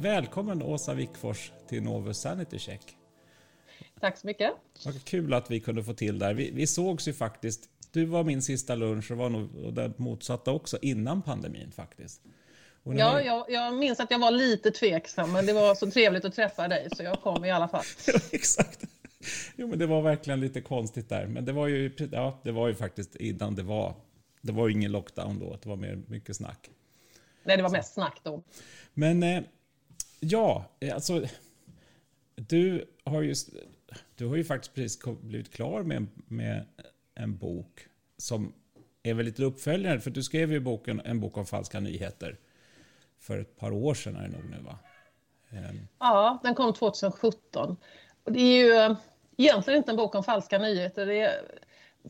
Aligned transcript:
Välkommen 0.00 0.62
Åsa 0.62 0.94
Wickfors 0.94 1.52
till 1.68 1.82
Novus 1.82 2.18
Sanity 2.18 2.58
Check. 2.58 2.96
Tack 4.00 4.18
så 4.18 4.26
mycket. 4.26 4.50
Vad 4.84 5.04
kul 5.04 5.34
att 5.34 5.50
vi 5.50 5.60
kunde 5.60 5.84
få 5.84 5.94
till 5.94 6.18
där. 6.18 6.34
Vi, 6.34 6.50
vi 6.50 6.66
sågs 6.66 7.08
ju 7.08 7.12
faktiskt. 7.12 7.68
Du 7.92 8.04
var 8.04 8.24
min 8.24 8.42
sista 8.42 8.74
lunch 8.74 9.10
och 9.10 9.16
var 9.16 9.28
nog 9.28 9.74
det 9.74 9.98
motsatta 9.98 10.52
också 10.52 10.78
innan 10.82 11.22
pandemin 11.22 11.72
faktiskt. 11.72 12.22
Ja, 12.82 13.10
har... 13.10 13.20
jag, 13.20 13.44
jag, 13.48 13.74
minns 13.74 14.00
att 14.00 14.10
jag 14.10 14.18
var 14.18 14.30
lite 14.30 14.70
tveksam, 14.70 15.32
men 15.32 15.46
det 15.46 15.52
var 15.52 15.74
så 15.74 15.90
trevligt 15.90 16.24
att 16.24 16.34
träffa 16.34 16.68
dig 16.68 16.88
så 16.96 17.02
jag 17.02 17.20
kom 17.20 17.44
i 17.44 17.50
alla 17.50 17.68
fall. 17.68 17.84
ja, 18.06 18.20
exakt. 18.32 18.84
Jo, 19.56 19.66
men 19.66 19.78
det 19.78 19.86
var 19.86 20.02
verkligen 20.02 20.40
lite 20.40 20.60
konstigt 20.60 21.08
där, 21.08 21.26
men 21.26 21.44
det 21.44 21.52
var 21.52 21.66
ju, 21.66 21.90
ja, 22.12 22.40
det 22.42 22.52
var 22.52 22.68
ju 22.68 22.74
faktiskt 22.74 23.16
innan 23.16 23.54
det 23.54 23.62
var. 23.62 23.94
Det 24.40 24.52
var 24.52 24.68
ju 24.68 24.74
ingen 24.74 24.92
lockdown 24.92 25.38
då, 25.38 25.58
det 25.62 25.68
var 25.68 25.76
mer 25.76 26.02
mycket 26.06 26.36
snack. 26.36 26.70
Nej, 27.44 27.56
det 27.56 27.62
var 27.62 27.70
mest 27.70 27.94
snack 27.94 28.20
då. 28.22 28.42
Men 28.94 29.22
eh, 29.22 29.42
ja, 30.30 30.64
eh, 30.80 30.94
alltså. 30.94 31.26
Du 32.34 32.84
har 33.04 33.22
ju, 33.22 33.34
du 34.14 34.26
har 34.26 34.36
ju 34.36 34.44
faktiskt 34.44 34.74
precis 34.74 35.00
blivit 35.20 35.52
klar 35.52 35.82
med, 35.82 36.06
med 36.28 36.66
en 37.14 37.36
bok 37.36 37.86
som 38.16 38.52
är 39.02 39.14
väl 39.14 39.26
lite 39.26 39.44
uppföljare, 39.44 40.00
för 40.00 40.10
du 40.10 40.22
skrev 40.22 40.52
ju 40.52 40.60
boken, 40.60 41.00
en 41.04 41.20
bok 41.20 41.36
om 41.36 41.46
falska 41.46 41.80
nyheter 41.80 42.38
för 43.18 43.38
ett 43.38 43.56
par 43.56 43.72
år 43.72 43.94
sedan 43.94 44.16
är 44.16 44.22
det 44.22 44.36
nog 44.36 44.50
nu 44.50 44.56
va? 44.60 44.78
Ehm. 45.50 45.88
Ja, 45.98 46.40
den 46.42 46.54
kom 46.54 46.72
2017. 46.72 47.76
Och 48.24 48.32
det 48.32 48.40
är 48.40 48.64
ju 48.64 48.72
eh, 48.72 48.96
egentligen 49.36 49.78
inte 49.78 49.90
en 49.90 49.96
bok 49.96 50.14
om 50.14 50.24
falska 50.24 50.58
nyheter. 50.58 51.10
Är, 51.10 51.30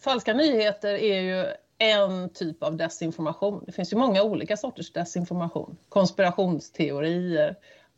falska 0.01 0.35
nyheter 0.35 0.95
är 0.95 1.21
ju 1.21 1.47
en 1.79 2.31
typ 2.31 2.63
av 2.63 2.77
desinformation. 2.77 3.65
Det 3.67 3.73
finns 3.73 3.93
ju 3.93 3.97
många 3.97 4.23
olika 4.23 4.57
sorters 4.57 4.93
desinformation. 4.93 5.77
Konspirationsteorier, 5.89 7.57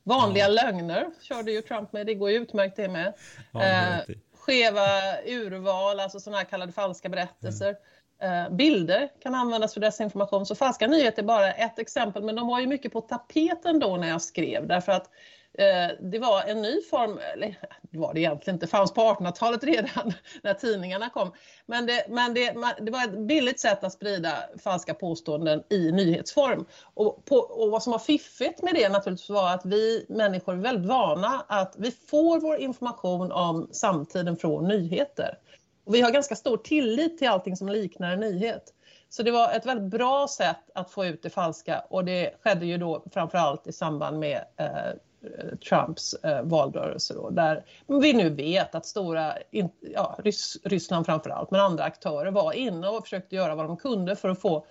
vanliga 0.09 0.45
ja. 0.45 0.62
lögner 0.62 1.06
körde 1.20 1.53
ju 1.53 1.62
Trump 1.62 1.92
med, 1.92 2.06
det 2.06 2.14
går 2.14 2.31
ju 2.31 2.37
utmärkt 2.37 2.77
det 2.77 2.89
med. 2.89 3.14
Ja, 3.53 3.64
eh, 3.64 4.17
skeva 4.34 4.87
urval, 5.27 6.01
alltså 6.01 6.20
sådana 6.20 6.39
här 6.39 6.45
kallade 6.45 6.73
falska 6.73 7.09
berättelser. 7.09 7.77
Mm. 8.20 8.45
Eh, 8.45 8.51
bilder 8.51 9.09
kan 9.23 9.34
användas 9.34 9.75
för 9.75 9.81
desinformation. 9.81 10.47
Så 10.47 10.55
falska 10.55 10.86
nyheter 10.86 11.23
är 11.23 11.27
bara 11.27 11.53
ett 11.53 11.79
exempel, 11.79 12.23
men 12.23 12.36
de 12.36 12.48
var 12.48 12.61
ju 12.61 12.67
mycket 12.67 12.92
på 12.92 13.01
tapeten 13.01 13.79
då 13.79 13.97
när 13.97 14.09
jag 14.09 14.23
skrev 14.23 14.67
därför 14.67 14.92
att 14.92 15.11
Eh, 15.59 15.91
det 16.01 16.19
var 16.19 16.42
en 16.42 16.62
ny 16.62 16.83
form, 16.83 17.19
eller 17.34 17.59
det 17.81 17.98
var 17.98 18.14
det 18.14 18.20
egentligen 18.20 18.56
inte, 18.56 18.67
fanns 18.67 18.92
på 18.92 19.01
1800-talet 19.01 19.64
redan 19.64 20.12
när 20.42 20.55
tidningarna 20.55 21.11
kom. 21.11 21.33
Men, 21.67 21.87
det, 21.87 22.06
men 22.09 22.34
det, 22.34 22.55
det, 22.81 22.91
var 22.91 23.05
ett 23.05 23.19
billigt 23.19 23.61
sätt 23.61 23.84
att 23.84 23.92
sprida 23.92 24.34
falska 24.64 24.95
påståenden 24.95 25.62
i 25.70 25.92
nyhetsform. 25.92 26.67
Och, 26.95 27.25
på, 27.25 27.36
och 27.36 27.70
vad 27.70 27.83
som 27.83 27.91
var 27.91 27.98
fiffigt 27.98 28.62
med 28.62 28.75
det 28.75 28.89
naturligtvis 28.89 29.31
var 29.31 29.55
att 29.55 29.67
vi 29.67 30.06
människor 30.09 30.53
är 30.53 30.56
väldigt 30.56 30.89
vana 30.89 31.45
att 31.48 31.75
vi 31.79 31.91
får 31.91 32.41
vår 32.41 32.56
information 32.56 33.33
om 33.33 33.69
samtiden 33.73 34.36
från 34.36 34.69
nyheter. 34.69 35.39
Och 35.84 35.95
vi 35.95 36.01
har 36.01 36.11
ganska 36.11 36.36
stor 36.36 36.56
tillit 36.56 37.19
till 37.19 37.29
allting 37.29 37.56
som 37.56 37.69
liknar 37.69 38.12
en 38.12 38.20
nyhet. 38.20 38.75
Så 39.09 39.23
det 39.23 39.31
var 39.31 39.53
ett 39.53 39.67
väldigt 39.67 39.91
bra 39.91 40.29
sätt 40.29 40.70
att 40.75 40.91
få 40.91 41.06
ut 41.06 41.23
det 41.23 41.31
falska 41.31 41.84
och 41.91 42.05
det 42.05 42.34
skedde 42.45 42.67
ju 42.67 42.79
då 42.79 43.05
framförallt 43.12 43.67
i 43.67 43.73
samband 43.73 44.19
med 44.19 44.45
eh, 44.56 44.92
Eh, 45.22 45.58
Trumps 45.69 46.14
eh, 46.14 46.42
valrörelse 46.42 47.14
då, 47.14 47.30
där 47.30 47.64
vi 47.86 48.12
nu 48.12 48.30
vet 48.30 48.74
att 48.74 48.86
stora, 48.86 49.34
in, 49.50 49.70
ja, 49.80 50.19
Rys, 50.19 50.56
Ryssland 50.64 51.06
framförallt, 51.06 51.50
men 51.50 51.61
andra 51.61 51.84
aktörer 51.84 52.30
var 52.30 52.52
inne 52.52 52.88
och 52.88 53.02
försökte 53.02 53.36
göra 53.36 53.55
vad 53.55 53.66
de 53.66 53.77
kunde 53.77 54.16
för 54.16 54.28
att 54.28 54.41
få, 54.41 54.66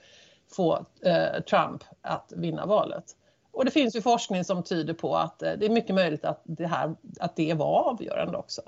få 0.51 0.85
eh, 1.01 1.41
Trump 1.49 1.83
att 2.01 2.33
vinna 2.35 2.65
valet. 2.65 3.15
Och 3.51 3.65
det 3.65 3.71
finns 3.71 3.95
ju 3.95 4.02
forskning 4.02 4.43
som 4.43 4.63
tyder 4.63 4.93
på 4.93 5.15
att 5.15 5.43
eh, 5.43 5.53
det 5.57 5.65
är 5.65 5.69
mycket 5.69 5.95
möjligt 5.95 6.25
att 6.25 6.41
det, 6.43 6.67
här, 6.67 6.95
att 7.19 7.36
det 7.36 7.53
var 7.53 7.89
avgörande 7.89 8.37
också. 8.37 8.61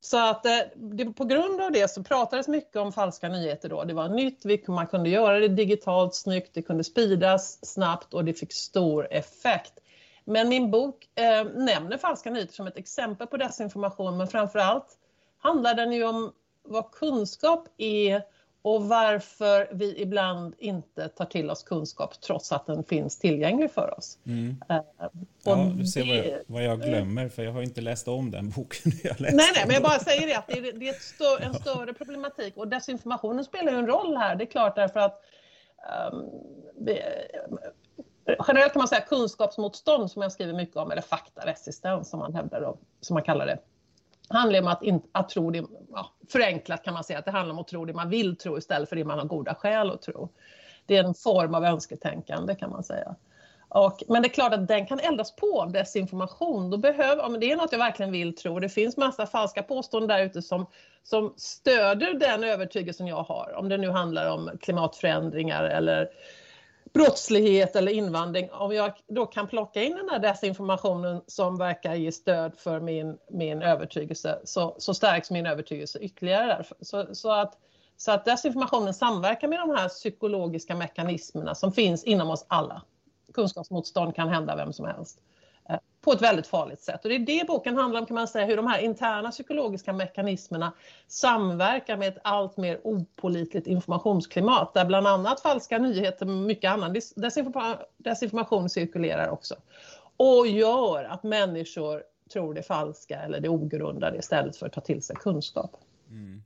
Så 0.00 0.30
att 0.30 0.46
eh, 0.46 0.58
det, 0.76 1.04
på 1.04 1.24
grund 1.24 1.60
av 1.60 1.72
det 1.72 1.90
så 1.90 2.02
pratades 2.02 2.48
mycket 2.48 2.76
om 2.76 2.92
falska 2.92 3.28
nyheter 3.28 3.68
då. 3.68 3.84
Det 3.84 3.94
var 3.94 4.08
nytt, 4.08 4.68
man 4.68 4.86
kunde 4.86 5.10
göra 5.10 5.38
det 5.38 5.48
digitalt 5.48 6.14
snyggt, 6.14 6.54
det 6.54 6.62
kunde 6.62 6.84
spridas 6.84 7.66
snabbt 7.66 8.14
och 8.14 8.24
det 8.24 8.34
fick 8.34 8.52
stor 8.52 9.12
effekt. 9.12 9.80
Men 10.24 10.48
min 10.48 10.70
bok 10.70 11.08
eh, 11.14 11.44
nämner 11.44 11.98
falska 11.98 12.30
nyheter 12.30 12.54
som 12.54 12.66
ett 12.66 12.76
exempel 12.76 13.26
på 13.26 13.36
desinformation 13.36 14.16
men 14.16 14.28
framför 14.28 14.58
allt 14.58 14.98
handlar 15.38 15.74
den 15.74 15.92
ju 15.92 16.04
om 16.04 16.32
vad 16.62 16.90
kunskap 16.90 17.68
är 17.76 18.22
och 18.62 18.84
varför 18.84 19.68
vi 19.72 20.02
ibland 20.02 20.54
inte 20.58 21.08
tar 21.08 21.24
till 21.24 21.50
oss 21.50 21.62
kunskap 21.62 22.20
trots 22.20 22.52
att 22.52 22.66
den 22.66 22.84
finns 22.84 23.18
tillgänglig 23.18 23.70
för 23.70 23.98
oss. 23.98 24.18
Mm. 24.26 24.56
Uh, 24.70 24.80
ja, 25.44 25.72
du 25.76 25.86
ser 25.86 26.06
vad 26.06 26.16
jag, 26.16 26.40
vad 26.46 26.64
jag, 26.64 26.82
glömmer, 26.82 27.28
för 27.28 27.42
jag 27.42 27.52
har 27.52 27.62
inte 27.62 27.80
läst 27.80 28.08
om 28.08 28.30
den 28.30 28.50
boken. 28.50 28.92
Jag 29.04 29.20
nej, 29.20 29.32
nej, 29.34 29.64
men 29.66 29.74
jag 29.74 29.82
bara 29.82 29.98
säger 29.98 30.26
det, 30.26 30.34
att 30.38 30.46
det 30.46 30.58
är, 30.58 30.72
det 30.72 30.88
är 30.88 30.92
stör, 30.92 31.40
en 31.40 31.54
större 31.54 31.92
problematik 31.92 32.56
och 32.56 32.68
desinformationen 32.68 33.44
spelar 33.44 33.72
ju 33.72 33.78
en 33.78 33.86
roll 33.86 34.16
här. 34.16 34.36
Det 34.36 34.44
är 34.44 34.50
klart 34.50 34.76
därför 34.76 35.00
att 35.00 35.20
um, 36.12 36.30
generellt 38.48 38.72
kan 38.72 38.80
man 38.80 38.88
säga 38.88 39.00
kunskapsmotstånd 39.00 40.10
som 40.10 40.22
jag 40.22 40.32
skriver 40.32 40.52
mycket 40.52 40.76
om, 40.76 40.90
eller 40.90 41.02
faktaresistens 41.02 42.10
som 42.10 42.18
man 42.18 42.34
hävdar, 42.34 42.60
då, 42.60 42.78
som 43.00 43.14
man 43.14 43.22
kallar 43.22 43.46
det 43.46 43.58
handlar 44.28 44.60
om 44.60 44.68
att, 44.68 44.82
in, 44.82 45.02
att 45.12 45.28
tro 45.28 45.50
det, 45.50 45.64
ja, 45.92 46.10
förenklat 46.28 46.84
kan 46.84 46.94
man 46.94 47.04
säga, 47.04 47.18
att 47.18 47.24
det 47.24 47.30
handlar 47.30 47.52
om 47.52 47.58
att 47.58 47.68
tro 47.68 47.84
det 47.84 47.92
man 47.92 48.10
vill 48.10 48.36
tro 48.36 48.58
istället 48.58 48.88
för 48.88 48.96
det 48.96 49.04
man 49.04 49.18
har 49.18 49.26
goda 49.26 49.54
skäl 49.54 49.90
att 49.90 50.02
tro. 50.02 50.28
Det 50.86 50.96
är 50.96 51.04
en 51.04 51.14
form 51.14 51.54
av 51.54 51.64
önsketänkande 51.64 52.54
kan 52.54 52.70
man 52.70 52.84
säga. 52.84 53.14
Och, 53.68 54.02
men 54.08 54.22
det 54.22 54.28
är 54.28 54.30
klart 54.30 54.52
att 54.52 54.68
den 54.68 54.86
kan 54.86 55.00
eldas 55.00 55.36
på 55.36 55.62
av 55.62 55.72
desinformation. 55.72 56.70
Då 56.70 56.76
behöver, 56.76 57.22
ja, 57.22 57.28
men 57.28 57.40
det 57.40 57.52
är 57.52 57.56
något 57.56 57.72
jag 57.72 57.78
verkligen 57.78 58.12
vill 58.12 58.36
tro. 58.36 58.60
Det 58.60 58.68
finns 58.68 58.96
massa 58.96 59.26
falska 59.26 59.62
påståenden 59.62 60.08
där 60.08 60.24
ute 60.24 60.42
som, 60.42 60.66
som 61.02 61.34
stöder 61.36 62.14
den 62.14 62.44
övertygelsen 62.44 63.06
jag 63.06 63.22
har. 63.22 63.54
Om 63.56 63.68
det 63.68 63.76
nu 63.76 63.90
handlar 63.90 64.30
om 64.30 64.50
klimatförändringar 64.60 65.64
eller 65.64 66.08
brottslighet 66.94 67.76
eller 67.76 67.92
invandring, 67.92 68.50
om 68.52 68.72
jag 68.72 68.92
då 69.08 69.26
kan 69.26 69.46
plocka 69.46 69.82
in 69.82 69.96
den 69.96 70.08
här 70.08 70.18
desinformationen 70.18 71.22
som 71.26 71.58
verkar 71.58 71.94
ge 71.94 72.12
stöd 72.12 72.52
för 72.56 72.80
min, 72.80 73.18
min 73.30 73.62
övertygelse 73.62 74.40
så, 74.44 74.74
så 74.78 74.94
stärks 74.94 75.30
min 75.30 75.46
övertygelse 75.46 75.98
ytterligare. 75.98 76.46
Där. 76.46 76.66
Så, 76.80 77.14
så, 77.14 77.32
att, 77.32 77.58
så 77.96 78.12
att 78.12 78.24
desinformationen 78.24 78.94
samverkar 78.94 79.48
med 79.48 79.58
de 79.58 79.70
här 79.70 79.88
psykologiska 79.88 80.74
mekanismerna 80.74 81.54
som 81.54 81.72
finns 81.72 82.04
inom 82.04 82.30
oss 82.30 82.46
alla. 82.48 82.82
Kunskapsmotstånd 83.32 84.14
kan 84.14 84.28
hända 84.28 84.56
vem 84.56 84.72
som 84.72 84.86
helst 84.86 85.20
på 86.04 86.12
ett 86.12 86.22
väldigt 86.22 86.46
farligt 86.46 86.80
sätt. 86.80 87.04
Och 87.04 87.08
det 87.08 87.14
är 87.14 87.18
det 87.18 87.46
boken 87.46 87.76
handlar 87.76 88.00
om 88.00 88.06
kan 88.06 88.14
man 88.14 88.28
säga, 88.28 88.46
hur 88.46 88.56
de 88.56 88.66
här 88.66 88.78
interna 88.78 89.30
psykologiska 89.30 89.92
mekanismerna 89.92 90.72
samverkar 91.06 91.96
med 91.96 92.08
ett 92.08 92.18
allt 92.24 92.56
mer 92.56 92.80
opolitligt 92.84 93.66
informationsklimat 93.66 94.74
där 94.74 94.84
bland 94.84 95.06
annat 95.06 95.40
falska 95.40 95.78
nyheter 95.78 96.26
och 96.26 96.32
mycket 96.32 96.70
annan 96.70 96.96
desinformation 97.96 98.70
cirkulerar 98.70 99.28
också. 99.28 99.54
Och 100.16 100.46
gör 100.46 101.04
att 101.04 101.22
människor 101.22 102.02
tror 102.32 102.54
det 102.54 102.62
falska 102.62 103.20
eller 103.20 103.40
det 103.40 103.48
ogrundade 103.48 104.18
istället 104.18 104.56
för 104.56 104.66
att 104.66 104.72
ta 104.72 104.80
till 104.80 105.02
sig 105.02 105.16
kunskap. 105.16 105.76
Mm. 106.10 106.42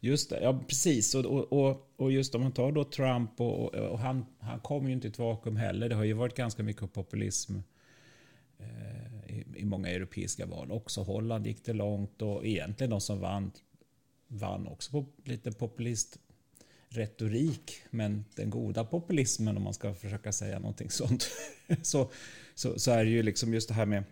Just 0.00 0.30
det, 0.30 0.40
ja 0.42 0.60
precis. 0.68 1.14
Och, 1.14 1.52
och, 1.52 1.90
och 1.96 2.12
just 2.12 2.34
om 2.34 2.42
man 2.42 2.52
tar 2.52 2.72
då 2.72 2.84
Trump 2.84 3.40
och, 3.40 3.74
och 3.74 3.98
han, 3.98 4.26
han 4.40 4.60
kommer 4.60 4.88
ju 4.88 4.94
inte 4.94 5.06
i 5.06 5.10
ett 5.10 5.18
vakuum 5.18 5.56
heller. 5.56 5.88
Det 5.88 5.94
har 5.94 6.04
ju 6.04 6.12
varit 6.12 6.34
ganska 6.34 6.62
mycket 6.62 6.92
populism 6.92 7.54
Eh, 8.60 9.38
i, 9.56 9.64
många 9.64 9.88
europeiska 9.88 10.46
val. 10.46 10.72
Också 10.72 11.02
Holland 11.02 11.46
gick 11.46 11.64
det 11.64 11.72
långt 11.72 12.22
och 12.22 12.46
egentligen 12.46 12.90
de 12.90 13.00
som 13.00 13.20
vann 13.20 13.50
vann 14.28 14.66
också 14.66 14.90
på 14.90 15.06
lite 15.24 15.52
populist 15.52 16.18
retorik, 16.88 17.72
men 17.90 18.24
den 18.34 18.50
goda 18.50 18.84
populismen 18.84 19.56
om 19.56 19.62
man 19.62 19.74
ska 19.74 19.94
försöka 19.94 20.32
säga 20.32 20.58
någonting 20.58 20.90
sånt, 20.90 21.30
så, 21.82 22.10
så, 22.54 22.78
så, 22.78 22.90
är 22.90 23.04
det 23.04 23.10
ju 23.10 23.22
liksom 23.22 23.54
just 23.54 23.68
det 23.68 23.74
här 23.74 23.86
med 23.86 24.04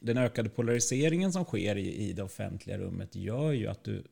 den 0.00 0.18
ökade 0.18 0.48
polariseringen 0.48 1.32
som 1.32 1.44
sker 1.44 1.76
i, 1.76 1.94
i 1.94 2.12
det 2.12 2.22
offentliga 2.22 2.78
rummet 2.78 3.14
gör 3.16 3.52
ju 3.52 3.66
att 3.66 3.84
du 3.84 4.04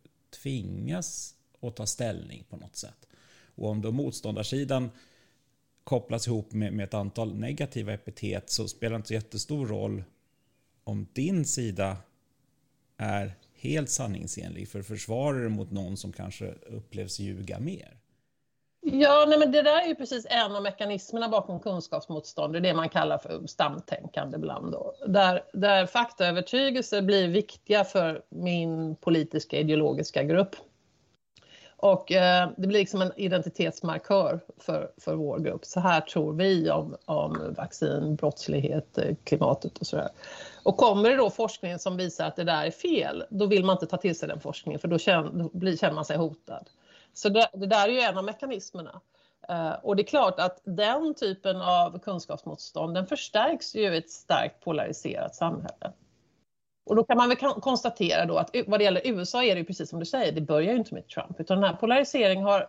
tvingas 0.42 1.34
att 1.60 1.76
ta 1.76 1.86
ställning 1.86 2.44
på 2.48 2.56
något 2.56 2.76
sätt. 2.76 3.06
Och 3.54 3.68
om 3.68 3.82
då 3.82 3.92
motståndarsidan 3.92 4.90
kopplas 5.84 6.26
ihop 6.26 6.52
med, 6.52 6.72
med 6.72 6.84
ett 6.84 6.94
antal 6.94 7.34
negativa 7.34 7.92
epitet 7.92 8.50
så 8.50 8.68
spelar 8.68 8.90
det 8.90 8.96
inte 8.96 9.08
så 9.08 9.14
jättestor 9.14 9.66
roll 9.66 10.04
om 10.84 11.06
din 11.12 11.44
sida 11.44 11.96
är 12.96 13.34
helt 13.54 13.90
sanningsenlig 13.90 14.68
för 14.68 14.82
försvarar 14.82 15.48
mot 15.48 15.70
någon 15.70 15.96
som 15.96 16.12
kanske 16.12 16.54
upplevs 16.66 17.18
ljuga 17.18 17.58
mer. 17.58 17.96
Ja, 18.82 19.24
nej, 19.28 19.38
men 19.38 19.52
det 19.52 19.62
där 19.62 19.82
är 19.82 19.86
ju 19.86 19.94
precis 19.94 20.26
en 20.30 20.56
av 20.56 20.62
mekanismerna 20.62 21.28
bakom 21.28 21.60
kunskapsmotstånd, 21.60 22.52
det 22.52 22.58
är 22.58 22.60
det 22.60 22.74
man 22.74 22.88
kallar 22.88 23.18
för 23.18 23.46
stamtänkande 23.46 24.36
ibland. 24.36 24.72
Då. 24.72 24.94
Där, 25.06 25.42
där 25.52 25.86
faktaövertygelser 25.86 27.02
blir 27.02 27.28
viktiga 27.28 27.84
för 27.84 28.22
min 28.28 28.96
politiska 28.96 29.56
ideologiska 29.56 30.22
grupp. 30.22 30.56
Och 31.82 32.12
eh, 32.12 32.50
det 32.56 32.66
blir 32.66 32.78
liksom 32.78 33.02
en 33.02 33.12
identitetsmarkör 33.16 34.40
för, 34.58 34.90
för 34.98 35.14
vår 35.14 35.38
grupp. 35.38 35.64
Så 35.64 35.80
här 35.80 36.00
tror 36.00 36.32
vi 36.32 36.70
om, 36.70 36.96
om 37.04 37.54
vaccin, 37.56 38.16
brottslighet, 38.16 38.98
eh, 38.98 39.14
klimatet 39.24 39.78
och 39.78 39.86
sådär. 39.86 40.08
Och 40.62 40.76
kommer 40.76 41.10
det 41.10 41.16
då 41.16 41.30
forskning 41.30 41.78
som 41.78 41.96
visar 41.96 42.26
att 42.26 42.36
det 42.36 42.44
där 42.44 42.66
är 42.66 42.70
fel, 42.70 43.24
då 43.30 43.46
vill 43.46 43.64
man 43.64 43.76
inte 43.76 43.86
ta 43.86 43.96
till 43.96 44.18
sig 44.18 44.28
den 44.28 44.40
forskningen 44.40 44.80
för 44.80 44.88
då 44.88 44.98
känner, 44.98 45.30
då 45.30 45.50
blir, 45.52 45.76
känner 45.76 45.94
man 45.94 46.04
sig 46.04 46.16
hotad. 46.16 46.70
Så 47.14 47.28
det, 47.28 47.48
det 47.52 47.66
där 47.66 47.88
är 47.88 47.92
ju 47.92 48.00
en 48.00 48.18
av 48.18 48.24
mekanismerna. 48.24 49.00
Eh, 49.48 49.72
och 49.82 49.96
det 49.96 50.02
är 50.02 50.06
klart 50.06 50.40
att 50.40 50.60
den 50.64 51.14
typen 51.14 51.56
av 51.62 51.98
kunskapsmotstånd 51.98 52.94
den 52.94 53.06
förstärks 53.06 53.74
ju 53.74 53.94
i 53.94 53.98
ett 53.98 54.10
starkt 54.10 54.64
polariserat 54.64 55.34
samhälle. 55.34 55.92
Och 56.84 56.96
då 56.96 57.04
kan 57.04 57.16
man 57.16 57.28
väl 57.28 57.36
konstatera 57.38 58.26
då 58.26 58.38
att 58.38 58.50
vad 58.66 58.80
det 58.80 58.84
gäller 58.84 59.02
USA 59.04 59.44
är 59.44 59.54
det 59.54 59.58
ju 59.58 59.64
precis 59.64 59.90
som 59.90 60.00
du 60.00 60.06
säger, 60.06 60.32
det 60.32 60.40
börjar 60.40 60.72
ju 60.72 60.78
inte 60.78 60.94
med 60.94 61.08
Trump 61.08 61.40
utan 61.40 61.60
den 61.60 61.70
här 61.70 61.76
polariseringen 61.76 62.44
har 62.44 62.60
eh, 62.60 62.66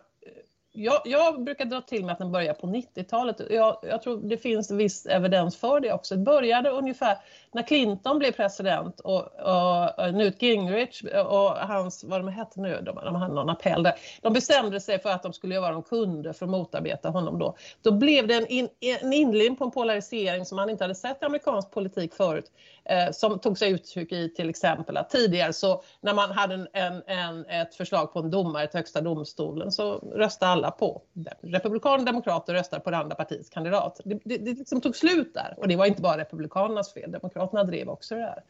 jag, 0.74 1.00
jag, 1.04 1.44
brukar 1.44 1.64
dra 1.64 1.80
till 1.80 2.04
med 2.04 2.12
att 2.12 2.18
den 2.18 2.32
börjar 2.32 2.54
på 2.54 2.66
90-talet. 2.66 3.40
Jag, 3.50 3.76
jag, 3.82 4.02
tror 4.02 4.28
det 4.28 4.36
finns 4.36 4.70
viss 4.70 5.06
evidens 5.06 5.56
för 5.56 5.80
det 5.80 5.92
också. 5.92 6.14
Det 6.14 6.22
började 6.22 6.70
ungefär 6.70 7.16
när 7.52 7.62
Clinton 7.62 8.18
blev 8.18 8.32
president 8.32 9.00
och, 9.00 9.20
och 9.22 10.14
Newt 10.14 10.42
Gingrich 10.42 11.02
och 11.26 11.50
hans, 11.50 12.04
vad 12.04 12.20
de 12.20 12.28
hette 12.28 12.60
nu, 12.60 12.80
de, 12.82 12.94
de 12.94 13.14
hade 13.14 13.34
någon 13.34 13.50
appell 13.50 13.82
där. 13.82 13.94
De 14.22 14.32
bestämde 14.32 14.80
sig 14.80 14.98
för 14.98 15.10
att 15.10 15.22
de 15.22 15.32
skulle 15.32 15.54
göra 15.54 15.62
vad 15.62 15.72
de 15.72 15.82
kunde 15.82 16.32
för 16.32 16.46
att 16.46 16.50
motarbeta 16.50 17.08
honom 17.08 17.38
då. 17.38 17.56
Då 17.82 17.90
blev 17.90 18.26
det 18.26 18.34
en, 18.34 18.46
in, 18.46 18.68
en 18.80 19.12
inledning 19.12 19.56
på 19.56 19.64
en 19.64 19.70
polarisering 19.70 20.44
som 20.44 20.56
man 20.56 20.70
inte 20.70 20.84
hade 20.84 20.94
sett 20.94 21.22
i 21.22 21.24
amerikansk 21.24 21.70
politik 21.70 22.14
förut. 22.14 22.50
Eh, 22.84 23.12
som 23.12 23.38
tog 23.38 23.58
sig 23.58 23.70
uttryck 23.70 24.12
i 24.12 24.28
till 24.28 24.50
exempel 24.50 24.96
att 24.96 25.10
tidigare 25.10 25.52
så 25.52 25.82
när 26.00 26.14
man 26.14 26.30
hade 26.30 26.54
en, 26.54 26.68
en, 26.72 27.02
en, 27.06 27.46
ett 27.46 27.74
förslag 27.74 28.12
på 28.12 28.18
en 28.18 28.30
domare 28.30 28.66
till 28.66 28.78
högsta 28.78 29.00
domstolen 29.00 29.72
så 29.72 29.94
röstade 29.94 30.52
alla 30.52 30.61
på 30.70 31.02
republikaner 31.40 31.98
och 31.98 32.04
demokrater 32.04 32.54
röstar 32.54 32.78
på 32.78 32.90
det 32.90 32.96
andra 32.96 33.16
partiets 33.16 33.50
kandidat. 33.50 34.00
Det, 34.04 34.18
det, 34.24 34.36
det 34.36 34.58
liksom 34.58 34.80
tog 34.80 34.96
slut 34.96 35.34
där 35.34 35.54
och 35.56 35.68
det 35.68 35.76
var 35.76 35.86
inte 35.86 36.02
bara 36.02 36.18
republikanernas 36.18 36.92
fel. 36.92 37.12
Demokraterna 37.12 37.64
drev 37.64 37.88
också 37.88 38.14
det 38.14 38.20
här. 38.20 38.42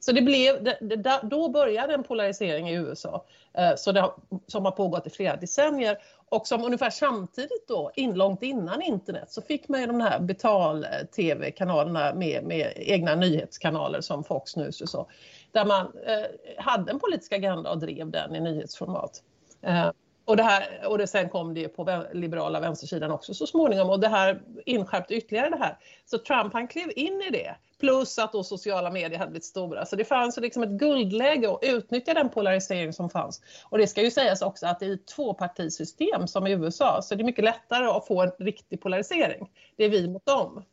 Så 0.00 0.12
det 0.12 0.22
blev, 0.22 0.64
det, 0.64 0.78
det, 0.80 1.20
då 1.22 1.48
började 1.48 1.94
en 1.94 2.02
polarisering 2.02 2.68
i 2.68 2.74
USA 2.74 3.24
eh, 3.54 3.72
så 3.76 3.92
det, 3.92 4.10
som 4.46 4.64
har 4.64 4.72
pågått 4.72 5.06
i 5.06 5.10
flera 5.10 5.36
decennier 5.36 5.98
och 6.28 6.46
som 6.46 6.64
ungefär 6.64 6.90
samtidigt 6.90 7.68
då, 7.68 7.90
in, 7.94 8.14
långt 8.14 8.42
innan 8.42 8.82
internet, 8.82 9.30
så 9.32 9.42
fick 9.42 9.68
man 9.68 9.80
ju 9.80 9.86
de 9.86 10.00
här 10.00 10.20
betal-tv-kanalerna 10.20 12.14
med, 12.14 12.44
med 12.44 12.72
egna 12.76 13.14
nyhetskanaler 13.14 14.00
som 14.00 14.24
Fox 14.24 14.56
News 14.56 14.80
och 14.80 14.88
så. 14.88 15.10
Där 15.52 15.64
man 15.64 15.80
eh, 16.06 16.62
hade 16.64 16.90
en 16.90 16.98
politisk 16.98 17.32
agenda 17.32 17.70
och 17.70 17.78
drev 17.78 18.10
den 18.10 18.36
i 18.36 18.40
nyhetsformat. 18.40 19.22
Eh, 19.62 19.90
och, 20.30 20.36
det 20.36 20.42
här, 20.42 20.86
och 20.86 20.98
det 20.98 21.06
sen 21.06 21.28
kom 21.28 21.54
det 21.54 21.68
på 21.68 22.04
liberala 22.12 22.60
vänstersidan 22.60 23.10
också 23.10 23.34
så 23.34 23.46
småningom 23.46 23.90
och 23.90 24.00
det 24.00 24.08
här 24.08 24.42
inskärpte 24.66 25.14
ytterligare 25.14 25.50
det 25.50 25.56
här. 25.56 25.78
Så 26.04 26.18
Trump 26.18 26.52
han 26.52 26.68
klev 26.68 26.92
in 26.96 27.22
i 27.28 27.30
det. 27.30 27.56
Plus 27.80 28.18
att 28.18 28.32
då 28.32 28.44
sociala 28.44 28.90
medier 28.90 29.18
hade 29.18 29.30
blivit 29.30 29.44
stora. 29.44 29.86
Så 29.86 29.96
det 29.96 30.04
fanns 30.04 30.36
liksom 30.36 30.62
ett 30.62 30.70
guldläge 30.70 31.50
att 31.50 31.58
utnyttja 31.62 32.14
den 32.14 32.28
polarisering 32.28 32.92
som 32.92 33.10
fanns. 33.10 33.42
Och 33.64 33.78
det 33.78 33.86
ska 33.86 34.02
ju 34.02 34.10
sägas 34.10 34.42
också 34.42 34.66
att 34.66 34.80
det 34.80 34.86
är 34.86 34.94
ett 34.94 35.06
tvåpartisystem 35.06 36.26
som 36.26 36.46
i 36.46 36.52
USA. 36.52 37.02
Så 37.02 37.14
det 37.14 37.22
är 37.22 37.24
mycket 37.24 37.44
lättare 37.44 37.86
att 37.86 38.06
få 38.06 38.22
en 38.22 38.30
riktig 38.38 38.80
polarisering. 38.80 39.50
Det 39.76 39.84
är 39.84 39.88
vi 39.88 40.08
mot 40.08 40.26
dem. 40.26 40.64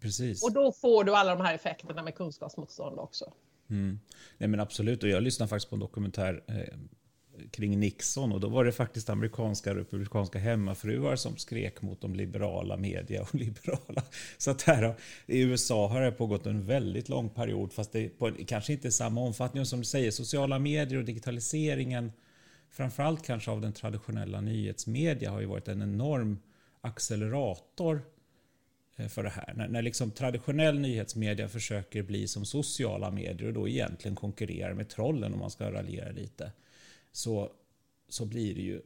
Precis. 0.00 0.44
Och 0.44 0.52
då 0.52 0.72
får 0.72 1.04
du 1.04 1.14
alla 1.14 1.34
de 1.34 1.44
här 1.44 1.54
effekterna 1.54 2.02
med 2.02 2.14
kunskapsmotstånd 2.14 2.98
också. 2.98 3.32
Mm. 3.70 4.00
Nej 4.38 4.48
men 4.48 4.60
absolut, 4.60 5.02
och 5.02 5.08
jag 5.08 5.22
lyssnade 5.22 5.48
faktiskt 5.48 5.70
på 5.70 5.76
en 5.76 5.80
dokumentär 5.80 6.42
eh, 6.46 6.78
kring 7.50 7.80
Nixon 7.80 8.32
och 8.32 8.40
då 8.40 8.48
var 8.48 8.64
det 8.64 8.72
faktiskt 8.72 9.10
amerikanska 9.10 9.74
republikanska 9.74 10.38
hemmafruar 10.38 11.16
som 11.16 11.36
skrek 11.36 11.82
mot 11.82 12.00
de 12.00 12.14
liberala 12.14 12.76
media 12.76 13.22
och 13.22 13.34
liberala. 13.34 14.02
Så 14.38 14.50
att 14.50 14.62
här 14.62 14.94
i 15.26 15.40
USA 15.40 15.88
har 15.88 16.00
det 16.00 16.12
pågått 16.12 16.46
en 16.46 16.66
väldigt 16.66 17.08
lång 17.08 17.28
period 17.28 17.72
fast 17.72 17.92
det 17.92 18.08
på, 18.08 18.32
kanske 18.46 18.72
inte 18.72 18.88
i 18.88 18.92
samma 18.92 19.20
omfattning 19.20 19.66
som 19.66 19.78
du 19.78 19.84
säger. 19.84 20.10
Sociala 20.10 20.58
medier 20.58 20.98
och 20.98 21.04
digitaliseringen 21.04 22.12
framförallt 22.70 23.26
kanske 23.26 23.50
av 23.50 23.60
den 23.60 23.72
traditionella 23.72 24.40
nyhetsmedia 24.40 25.30
har 25.30 25.40
ju 25.40 25.46
varit 25.46 25.68
en 25.68 25.82
enorm 25.82 26.38
accelerator 26.80 28.02
eh, 28.96 29.08
för 29.08 29.22
det 29.22 29.30
här. 29.30 29.54
När, 29.56 29.68
när 29.68 29.82
liksom 29.82 30.10
traditionell 30.10 30.78
nyhetsmedia 30.78 31.48
försöker 31.48 32.02
bli 32.02 32.28
som 32.28 32.44
sociala 32.44 33.10
medier 33.10 33.48
och 33.48 33.54
då 33.54 33.68
egentligen 33.68 34.14
konkurrerar 34.14 34.74
med 34.74 34.88
trollen 34.88 35.32
om 35.32 35.38
man 35.38 35.50
ska 35.50 35.72
raljera 35.72 36.10
lite 36.10 36.52
så, 37.12 37.50
så 38.08 38.24
blir 38.24 38.54
det 38.54 38.60
ju 38.60 38.82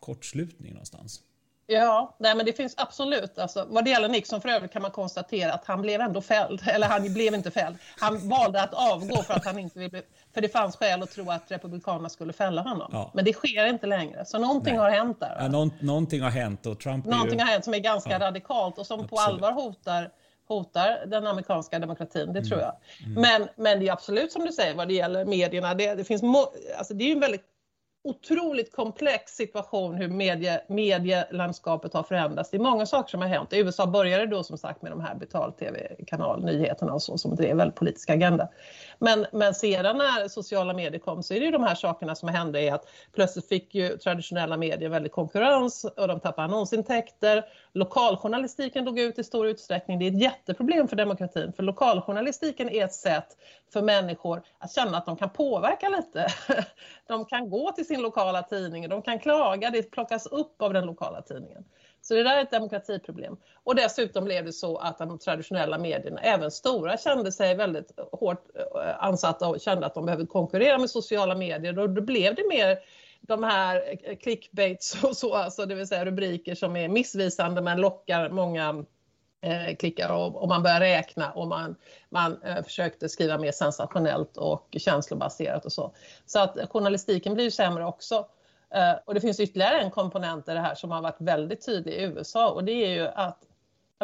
kortslutning 0.00 0.72
någonstans. 0.72 1.22
Ja, 1.70 2.16
nej, 2.18 2.34
men 2.34 2.46
det 2.46 2.52
finns 2.52 2.74
absolut. 2.76 3.38
Alltså, 3.38 3.66
vad 3.68 3.84
det 3.84 3.90
gäller 3.90 4.08
Nixon 4.08 4.40
för 4.40 4.48
övrigt 4.48 4.72
kan 4.72 4.82
man 4.82 4.90
konstatera 4.90 5.52
att 5.52 5.64
han 5.64 5.82
blev 5.82 6.00
ändå 6.00 6.20
fälld. 6.20 6.62
Eller 6.66 6.86
han 6.86 7.12
blev 7.14 7.34
inte 7.34 7.50
fälld. 7.50 7.76
Han 7.98 8.28
valde 8.28 8.62
att 8.62 8.74
avgå 8.74 9.22
för 9.22 9.34
att 9.34 9.44
han 9.44 9.58
inte 9.58 9.78
ville... 9.78 10.02
För 10.34 10.40
det 10.40 10.48
fanns 10.48 10.76
skäl 10.76 11.02
att 11.02 11.10
tro 11.10 11.30
att 11.30 11.50
Republikanerna 11.50 12.08
skulle 12.08 12.32
fälla 12.32 12.62
honom. 12.62 12.90
Ja. 12.92 13.10
Men 13.14 13.24
det 13.24 13.32
sker 13.32 13.66
inte 13.66 13.86
längre. 13.86 14.24
Så 14.24 14.38
någonting 14.38 14.74
nej. 14.74 14.82
har 14.82 14.90
hänt 14.90 15.20
där. 15.20 15.36
Ja, 15.38 15.48
någon, 15.48 15.72
någonting 15.80 16.20
har 16.20 16.30
hänt 16.30 16.66
och 16.66 16.80
Trump 16.80 17.04
Någonting 17.04 17.38
ju... 17.38 17.44
har 17.44 17.52
hänt 17.52 17.64
som 17.64 17.74
är 17.74 17.78
ganska 17.78 18.10
ja. 18.10 18.18
radikalt 18.18 18.78
och 18.78 18.86
som 18.86 19.00
absolut. 19.00 19.10
på 19.10 19.16
allvar 19.18 19.52
hotar 19.52 20.10
hotar 20.48 21.06
den 21.06 21.26
amerikanska 21.26 21.78
demokratin, 21.78 22.32
det 22.32 22.38
mm. 22.38 22.44
tror 22.44 22.60
jag. 22.60 22.76
Mm. 23.06 23.22
Men, 23.22 23.48
men 23.56 23.80
det 23.80 23.88
är 23.88 23.92
absolut 23.92 24.32
som 24.32 24.46
du 24.46 24.52
säger 24.52 24.74
vad 24.74 24.88
det 24.88 24.94
gäller 24.94 25.24
medierna. 25.24 25.74
Det, 25.74 25.94
det 25.94 26.04
finns 26.04 26.22
alltså 26.78 26.94
det 26.94 27.04
är 27.04 27.06
ju 27.06 27.12
en 27.12 27.20
väldigt 27.20 27.44
otroligt 28.04 28.72
komplex 28.72 29.32
situation 29.32 29.94
hur 29.94 30.08
medie, 30.08 30.60
medielandskapet 30.68 31.94
har 31.94 32.02
förändrats. 32.02 32.50
Det 32.50 32.56
är 32.56 32.60
många 32.60 32.86
saker 32.86 33.10
som 33.10 33.20
har 33.20 33.28
hänt. 33.28 33.52
I 33.52 33.58
USA 33.58 33.86
började 33.86 34.26
då 34.26 34.42
som 34.42 34.58
sagt 34.58 34.82
med 34.82 34.92
de 34.92 35.00
här 35.00 35.14
betal-tv-kanalnyheterna 35.14 36.92
och 36.92 37.02
så 37.02 37.18
som 37.18 37.36
drev 37.36 37.60
en 37.60 37.72
politisk 37.72 38.10
agenda. 38.10 38.48
Men, 38.98 39.26
men 39.32 39.54
sedan 39.54 39.98
när 39.98 40.28
sociala 40.28 40.74
medier 40.74 41.00
kom 41.00 41.22
så 41.22 41.34
är 41.34 41.40
det 41.40 41.46
ju 41.46 41.52
de 41.52 41.62
här 41.62 41.74
sakerna 41.74 42.14
som 42.14 42.28
hände 42.28 42.60
är 42.60 42.72
att 42.72 42.88
plötsligt 43.14 43.48
fick 43.48 43.74
ju 43.74 43.96
traditionella 43.96 44.56
medier 44.56 44.88
väldigt 44.88 45.12
konkurrens 45.12 45.84
och 45.84 46.08
de 46.08 46.20
tappade 46.20 46.44
annonsintäkter. 46.44 47.44
Lokaljournalistiken 47.72 48.84
dog 48.84 48.98
ut 48.98 49.18
i 49.18 49.24
stor 49.24 49.46
utsträckning. 49.46 49.98
Det 49.98 50.04
är 50.04 50.10
ett 50.10 50.22
jätteproblem 50.22 50.88
för 50.88 50.96
demokratin 50.96 51.52
för 51.52 51.62
lokaljournalistiken 51.62 52.68
är 52.68 52.84
ett 52.84 52.94
sätt 52.94 53.36
för 53.72 53.82
människor 53.82 54.42
att 54.58 54.72
känna 54.72 54.98
att 54.98 55.06
de 55.06 55.16
kan 55.16 55.30
påverka 55.30 55.88
lite. 55.88 56.26
De 57.06 57.24
kan 57.24 57.50
gå 57.50 57.72
till 57.72 57.86
sin 57.86 58.02
lokala 58.02 58.42
tidning, 58.42 58.88
de 58.88 59.02
kan 59.02 59.18
klaga, 59.18 59.70
det 59.70 59.82
plockas 59.82 60.26
upp 60.26 60.62
av 60.62 60.72
den 60.72 60.86
lokala 60.86 61.22
tidningen. 61.22 61.64
Så 62.08 62.14
det 62.14 62.22
där 62.22 62.36
är 62.36 62.42
ett 62.42 62.50
demokratiproblem. 62.50 63.36
Och 63.64 63.74
dessutom 63.74 64.24
blev 64.24 64.44
det 64.44 64.52
så 64.52 64.76
att 64.76 64.98
de 64.98 65.18
traditionella 65.18 65.78
medierna, 65.78 66.20
även 66.20 66.50
stora, 66.50 66.96
kände 66.96 67.32
sig 67.32 67.54
väldigt 67.54 67.92
hårt 68.12 68.46
eh, 68.54 69.04
ansatta 69.04 69.48
och 69.48 69.60
kände 69.60 69.86
att 69.86 69.94
de 69.94 70.06
behövde 70.06 70.26
konkurrera 70.26 70.78
med 70.78 70.90
sociala 70.90 71.34
medier. 71.34 71.78
Och 71.78 71.90
då 71.90 72.02
blev 72.02 72.34
det 72.34 72.48
mer 72.48 72.78
de 73.20 73.42
här 73.42 73.98
eh, 74.02 74.16
clickbaits 74.16 75.04
och 75.04 75.16
så, 75.16 75.34
alltså 75.34 75.66
det 75.66 75.74
vill 75.74 75.88
säga 75.88 76.04
rubriker 76.04 76.54
som 76.54 76.76
är 76.76 76.88
missvisande 76.88 77.60
men 77.60 77.80
lockar 77.80 78.30
många 78.30 78.84
eh, 79.40 79.76
klickar 79.76 80.12
och, 80.12 80.42
och, 80.42 80.48
man 80.48 80.62
börjar 80.62 80.80
räkna 80.80 81.32
och 81.32 81.48
man, 81.48 81.76
man 82.10 82.42
eh, 82.42 82.62
försökte 82.62 83.08
skriva 83.08 83.38
mer 83.38 83.52
sensationellt 83.52 84.36
och 84.36 84.76
känslobaserat 84.78 85.64
och 85.64 85.72
så. 85.72 85.94
Så 86.26 86.40
att 86.40 86.70
journalistiken 86.70 87.34
blir 87.34 87.44
ju 87.44 87.50
sämre 87.50 87.84
också. 87.84 88.26
Eh, 88.74 88.94
och 89.04 89.14
det 89.14 89.20
finns 89.20 89.40
ytterligare 89.40 89.80
en 89.80 89.90
komponent 89.90 90.48
i 90.48 90.52
det 90.52 90.60
här 90.60 90.74
som 90.74 90.90
har 90.90 91.02
varit 91.02 91.20
väldigt 91.20 91.66
tydlig 91.66 91.92
i 91.92 92.02
USA 92.02 92.50
och 92.50 92.64
det 92.64 92.72
är 92.72 92.88
ju 92.88 93.08
att 93.08 93.38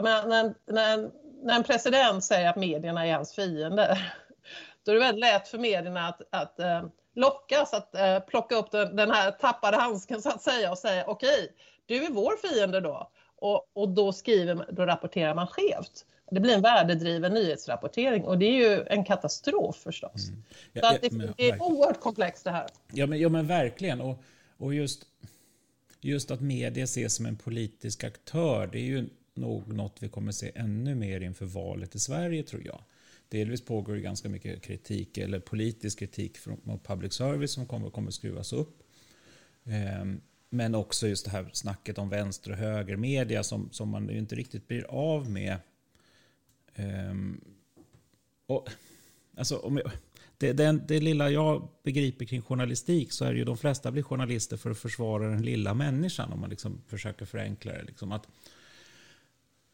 menar, 0.02 0.26
när, 0.26 0.54
när, 0.66 1.10
när 1.42 1.56
en 1.56 1.64
president 1.64 2.24
säger 2.24 2.50
att 2.50 2.56
medierna 2.56 3.06
är 3.06 3.14
hans 3.14 3.34
fiende 3.34 3.98
då 4.84 4.90
är 4.90 4.94
det 4.94 5.00
väldigt 5.00 5.20
lätt 5.20 5.48
för 5.48 5.58
medierna 5.58 6.08
att, 6.08 6.20
att 6.30 6.56
uh, 6.60 6.88
lockas 7.14 7.74
att 7.74 7.94
uh, 7.94 8.26
plocka 8.26 8.54
upp 8.54 8.70
den, 8.70 8.96
den, 8.96 9.10
här 9.10 9.30
tappade 9.30 9.76
handsken 9.76 10.22
så 10.22 10.28
att 10.28 10.42
säga 10.42 10.70
och 10.70 10.78
säga 10.78 11.04
okej, 11.06 11.52
du 11.86 12.04
är 12.04 12.10
vår 12.10 12.48
fiende 12.48 12.80
då. 12.80 13.10
Och, 13.36 13.70
och 13.72 13.88
då, 13.88 14.12
skriver, 14.12 14.66
då 14.70 14.86
rapporterar 14.86 15.34
man 15.34 15.46
skevt. 15.46 16.06
Det 16.30 16.40
blir 16.40 16.54
en 16.54 16.62
värdedriven 16.62 17.34
nyhetsrapportering 17.34 18.24
och 18.24 18.38
det 18.38 18.46
är 18.46 18.70
ju 18.70 18.84
en 18.86 19.04
katastrof 19.04 19.76
förstås. 19.76 20.28
Mm. 20.28 20.42
Ja, 20.72 20.82
så 20.82 20.94
att 20.94 21.02
det, 21.02 21.12
men, 21.12 21.34
det 21.36 21.50
är 21.50 21.62
oerhört 21.62 22.00
komplext 22.00 22.44
det 22.44 22.50
här. 22.50 22.66
Ja 22.92 23.06
men, 23.06 23.20
ja, 23.20 23.28
men 23.28 23.46
verkligen. 23.46 24.00
Och, 24.00 24.18
och 24.56 24.74
just, 24.74 25.06
just 26.00 26.30
att 26.30 26.40
media 26.40 26.84
ses 26.84 27.14
som 27.14 27.26
en 27.26 27.36
politisk 27.36 28.04
aktör, 28.04 28.66
det 28.66 28.78
är 28.78 28.84
ju 28.84 29.08
nog 29.34 29.72
något 29.72 29.96
vi 30.02 30.08
kommer 30.08 30.32
se 30.32 30.52
ännu 30.54 30.94
mer 30.94 31.20
inför 31.20 31.46
valet 31.46 31.94
i 31.94 31.98
Sverige 31.98 32.42
tror 32.42 32.66
jag. 32.66 32.84
Delvis 33.28 33.64
pågår 33.64 33.94
det 33.94 34.00
ganska 34.00 34.28
mycket 34.28 34.62
kritik, 34.62 35.18
eller 35.18 35.40
politisk 35.40 35.98
kritik 35.98 36.38
mot 36.62 36.84
public 36.84 37.12
service 37.12 37.52
som 37.52 37.66
kommer, 37.66 37.90
kommer 37.90 38.10
skruvas 38.10 38.52
upp. 38.52 38.82
Ehm, 39.64 40.20
men 40.50 40.74
också 40.74 41.08
just 41.08 41.24
det 41.24 41.30
här 41.30 41.50
snacket 41.52 41.98
om 41.98 42.08
vänster 42.08 42.50
och 42.50 42.56
högermedia 42.56 43.42
som, 43.42 43.68
som 43.72 43.88
man 43.88 44.08
ju 44.08 44.18
inte 44.18 44.34
riktigt 44.34 44.68
blir 44.68 44.84
av 44.84 45.30
med. 45.30 45.56
Ehm, 46.74 47.40
och, 48.46 48.68
alltså, 49.36 49.56
om 49.56 49.76
jag, 49.76 49.90
det, 50.44 50.52
det, 50.52 50.80
det 50.88 51.00
lilla 51.00 51.30
jag 51.30 51.68
begriper 51.82 52.24
kring 52.24 52.42
journalistik 52.42 53.12
så 53.12 53.24
är 53.24 53.32
det 53.32 53.38
ju 53.38 53.44
de 53.44 53.56
flesta 53.56 53.90
blir 53.90 54.02
journalister 54.02 54.56
för 54.56 54.70
att 54.70 54.78
försvara 54.78 55.28
den 55.28 55.42
lilla 55.42 55.74
människan 55.74 56.32
om 56.32 56.40
man 56.40 56.50
liksom 56.50 56.82
försöker 56.88 57.24
förenkla 57.24 57.72
det. 57.72 57.82
Liksom 57.82 58.12
att, 58.12 58.28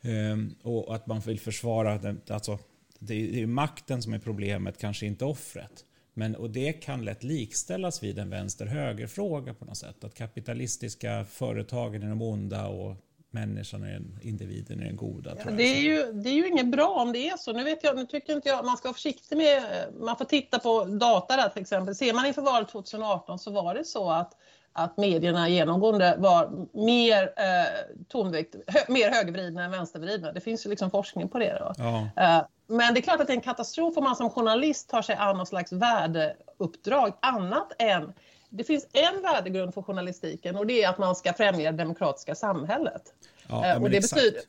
um, 0.02 0.54
och 0.62 0.94
att 0.94 1.06
man 1.06 1.20
vill 1.20 1.40
försvara, 1.40 1.98
den, 1.98 2.20
alltså, 2.28 2.58
det 2.98 3.14
är 3.14 3.38
ju 3.38 3.46
makten 3.46 4.02
som 4.02 4.12
är 4.12 4.18
problemet, 4.18 4.78
kanske 4.78 5.06
inte 5.06 5.24
offret. 5.24 5.84
Men, 6.14 6.36
och 6.36 6.50
det 6.50 6.72
kan 6.72 7.04
lätt 7.04 7.22
likställas 7.22 8.02
vid 8.02 8.18
en 8.18 8.30
vänster-höger-fråga 8.30 9.54
på 9.54 9.64
något 9.64 9.76
sätt. 9.76 10.04
Att 10.04 10.14
kapitalistiska 10.14 11.24
företagen 11.24 12.02
är 12.02 12.08
de 12.08 12.22
onda 12.22 12.66
och 12.66 12.96
människan 13.30 13.82
är 13.82 13.92
den, 13.92 14.18
individen 14.22 14.80
är 14.80 14.84
den 14.84 14.96
goda. 14.96 15.36
Ja, 15.44 15.50
det, 15.50 15.62
är 15.62 15.80
ju, 15.80 16.12
det 16.12 16.28
är 16.30 16.34
ju 16.34 16.48
inget 16.48 16.66
bra 16.66 16.88
om 16.88 17.12
det 17.12 17.28
är 17.28 17.36
så. 17.36 17.52
Nu, 17.52 17.64
vet 17.64 17.84
jag, 17.84 17.96
nu 17.96 18.06
tycker 18.06 18.32
inte 18.32 18.48
jag 18.48 18.64
man 18.64 18.76
ska 18.76 18.88
vara 18.88 18.94
försiktig 18.94 19.36
med, 19.36 19.62
man 20.00 20.16
får 20.16 20.24
titta 20.24 20.58
på 20.58 20.84
data 20.84 21.36
där 21.36 21.48
till 21.48 21.62
exempel. 21.62 21.94
Ser 21.94 22.14
man 22.14 22.26
inför 22.26 22.42
valet 22.42 22.68
2018 22.68 23.38
så 23.38 23.50
var 23.50 23.74
det 23.74 23.84
så 23.84 24.10
att 24.10 24.36
att 24.72 24.96
medierna 24.96 25.48
genomgående 25.48 26.16
var 26.18 26.66
mer 26.72 27.22
eh, 27.22 27.96
tonvikt, 28.08 28.54
hö, 28.66 28.80
mer 28.88 29.10
högervridna 29.10 29.64
än 29.64 29.70
vänstervridna. 29.70 30.32
Det 30.32 30.40
finns 30.40 30.66
ju 30.66 30.70
liksom 30.70 30.90
forskning 30.90 31.28
på 31.28 31.38
det. 31.38 31.72
Ja. 31.78 32.08
Eh, 32.16 32.42
men 32.66 32.94
det 32.94 33.00
är 33.00 33.02
klart 33.02 33.20
att 33.20 33.26
det 33.26 33.32
är 33.32 33.36
en 33.36 33.40
katastrof 33.40 33.96
om 33.96 34.04
man 34.04 34.16
som 34.16 34.30
journalist 34.30 34.90
tar 34.90 35.02
sig 35.02 35.14
an 35.14 35.36
någon 35.36 35.46
slags 35.46 35.72
värdeuppdrag 35.72 37.12
annat 37.22 37.72
än 37.78 38.12
det 38.50 38.64
finns 38.64 38.86
en 38.92 39.22
värdegrund 39.22 39.74
för 39.74 39.82
journalistiken 39.82 40.56
och 40.56 40.66
det 40.66 40.82
är 40.82 40.88
att 40.88 40.98
man 40.98 41.16
ska 41.16 41.32
främja 41.32 41.72
det 41.72 41.78
demokratiska 41.78 42.34
samhället. 42.34 43.02
Ja, 43.48 43.66
eh, 43.66 43.82
och 43.82 43.90
det, 43.90 44.00
betyder, 44.00 44.40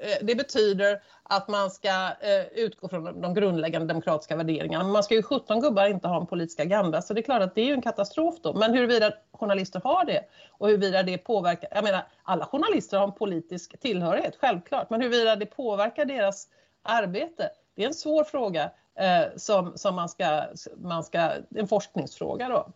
eh, 0.00 0.16
det 0.22 0.34
betyder 0.34 1.02
att 1.22 1.48
man 1.48 1.70
ska 1.70 1.88
eh, 2.20 2.46
utgå 2.54 2.88
från 2.88 3.20
de 3.20 3.34
grundläggande 3.34 3.86
demokratiska 3.86 4.36
värderingarna. 4.36 4.84
Men 4.84 4.92
man 4.92 5.02
ska 5.02 5.14
ju 5.14 5.22
17 5.22 5.60
gubbar 5.60 5.86
inte 5.86 6.08
ha 6.08 6.20
en 6.20 6.26
politisk 6.26 6.60
agenda 6.60 7.02
så 7.02 7.14
det 7.14 7.20
är 7.20 7.22
klart 7.22 7.42
att 7.42 7.54
det 7.54 7.70
är 7.70 7.74
en 7.74 7.82
katastrof 7.82 8.34
då. 8.42 8.54
Men 8.54 8.74
huruvida 8.74 9.12
journalister 9.32 9.80
har 9.84 10.04
det 10.04 10.24
och 10.50 10.68
huruvida 10.68 11.02
det 11.02 11.18
påverkar, 11.18 11.68
jag 11.72 11.84
menar 11.84 12.06
alla 12.22 12.46
journalister 12.46 12.98
har 12.98 13.04
en 13.04 13.12
politisk 13.12 13.80
tillhörighet, 13.80 14.36
självklart, 14.40 14.90
men 14.90 15.00
huruvida 15.00 15.36
det 15.36 15.46
påverkar 15.46 16.04
deras 16.04 16.48
arbete, 16.82 17.50
det 17.74 17.82
är 17.82 17.86
en 17.86 17.94
svår 17.94 18.24
fråga 18.24 18.70
eh, 18.98 19.22
som, 19.36 19.72
som 19.76 19.94
man 19.94 20.08
ska, 20.08 20.44
man 20.76 21.04
ska, 21.04 21.30
en 21.54 21.68
forskningsfråga 21.68 22.48
då. 22.48 22.72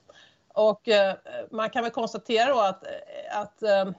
Och 0.60 0.88
eh, 0.88 1.14
man 1.50 1.70
kan 1.70 1.82
väl 1.82 1.92
konstatera 1.92 2.52
då 2.52 2.60
att, 2.60 2.86
eh, 2.86 3.38
att 3.40 3.62
eh, 3.62 3.92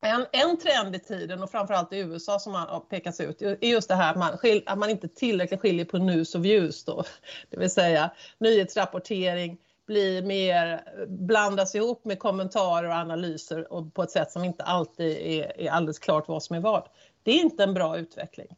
en, 0.00 0.26
en 0.32 0.58
trend 0.58 0.96
i 0.96 0.98
tiden 0.98 1.42
och 1.42 1.50
framförallt 1.50 1.92
i 1.92 1.98
USA 1.98 2.38
som 2.38 2.54
har 2.54 2.80
pekats 2.80 3.20
ut 3.20 3.42
är 3.42 3.64
just 3.64 3.88
det 3.88 3.94
här 3.94 4.10
att 4.10 4.18
man, 4.18 4.38
skil, 4.38 4.62
att 4.66 4.78
man 4.78 4.90
inte 4.90 5.08
tillräckligt 5.08 5.60
skiljer 5.60 5.84
på 5.84 5.98
news 5.98 6.34
och 6.34 6.44
views 6.44 6.84
då. 6.84 7.04
Det 7.50 7.56
vill 7.56 7.70
säga 7.70 8.10
nyhetsrapportering 8.38 9.58
blir 9.86 10.22
mer, 10.22 10.82
blandas 11.06 11.74
ihop 11.74 12.04
med 12.04 12.18
kommentarer 12.18 12.88
och 12.88 12.94
analyser 12.94 13.72
och 13.72 13.94
på 13.94 14.02
ett 14.02 14.10
sätt 14.10 14.32
som 14.32 14.44
inte 14.44 14.62
alltid 14.62 15.16
är, 15.16 15.60
är 15.60 15.70
alldeles 15.70 15.98
klart 15.98 16.28
vad 16.28 16.42
som 16.42 16.56
är 16.56 16.60
vad. 16.60 16.88
Det 17.22 17.30
är 17.30 17.40
inte 17.40 17.62
en 17.62 17.74
bra 17.74 17.98
utveckling. 17.98 18.56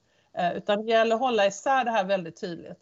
Utan 0.54 0.86
det 0.86 0.92
gäller 0.92 1.14
att 1.14 1.20
hålla 1.20 1.46
isär 1.46 1.84
det 1.84 1.90
här 1.90 2.04
väldigt 2.04 2.40
tydligt 2.40 2.78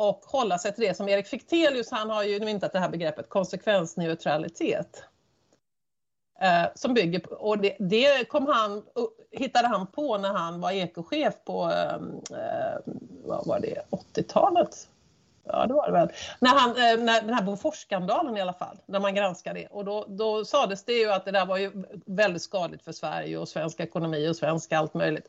och 0.00 0.24
hålla 0.26 0.58
sig 0.58 0.74
till 0.74 0.84
det 0.84 0.94
som 0.94 1.08
Erik 1.08 1.26
Fichtelius, 1.26 1.90
han 1.90 2.10
har 2.10 2.22
ju 2.22 2.40
myntat 2.40 2.72
det 2.72 2.78
här 2.78 2.88
begreppet 2.88 3.28
konsekvensneutralitet. 3.28 5.04
Eh, 6.40 6.68
som 6.74 6.94
bygger 6.94 7.20
på, 7.20 7.34
och 7.34 7.58
det, 7.58 7.76
det 7.78 8.28
kom 8.28 8.46
han, 8.46 8.82
hittade 9.30 9.68
han 9.68 9.86
på 9.86 10.18
när 10.18 10.32
han 10.32 10.60
var 10.60 10.70
ekochef 10.70 11.34
på, 11.44 11.64
ehm, 11.64 12.20
eh, 12.30 12.92
vad 13.24 13.46
var 13.46 13.60
det, 13.60 13.82
80-talet? 13.90 14.88
Ja, 15.44 15.66
det 15.66 15.74
var 15.74 15.86
det 15.86 15.92
väl. 15.92 16.08
När, 16.38 16.50
han, 16.50 16.70
eh, 16.70 17.04
när 17.04 17.22
den 17.22 17.34
här 17.34 17.42
Boforsskandalen 17.42 18.36
i 18.36 18.40
alla 18.40 18.52
fall, 18.52 18.76
när 18.86 19.00
man 19.00 19.14
granskade 19.14 19.60
det. 19.60 19.66
Och 19.66 19.84
då, 19.84 20.04
då 20.08 20.44
sades 20.44 20.84
det 20.84 20.92
ju 20.92 21.12
att 21.12 21.24
det 21.24 21.30
där 21.30 21.46
var 21.46 21.56
ju 21.56 21.72
väldigt 22.06 22.42
skadligt 22.42 22.84
för 22.84 22.92
Sverige 22.92 23.38
och 23.38 23.48
svensk 23.48 23.80
ekonomi 23.80 24.28
och 24.28 24.36
svensk 24.36 24.72
allt 24.72 24.94
möjligt. 24.94 25.26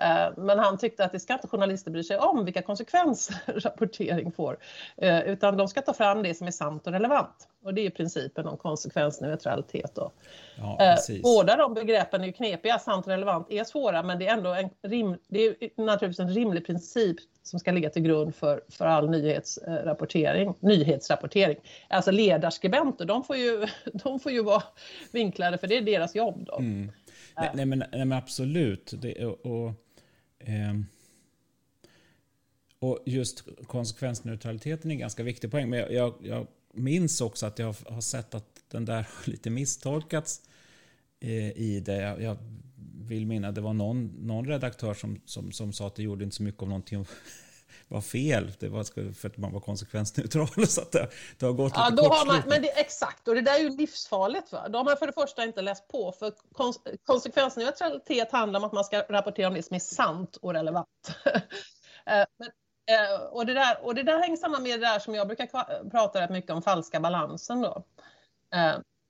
Eh, 0.00 0.28
men 0.36 0.58
han 0.58 0.78
tyckte 0.78 1.04
att 1.04 1.12
det 1.12 1.20
ska 1.20 1.32
inte 1.32 1.48
journalister 1.48 1.90
bry 1.90 2.02
sig 2.02 2.18
om 2.18 2.44
vilka 2.44 2.62
konsekvenser 2.62 3.36
rapportering 3.46 4.32
får. 4.32 4.58
Eh, 4.96 5.20
utan 5.20 5.56
de 5.56 5.68
ska 5.68 5.82
ta 5.82 5.92
fram 5.92 6.22
det 6.22 6.34
som 6.34 6.46
är 6.46 6.50
sant 6.50 6.86
och 6.86 6.92
relevant. 6.92 7.48
Och 7.62 7.74
det 7.74 7.86
är 7.86 7.90
principen 7.90 8.46
om 8.46 8.56
konsekvensneutralitet. 8.56 9.94
Då. 9.94 10.12
Ja, 10.56 10.78
eh, 10.80 11.20
Båda 11.22 11.56
de 11.56 11.74
begreppen 11.74 12.22
är 12.22 12.26
ju 12.26 12.32
knepiga, 12.32 12.78
sant 12.78 13.06
och 13.06 13.12
relevant 13.12 13.46
är 13.50 13.64
svåra 13.64 14.02
men 14.02 14.18
det 14.18 14.28
är 14.28 14.32
ändå 14.32 14.54
en, 14.54 14.70
rim, 14.82 15.16
det 15.28 15.46
är 15.46 15.82
naturligtvis 15.82 16.20
en 16.20 16.34
rimlig 16.34 16.66
princip 16.66 17.16
som 17.42 17.58
ska 17.58 17.72
ligga 17.72 17.90
till 17.90 18.02
grund 18.02 18.34
för, 18.34 18.60
för 18.68 18.84
all 18.84 19.10
nyhetsrapportering. 19.10 20.54
nyhetsrapportering. 20.60 21.56
Alltså 21.88 22.10
ledarskribenter, 22.10 23.04
de 23.04 23.24
får, 23.24 23.36
ju, 23.36 23.66
de 23.92 24.20
får 24.20 24.32
ju 24.32 24.42
vara 24.42 24.62
vinklade 25.12 25.58
för 25.58 25.66
det 25.66 25.76
är 25.76 25.82
deras 25.82 26.14
jobb. 26.14 26.44
Då. 26.46 26.56
Mm. 26.56 26.92
Nej, 27.36 27.50
nej, 27.54 27.66
men, 27.66 27.78
nej, 27.78 28.04
men 28.04 28.18
absolut. 28.18 28.92
Det, 29.02 29.24
och, 29.26 29.46
och 29.46 29.72
Eh, 30.48 30.74
och 32.78 33.02
just 33.06 33.44
konsekvensneutraliteten 33.66 34.90
är 34.90 34.94
en 34.94 35.00
ganska 35.00 35.22
viktig 35.22 35.50
poäng. 35.50 35.70
Men 35.70 35.78
jag, 35.78 35.92
jag, 35.92 36.14
jag 36.22 36.46
minns 36.72 37.20
också 37.20 37.46
att 37.46 37.58
jag 37.58 37.74
har 37.86 38.00
sett 38.00 38.34
att 38.34 38.62
den 38.68 38.84
där 38.84 38.94
har 38.94 39.30
lite 39.30 39.50
misstolkats 39.50 40.42
eh, 41.20 41.50
i 41.50 41.82
det. 41.86 41.96
Jag, 41.96 42.22
jag 42.22 42.36
vill 43.08 43.26
minna 43.26 43.52
det 43.52 43.60
var 43.60 43.72
någon, 43.72 44.06
någon 44.06 44.46
redaktör 44.46 44.94
som, 44.94 45.20
som, 45.24 45.52
som 45.52 45.72
sa 45.72 45.86
att 45.86 45.94
det 45.94 46.02
gjorde 46.02 46.24
inte 46.24 46.36
så 46.36 46.42
mycket 46.42 46.62
om 46.62 46.68
någonting 46.68 47.04
var 47.88 48.00
fel. 48.00 48.52
Det 48.58 48.68
var 48.68 49.12
för 49.12 49.28
att 49.28 49.36
man 49.36 49.52
var 49.52 49.60
konsekvensneutral. 49.60 50.48
Så 50.66 50.80
att 50.80 50.92
det, 50.92 51.08
det 51.38 51.46
har 51.46 51.52
gått 51.52 51.72
ja, 51.76 51.88
lite 51.88 52.02
då 52.02 52.08
har 52.08 52.26
man, 52.26 52.42
men 52.46 52.62
det, 52.62 52.68
Exakt, 52.80 53.28
och 53.28 53.34
det 53.34 53.40
där 53.40 53.54
är 53.54 53.58
ju 53.58 53.76
livsfarligt. 53.76 54.52
Va? 54.52 54.68
Då 54.68 54.78
har 54.78 54.84
man 54.84 54.96
för 54.96 55.06
det 55.06 55.12
första 55.12 55.44
inte 55.44 55.62
läst 55.62 55.88
på. 55.88 56.12
För 56.12 56.32
kons, 56.52 56.80
konsekvensneutralitet 57.06 58.32
handlar 58.32 58.60
om 58.60 58.64
att 58.64 58.72
man 58.72 58.84
ska 58.84 59.00
rapportera 59.00 59.48
om 59.48 59.54
det 59.54 59.62
som 59.62 59.74
är 59.74 59.80
sant 59.80 60.36
och 60.36 60.54
relevant. 60.54 60.88
Eh, 62.06 62.24
men, 62.38 62.48
eh, 62.96 63.20
och, 63.20 63.46
det 63.46 63.54
där, 63.54 63.84
och 63.84 63.94
det 63.94 64.02
där 64.02 64.18
hänger 64.18 64.36
samman 64.36 64.62
med 64.62 64.80
det 64.80 64.86
där 64.86 64.98
som 64.98 65.14
jag 65.14 65.26
brukar 65.26 65.90
prata 65.90 66.20
rätt 66.20 66.30
mycket 66.30 66.50
om, 66.50 66.62
falska 66.62 67.00
balansen. 67.00 67.60
Då. 67.60 67.84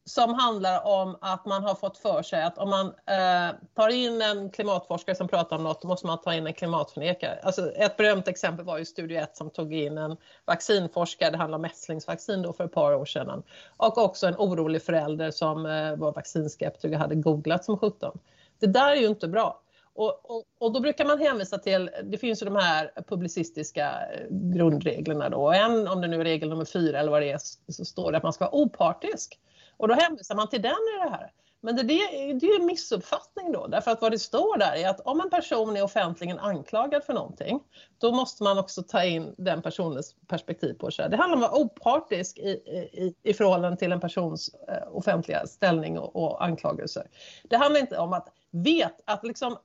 Som 0.09 0.35
handlar 0.35 0.87
om 0.87 1.17
att 1.21 1.47
man 1.47 1.65
har 1.65 1.75
fått 1.75 1.99
för 1.99 2.23
sig 2.23 2.43
att 2.43 2.59
om 2.59 2.71
man 2.71 2.87
eh, 2.87 3.55
tar 3.75 3.89
in 3.89 4.23
en 4.23 4.51
klimatforskare 4.51 5.17
som 5.17 5.29
pratar 5.29 5.57
om 5.57 5.63
något, 5.63 5.83
då 5.83 5.89
måste 5.89 6.07
man 6.07 6.21
ta 6.21 6.35
in 6.35 6.47
en 6.47 6.53
klimatförnekare. 6.53 7.39
Alltså 7.43 7.71
ett 7.71 7.97
berömt 7.97 8.29
exempel 8.29 8.65
var 8.65 8.79
ju 8.79 8.85
Studie 8.85 9.17
1 9.17 9.37
som 9.37 9.51
tog 9.51 9.75
in 9.75 9.99
en 9.99 10.17
vaccinforskare, 10.45 11.31
det 11.31 11.37
handlar 11.37 11.57
om 11.57 11.63
mässlingsvaccin 11.63 12.43
då 12.43 12.53
för 12.53 12.65
ett 12.65 12.73
par 12.73 12.95
år 12.95 13.05
sedan. 13.05 13.43
Och 13.77 13.99
också 13.99 14.27
en 14.27 14.35
orolig 14.35 14.83
förälder 14.83 15.31
som 15.31 15.67
eh, 15.67 15.97
var 15.97 16.13
vaccinskeptiker 16.13 16.95
och 16.95 17.01
hade 17.01 17.15
googlat 17.15 17.65
som 17.65 17.79
17. 17.79 18.19
Det 18.61 18.67
där 18.67 18.91
är 18.91 18.97
ju 18.97 19.07
inte 19.07 19.29
bra. 19.29 19.63
Och, 19.95 20.31
och, 20.31 20.45
och, 20.59 20.73
då 20.73 20.81
brukar 20.81 21.05
man 21.05 21.19
hänvisa 21.19 21.59
till, 21.59 21.91
det 22.05 22.19
finns 22.19 22.43
ju 22.43 22.45
de 22.45 22.57
här 22.57 22.91
publicistiska 23.09 23.91
eh, 24.13 24.27
grundreglerna 24.31 25.29
då. 25.29 25.53
En, 25.53 25.89
om 25.89 26.01
det 26.01 26.09
nu 26.09 26.21
är 26.21 26.25
regel 26.25 26.49
nummer 26.49 26.65
fyra 26.65 26.99
eller 26.99 27.11
vad 27.11 27.23
det 27.23 27.31
är, 27.31 27.39
så 27.73 27.85
står 27.85 28.13
det 28.13 28.19
att 28.19 28.25
man 28.25 28.33
ska 28.33 28.45
vara 28.45 28.55
opartisk. 28.55 29.39
Och 29.79 29.89
då 29.89 29.95
hänvisar 29.95 30.35
man 30.35 30.49
till 30.49 30.63
den 30.63 30.73
i 30.73 31.05
det 31.05 31.11
här. 31.11 31.33
Men 31.61 31.77
det, 31.77 31.83
det, 31.83 31.95
det 32.41 32.47
är 32.47 32.61
en 32.61 32.67
missuppfattning 32.67 33.53
då, 33.53 33.67
därför 33.67 33.91
att 33.91 34.03
vad 34.03 34.13
det 34.13 34.19
står 34.19 34.59
där 34.59 34.77
är 34.77 34.89
att 34.89 35.01
om 35.01 35.21
en 35.21 35.31
person 35.31 35.77
är 35.77 35.83
offentligen 35.83 36.39
anklagad 36.39 37.05
för 37.05 37.13
någonting, 37.13 37.61
då 37.99 38.13
måste 38.13 38.43
man 38.43 38.59
också 38.59 38.83
ta 38.83 39.05
in 39.05 39.35
den 39.39 39.63
personens 39.63 40.15
perspektiv 40.27 40.75
på 40.75 40.91
sig. 40.91 41.11
Det 41.11 41.17
handlar 41.17 41.37
om 41.37 41.45
att 41.45 41.51
vara 41.51 41.61
opartisk 41.61 42.39
i, 42.39 42.49
i, 42.49 43.15
i 43.23 43.35
förhållande 43.35 43.77
till 43.77 43.93
en 43.93 44.01
persons 44.01 44.55
eh, 44.69 44.97
offentliga 44.97 45.47
ställning 45.47 45.99
och, 45.99 46.17
och 46.17 46.45
anklagelser. 46.45 47.07
Det 47.43 47.57
handlar 47.57 47.81
inte 47.81 47.99
om 47.99 48.13
att 48.13 48.29
vet 48.51 49.01
att, 49.05 49.25
liksom, 49.25 49.57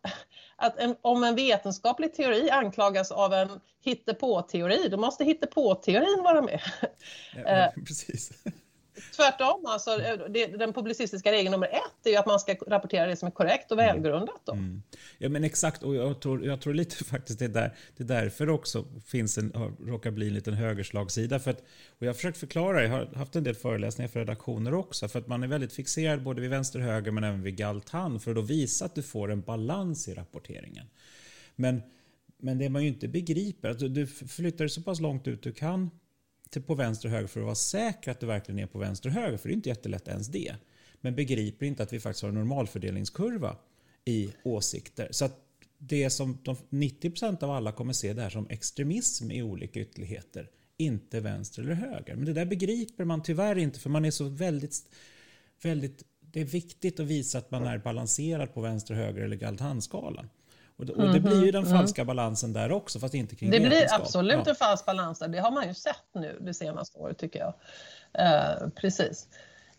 att 0.56 0.80
en, 0.80 0.96
om 1.02 1.24
en 1.24 1.36
vetenskaplig 1.36 2.14
teori 2.14 2.50
anklagas 2.50 3.12
av 3.12 3.34
en 3.34 3.60
hittepå-teori, 3.84 4.88
då 4.88 4.98
måste 4.98 5.24
hittepå-teorin 5.24 6.24
vara 6.24 6.42
med. 6.42 6.62
Ja, 7.36 7.50
eh, 7.50 7.70
precis. 7.88 8.32
Tvärtom, 9.16 9.66
alltså, 9.66 9.98
det, 10.30 10.48
den 10.48 10.74
publicistiska 10.74 11.32
regeln 11.32 11.52
nummer 11.52 11.68
ett 11.68 12.06
är 12.06 12.10
ju 12.10 12.16
att 12.16 12.26
man 12.26 12.40
ska 12.40 12.56
rapportera 12.68 13.06
det 13.06 13.16
som 13.16 13.28
är 13.28 13.32
korrekt 13.32 13.72
och 13.72 13.78
välgrundat. 13.78 14.42
Då. 14.46 14.54
Mm. 14.54 14.84
Ja 15.18 15.30
men 15.30 15.44
exakt, 15.44 15.84
och 15.84 15.96
jag 15.96 16.20
tror, 16.20 16.46
jag 16.46 16.62
tror 16.62 16.74
lite 16.74 17.04
faktiskt 17.04 17.40
det 17.40 17.46
är, 17.46 17.50
där, 17.50 17.76
det 17.98 18.04
är 18.04 18.08
därför 18.08 18.50
också 18.50 18.86
finns 19.06 19.38
en, 19.38 19.76
råkar 19.80 20.12
bli 20.12 20.28
en 20.28 20.34
liten 20.34 20.54
högerslagsida. 20.54 21.40
För 21.40 21.52
att, 21.52 21.60
och 21.88 22.06
jag 22.06 22.08
har 22.08 22.14
försökt 22.14 22.38
förklara, 22.38 22.84
jag 22.84 22.90
har 22.90 23.06
haft 23.16 23.36
en 23.36 23.44
del 23.44 23.56
föreläsningar 23.56 24.10
för 24.10 24.20
redaktioner 24.20 24.74
också, 24.74 25.08
för 25.08 25.20
att 25.20 25.28
man 25.28 25.44
är 25.44 25.48
väldigt 25.48 25.74
fixerad 25.74 26.24
både 26.24 26.42
vid 26.42 26.50
vänster 26.50 26.80
och 26.80 26.86
höger 26.86 27.12
men 27.12 27.24
även 27.24 27.44
vid 27.44 27.56
Galtan 27.56 28.20
för 28.20 28.32
att 28.32 28.36
då 28.36 28.42
visa 28.42 28.86
att 28.86 28.96
du 28.96 29.04
får 29.04 29.32
en 29.32 29.42
balans 29.42 30.08
i 30.08 30.14
rapporteringen. 30.14 30.86
Men, 31.56 31.82
men 32.38 32.58
det 32.58 32.70
man 32.70 32.82
ju 32.82 32.88
inte 32.88 33.08
begriper, 33.08 33.70
att 33.70 33.80
du, 33.80 33.90
du 33.90 34.08
flyttar 34.08 34.68
så 34.68 34.82
pass 34.82 35.00
långt 35.00 35.28
ut 35.28 35.44
du 35.44 35.54
kan 35.54 35.90
på 36.62 36.76
vänster 36.76 37.08
och 37.08 37.16
höger 37.16 37.28
för 37.28 37.40
att 37.40 37.46
vara 37.46 37.56
säker 37.56 38.12
att 38.12 38.20
du 38.20 38.26
verkligen 38.26 38.60
är 38.60 38.68
på 38.68 38.80
vänster 38.80 39.10
och 39.10 39.16
höger. 39.16 39.38
För 39.38 39.50
det 39.50 39.54
är 39.54 39.56
inte 39.56 39.70
jättelätt 39.70 40.08
ens 40.08 40.28
det. 40.28 40.56
Men 41.02 41.16
begriper 41.16 41.66
inte 41.66 41.84
att 41.84 41.94
vi 41.94 42.00
faktiskt 42.00 42.22
har 42.22 42.30
en 42.30 42.36
normalfördelningskurva 42.36 43.58
i 44.06 44.30
åsikter. 44.44 45.08
Så 45.12 45.26
att 45.26 45.40
det 45.78 46.10
som 46.10 46.38
de 46.44 46.56
90% 46.70 47.44
av 47.44 47.52
alla 47.52 47.72
kommer 47.72 47.94
se 47.94 48.14
det 48.14 48.22
här 48.22 48.30
som 48.30 48.48
extremism 48.50 49.32
i 49.32 49.42
olika 49.44 49.80
ytterligheter 49.80 50.50
inte 50.78 51.20
vänster 51.20 51.62
eller 51.62 51.74
höger. 51.74 52.16
Men 52.16 52.26
det 52.26 52.34
där 52.34 52.46
begriper 52.46 53.06
man 53.06 53.24
tyvärr 53.24 53.58
inte 53.58 53.80
för 53.80 53.90
man 53.90 54.06
är 54.06 54.12
så 54.12 54.30
väldigt, 54.30 54.76
väldigt 55.64 56.04
det 56.34 56.42
är 56.42 56.46
viktigt 56.46 57.00
att 57.00 57.06
visa 57.06 57.38
att 57.38 57.52
man 57.52 57.64
är 57.64 57.78
balanserad 57.78 58.54
på 58.54 58.62
vänster, 58.62 58.94
höger 58.94 59.22
eller 59.22 59.36
galthandskalan. 59.36 60.30
Och 60.78 60.86
det, 60.86 60.94
och 60.94 61.14
det 61.14 61.20
blir 61.20 61.46
ju 61.46 61.52
den 61.52 61.64
mhm, 61.64 61.78
falska 61.78 62.06
balansen 62.06 62.54
där 62.54 62.72
också, 62.72 63.00
fast 63.00 63.14
inte 63.14 63.36
kring 63.36 63.52
Det 63.52 63.60
blir 63.60 63.88
absolut 63.94 64.42
ja. 64.46 64.50
en 64.50 64.56
falsk 64.56 64.86
balans 64.86 65.20
där. 65.20 65.28
Det 65.28 65.40
har 65.40 65.52
man 65.52 65.68
ju 65.68 65.74
sett 65.74 66.06
nu 66.14 66.38
det 66.42 66.54
senaste 66.54 67.00
året, 67.00 67.18
tycker 67.18 67.40
jag. 67.40 67.54
Uh, 68.20 68.70
precis. 68.70 69.28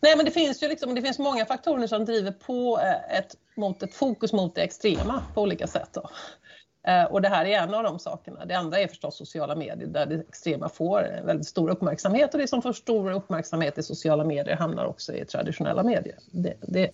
Nej, 0.00 0.16
men 0.16 0.24
det 0.24 0.30
finns 0.30 0.62
ju 0.62 0.68
liksom, 0.68 0.94
det 0.94 1.02
finns 1.02 1.18
många 1.18 1.46
faktorer 1.46 1.86
som 1.86 2.04
driver 2.04 2.32
på 2.32 2.80
eh, 2.80 3.18
ett, 3.18 3.36
mot 3.56 3.82
ett 3.82 3.94
fokus 3.94 4.32
mot 4.32 4.54
det 4.54 4.62
extrema 4.62 5.22
på 5.34 5.42
olika 5.42 5.66
sätt. 5.66 5.88
Då. 5.92 6.10
Uh, 6.88 7.04
och 7.04 7.22
det 7.22 7.28
här 7.28 7.44
är 7.44 7.58
en 7.58 7.74
av 7.74 7.82
de 7.82 7.98
sakerna. 7.98 8.44
Det 8.44 8.54
andra 8.54 8.78
är 8.78 8.88
förstås 8.88 9.16
sociala 9.16 9.54
medier 9.56 9.86
där 9.86 10.06
det 10.06 10.14
extrema 10.14 10.68
får 10.68 11.20
väldigt 11.24 11.46
stor 11.46 11.70
uppmärksamhet 11.70 12.34
och 12.34 12.40
det 12.40 12.48
som 12.48 12.62
får 12.62 12.72
stor 12.72 13.12
uppmärksamhet 13.12 13.78
i 13.78 13.82
sociala 13.82 14.24
medier 14.24 14.56
hamnar 14.56 14.84
också 14.84 15.14
i 15.14 15.24
traditionella 15.24 15.82
medier. 15.82 16.18
Det, 16.30 16.54
det, 16.60 16.90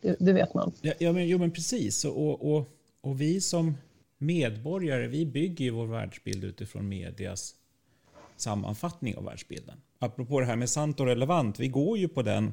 det, 0.00 0.16
det 0.18 0.32
vet 0.32 0.54
man. 0.54 0.72
Ja, 0.80 0.92
ja, 0.98 1.12
men, 1.12 1.28
jo, 1.28 1.38
men 1.38 1.50
precis. 1.50 2.04
Och, 2.04 2.54
och, 2.54 2.68
och 3.04 3.20
vi 3.20 3.40
som 3.40 3.76
medborgare, 4.18 5.06
vi 5.06 5.26
bygger 5.26 5.64
ju 5.64 5.70
vår 5.70 5.86
världsbild 5.86 6.44
utifrån 6.44 6.88
medias 6.88 7.54
sammanfattning 8.36 9.16
av 9.16 9.24
världsbilden. 9.24 9.74
Apropå 9.98 10.40
det 10.40 10.46
här 10.46 10.56
med 10.56 10.70
sant 10.70 11.00
och 11.00 11.06
relevant, 11.06 11.60
vi 11.60 11.68
går 11.68 11.98
ju 11.98 12.08
på 12.08 12.22
den 12.22 12.52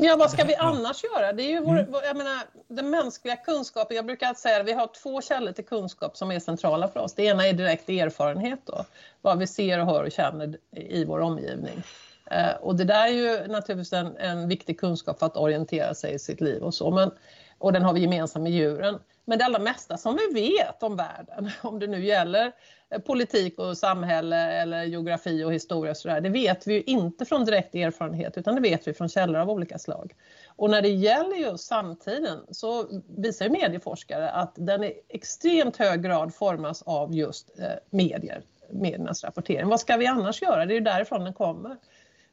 Ja, 0.00 0.16
vad 0.16 0.30
ska 0.30 0.44
vi 0.44 0.54
annars 0.54 1.04
göra? 1.04 1.32
Det 1.32 1.42
är 1.42 1.48
ju 1.48 1.60
vår, 1.60 1.78
mm. 1.78 1.94
jag 2.04 2.16
menar, 2.16 2.38
den 2.68 2.90
mänskliga 2.90 3.36
kunskapen. 3.36 3.96
Jag 3.96 4.06
brukar 4.06 4.34
säga 4.34 4.60
att 4.60 4.66
vi 4.66 4.72
har 4.72 4.90
två 5.02 5.22
källor 5.22 5.52
till 5.52 5.64
kunskap 5.64 6.16
som 6.16 6.30
är 6.30 6.40
centrala 6.40 6.88
för 6.88 7.00
oss. 7.00 7.14
Det 7.14 7.22
ena 7.24 7.46
är 7.46 7.52
direkt 7.52 7.88
erfarenhet, 7.88 8.60
då, 8.64 8.84
vad 9.22 9.38
vi 9.38 9.46
ser 9.46 9.80
och 9.80 9.86
hör 9.86 10.04
och 10.04 10.12
känner 10.12 10.58
i 10.76 11.04
vår 11.04 11.20
omgivning. 11.20 11.82
Eh, 12.30 12.54
och 12.60 12.76
det 12.76 12.84
där 12.84 13.06
är 13.06 13.12
ju 13.12 13.46
naturligtvis 13.46 13.92
en, 13.92 14.16
en 14.16 14.48
viktig 14.48 14.80
kunskap 14.80 15.18
för 15.18 15.26
att 15.26 15.36
orientera 15.36 15.94
sig 15.94 16.14
i 16.14 16.18
sitt 16.18 16.40
liv 16.40 16.62
och 16.62 16.74
så. 16.74 16.90
Men, 16.90 17.10
och 17.58 17.72
den 17.72 17.82
har 17.82 17.92
vi 17.92 18.00
gemensamt 18.00 18.42
med 18.42 18.52
djuren. 18.52 18.98
Men 19.24 19.38
det 19.38 19.44
allra 19.44 19.58
mesta 19.58 19.96
som 19.96 20.16
vi 20.16 20.40
vet 20.40 20.82
om 20.82 20.96
världen, 20.96 21.50
om 21.62 21.78
det 21.78 21.86
nu 21.86 22.04
gäller 22.04 22.52
eh, 22.90 23.00
politik 23.00 23.58
och 23.58 23.78
samhälle 23.78 24.52
eller 24.52 24.84
geografi 24.84 25.44
och 25.44 25.52
historia, 25.52 25.90
och 25.90 25.96
sådär, 25.96 26.20
det 26.20 26.28
vet 26.28 26.66
vi 26.66 26.74
ju 26.74 26.82
inte 26.82 27.24
från 27.24 27.44
direkt 27.44 27.74
erfarenhet 27.74 28.38
utan 28.38 28.54
det 28.54 28.60
vet 28.60 28.88
vi 28.88 28.94
från 28.94 29.08
källor 29.08 29.40
av 29.40 29.50
olika 29.50 29.78
slag. 29.78 30.14
Och 30.56 30.70
när 30.70 30.82
det 30.82 30.88
gäller 30.88 31.36
just 31.36 31.64
samtiden 31.64 32.38
så 32.50 33.02
visar 33.16 33.44
ju 33.44 33.50
medieforskare 33.50 34.30
att 34.30 34.52
den 34.54 34.84
i 34.84 34.92
extremt 35.08 35.76
hög 35.76 36.02
grad 36.02 36.34
formas 36.34 36.82
av 36.82 37.14
just 37.14 37.58
eh, 37.58 37.66
medier, 37.90 38.42
mediernas 38.70 39.24
rapportering. 39.24 39.68
Vad 39.68 39.80
ska 39.80 39.96
vi 39.96 40.06
annars 40.06 40.42
göra? 40.42 40.66
Det 40.66 40.72
är 40.72 40.78
ju 40.78 40.80
därifrån 40.80 41.24
den 41.24 41.34
kommer. 41.34 41.76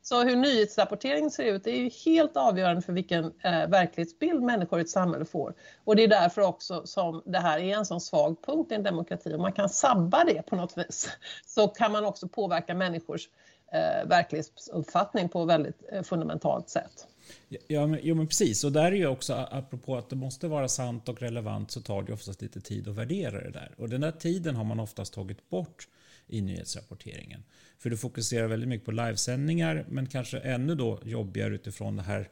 Så 0.07 0.23
hur 0.23 0.35
nyhetsrapportering 0.35 1.31
ser 1.31 1.43
ut 1.43 1.67
är 1.67 1.71
ju 1.71 1.89
helt 2.05 2.37
avgörande 2.37 2.81
för 2.81 2.93
vilken 2.93 3.25
eh, 3.25 3.67
verklighetsbild 3.67 4.43
människor 4.43 4.79
i 4.79 4.81
ett 4.81 4.89
samhälle 4.89 5.25
får. 5.25 5.53
Och 5.83 5.95
det 5.95 6.03
är 6.03 6.07
därför 6.07 6.41
också 6.41 6.85
som 6.85 7.23
det 7.25 7.39
här 7.39 7.59
är 7.59 7.77
en 7.77 7.85
sån 7.85 8.01
svag 8.01 8.45
punkt 8.45 8.71
i 8.71 8.75
en 8.75 8.83
demokrati. 8.83 9.33
Om 9.33 9.41
man 9.41 9.53
kan 9.53 9.69
sabba 9.69 10.23
det 10.23 10.41
på 10.41 10.55
något 10.55 10.77
vis 10.77 11.09
så 11.45 11.67
kan 11.67 11.91
man 11.91 12.05
också 12.05 12.27
påverka 12.27 12.73
människors 12.75 13.29
eh, 13.71 14.07
verklighetsuppfattning 14.07 15.29
på 15.29 15.41
ett 15.41 15.49
väldigt 15.49 15.83
eh, 15.91 16.03
fundamentalt 16.03 16.69
sätt. 16.69 17.07
Ja, 17.67 17.87
men, 17.87 17.99
jo, 18.03 18.15
men 18.15 18.27
precis. 18.27 18.63
Och 18.63 18.71
där 18.71 18.85
är 18.85 18.95
ju 18.95 19.07
också, 19.07 19.33
apropå 19.51 19.97
att 19.97 20.09
det 20.09 20.15
måste 20.15 20.47
vara 20.47 20.67
sant 20.67 21.09
och 21.09 21.21
relevant, 21.21 21.71
så 21.71 21.81
tar 21.81 22.01
det 22.01 22.13
oftast 22.13 22.41
lite 22.41 22.61
tid 22.61 22.87
att 22.87 22.95
värdera 22.95 23.41
det 23.41 23.51
där. 23.51 23.71
Och 23.77 23.89
den 23.89 24.01
där 24.01 24.11
tiden 24.11 24.55
har 24.55 24.63
man 24.63 24.79
oftast 24.79 25.13
tagit 25.13 25.49
bort 25.49 25.87
i 26.27 26.41
nyhetsrapporteringen. 26.41 27.43
För 27.77 27.89
du 27.89 27.97
fokuserar 27.97 28.47
väldigt 28.47 28.69
mycket 28.69 28.85
på 28.85 28.91
livesändningar 28.91 29.85
men 29.89 30.07
kanske 30.07 30.39
ännu 30.39 30.75
då 30.75 30.99
jobbigare 31.03 31.55
utifrån 31.55 31.95
det 31.95 32.03
här 32.03 32.29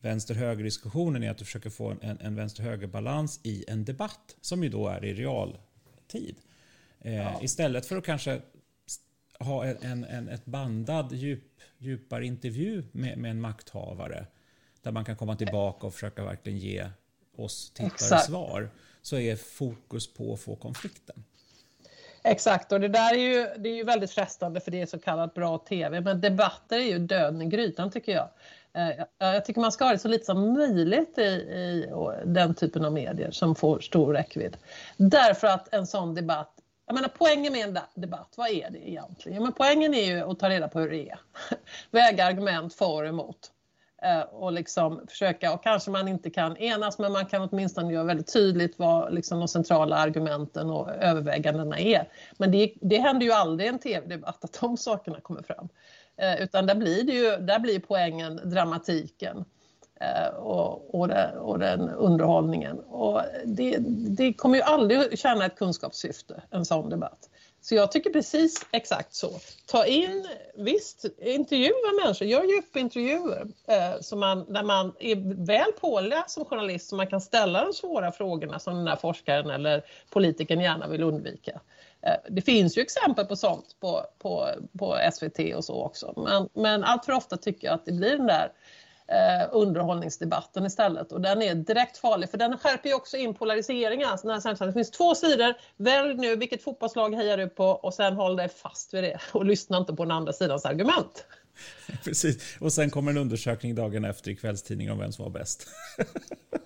vänster-höger 0.00 0.64
diskussionen 0.64 1.22
är 1.22 1.30
att 1.30 1.38
du 1.38 1.44
försöker 1.44 1.70
få 1.70 1.96
en, 2.02 2.18
en 2.20 2.34
vänster-höger-balans 2.34 3.40
i 3.42 3.64
en 3.68 3.84
debatt 3.84 4.36
som 4.40 4.62
ju 4.62 4.68
då 4.68 4.88
är 4.88 5.04
i 5.04 5.14
realtid. 5.14 6.36
Eh, 7.00 7.14
ja. 7.14 7.40
Istället 7.42 7.86
för 7.86 7.96
att 7.96 8.04
kanske 8.04 8.40
ha 9.38 9.64
en, 9.64 10.04
en, 10.04 10.28
ett 10.28 10.44
bandad 10.44 11.12
djup, 11.12 11.60
djupare 11.78 12.26
intervju 12.26 12.84
med, 12.92 13.18
med 13.18 13.30
en 13.30 13.40
makthavare 13.40 14.26
där 14.82 14.92
man 14.92 15.04
kan 15.04 15.16
komma 15.16 15.36
tillbaka 15.36 15.86
och 15.86 15.94
försöka 15.94 16.24
verkligen 16.24 16.58
ge 16.58 16.90
oss 17.36 17.70
tittare 17.70 17.86
Exakt. 17.86 18.26
svar 18.26 18.70
så 19.02 19.18
är 19.18 19.36
fokus 19.36 20.14
på 20.14 20.32
att 20.32 20.40
få 20.40 20.56
konflikten. 20.56 21.24
Exakt, 22.28 22.72
och 22.72 22.80
det 22.80 22.88
där 22.88 23.14
är 23.14 23.18
ju, 23.18 23.46
det 23.56 23.68
är 23.68 23.74
ju 23.74 23.84
väldigt 23.84 24.10
frestande 24.10 24.60
för 24.60 24.70
det 24.70 24.80
är 24.80 24.86
så 24.86 24.98
kallat 24.98 25.34
bra 25.34 25.58
tv, 25.58 26.00
men 26.00 26.20
debatter 26.20 26.76
är 26.76 26.84
ju 26.84 26.98
döden 26.98 27.42
i 27.42 27.46
grytan 27.46 27.90
tycker 27.90 28.12
jag. 28.12 28.28
Eh, 28.72 29.04
jag 29.18 29.44
tycker 29.44 29.60
man 29.60 29.72
ska 29.72 29.84
ha 29.84 29.92
det 29.92 29.98
så 29.98 30.08
lite 30.08 30.24
som 30.24 30.52
möjligt 30.52 31.18
i, 31.18 31.22
i 31.22 31.90
den 32.24 32.54
typen 32.54 32.84
av 32.84 32.92
medier 32.92 33.30
som 33.30 33.54
får 33.54 33.80
stor 33.80 34.12
räckvidd. 34.12 34.56
Därför 34.96 35.46
att 35.46 35.74
en 35.74 35.86
sån 35.86 36.14
debatt 36.14 36.52
jag 36.86 36.94
menar 36.94 37.10
poängen 37.18 37.52
med 37.52 37.68
en 37.68 37.78
debatt, 37.94 38.34
vad 38.36 38.48
är 38.48 38.70
det 38.70 38.88
egentligen? 38.88 39.36
Ja, 39.36 39.42
men 39.42 39.52
poängen 39.52 39.94
är 39.94 40.04
ju 40.04 40.30
att 40.30 40.38
ta 40.38 40.48
reda 40.48 40.68
på 40.68 40.80
hur 40.80 40.90
det 40.90 41.10
är. 41.10 41.18
Väga 41.90 42.24
argument 42.24 42.74
för 42.74 43.02
och 43.02 43.08
emot. 43.08 43.50
Eh, 44.02 44.20
och 44.20 44.52
liksom 44.52 45.06
försöka, 45.08 45.54
och 45.54 45.62
kanske 45.62 45.90
man 45.90 46.08
inte 46.08 46.30
kan 46.30 46.56
enas 46.56 46.98
men 46.98 47.12
man 47.12 47.26
kan 47.26 47.48
åtminstone 47.50 47.92
göra 47.92 48.04
väldigt 48.04 48.32
tydligt 48.32 48.78
vad 48.78 49.14
liksom 49.14 49.38
de 49.38 49.48
centrala 49.48 49.96
argumenten 49.96 50.70
och 50.70 50.90
övervägandena 50.90 51.78
är. 51.78 52.08
Men 52.38 52.52
det, 52.52 52.72
det 52.80 52.98
händer 52.98 53.26
ju 53.26 53.32
aldrig 53.32 53.66
i 53.66 53.72
en 53.72 53.78
tv-debatt 53.78 54.44
att 54.44 54.58
de 54.60 54.76
sakerna 54.76 55.20
kommer 55.20 55.42
fram. 55.42 55.68
Eh, 56.16 56.42
utan 56.42 56.66
där 56.66 56.74
blir, 56.74 57.04
det 57.04 57.12
ju, 57.12 57.36
där 57.36 57.58
blir 57.58 57.80
poängen 57.80 58.40
dramatiken 58.44 59.44
eh, 60.00 60.36
och, 60.36 60.94
och, 60.94 61.08
det, 61.08 61.32
och 61.38 61.58
den 61.58 61.90
underhållningen. 61.90 62.78
Och 62.78 63.20
det, 63.44 63.76
det 64.16 64.32
kommer 64.32 64.56
ju 64.56 64.62
aldrig 64.62 65.18
tjäna 65.18 65.46
ett 65.46 65.56
kunskapssyfte, 65.56 66.42
en 66.50 66.64
sån 66.64 66.90
debatt. 66.90 67.30
Så 67.68 67.74
jag 67.74 67.92
tycker 67.92 68.10
precis 68.10 68.66
exakt 68.70 69.14
så. 69.14 69.30
Ta 69.66 69.86
in, 69.86 70.28
visst, 70.54 71.04
intervjua 71.18 72.02
människor, 72.04 72.28
gör 72.28 72.44
djupintervjuer 72.44 73.46
eh, 73.68 74.00
så 74.00 74.16
man, 74.16 74.52
där 74.52 74.62
man 74.62 74.92
är 74.98 75.46
väl 75.46 75.72
påläst 75.80 76.30
som 76.30 76.44
journalist 76.44 76.88
så 76.88 76.96
man 76.96 77.06
kan 77.06 77.20
ställa 77.20 77.64
de 77.64 77.72
svåra 77.72 78.12
frågorna 78.12 78.58
som 78.58 78.76
den 78.76 78.88
här 78.88 78.96
forskaren 78.96 79.50
eller 79.50 79.82
politikern 80.10 80.60
gärna 80.60 80.88
vill 80.88 81.02
undvika. 81.02 81.60
Eh, 82.02 82.14
det 82.28 82.42
finns 82.42 82.78
ju 82.78 82.82
exempel 82.82 83.26
på 83.26 83.36
sånt 83.36 83.76
på, 83.80 84.06
på, 84.18 84.48
på 84.78 84.98
SVT 85.12 85.54
och 85.56 85.64
så 85.64 85.82
också 85.84 86.12
men, 86.16 86.48
men 86.52 86.84
allt 86.84 87.04
för 87.04 87.12
ofta 87.12 87.36
tycker 87.36 87.66
jag 87.66 87.74
att 87.74 87.86
det 87.86 87.92
blir 87.92 88.16
den 88.16 88.26
där 88.26 88.52
eh, 89.08 89.48
underhållningsdebatten 89.52 90.66
istället. 90.66 91.12
Och 91.12 91.20
den 91.20 91.42
är 91.42 91.54
direkt 91.54 91.98
farlig 91.98 92.30
för 92.30 92.38
den 92.38 92.58
skärper 92.58 92.88
ju 92.88 92.94
också 92.94 93.16
in 93.16 93.34
polariseringen. 93.34 94.08
Alltså 94.08 94.64
det 94.64 94.72
finns 94.72 94.90
två 94.90 95.14
sidor, 95.14 95.54
välj 95.76 96.14
nu 96.14 96.36
vilket 96.36 96.62
fotbollslag 96.62 97.14
hejar 97.14 97.36
du 97.36 97.48
på 97.48 97.64
och 97.64 97.94
sen 97.94 98.14
håll 98.14 98.36
dig 98.36 98.48
fast 98.48 98.94
vid 98.94 99.04
det 99.04 99.20
och 99.32 99.44
lyssna 99.44 99.78
inte 99.78 99.92
på 99.92 100.04
den 100.04 100.12
andra 100.12 100.32
sidans 100.32 100.64
argument. 100.64 101.24
Precis, 102.04 102.56
och 102.60 102.72
sen 102.72 102.90
kommer 102.90 103.10
en 103.10 103.18
undersökning 103.18 103.74
dagen 103.74 104.04
efter 104.04 104.30
i 104.30 104.36
kvällstidningen 104.36 104.92
om 104.92 104.98
vem 104.98 105.12
som 105.12 105.24
var 105.24 105.32
bäst. 105.32 105.66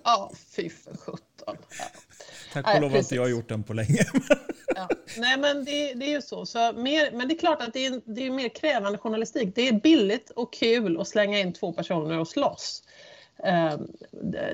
ja, 0.03 0.31
fy 0.55 0.69
för 0.69 0.97
sjutton. 0.97 1.57
Ja. 1.79 1.85
Tack 2.53 2.75
och 2.75 2.81
lov 2.81 2.91
har 2.91 2.97
inte 2.97 3.15
jag 3.15 3.29
gjort 3.29 3.49
den 3.49 3.63
på 3.63 3.73
länge. 3.73 4.03
ja. 4.75 4.89
Nej, 5.17 5.37
men 5.37 5.65
det, 5.65 5.93
det, 5.93 6.05
är 6.05 6.09
ju 6.09 6.21
så. 6.21 6.45
så 6.45 6.73
mer, 6.73 7.11
men 7.11 7.27
det 7.27 7.33
är 7.33 7.39
klart 7.39 7.61
att 7.61 7.73
det 7.73 7.85
är, 7.85 8.01
det 8.05 8.27
är 8.27 8.31
mer 8.31 8.49
krävande 8.49 8.97
journalistik. 8.97 9.55
Det 9.55 9.67
är 9.67 9.73
billigt 9.73 10.29
och 10.29 10.53
kul 10.53 11.01
att 11.01 11.07
slänga 11.07 11.39
in 11.39 11.53
två 11.53 11.73
personer 11.73 12.19
och 12.19 12.27
slåss. 12.27 12.83
Ehm, 13.43 13.87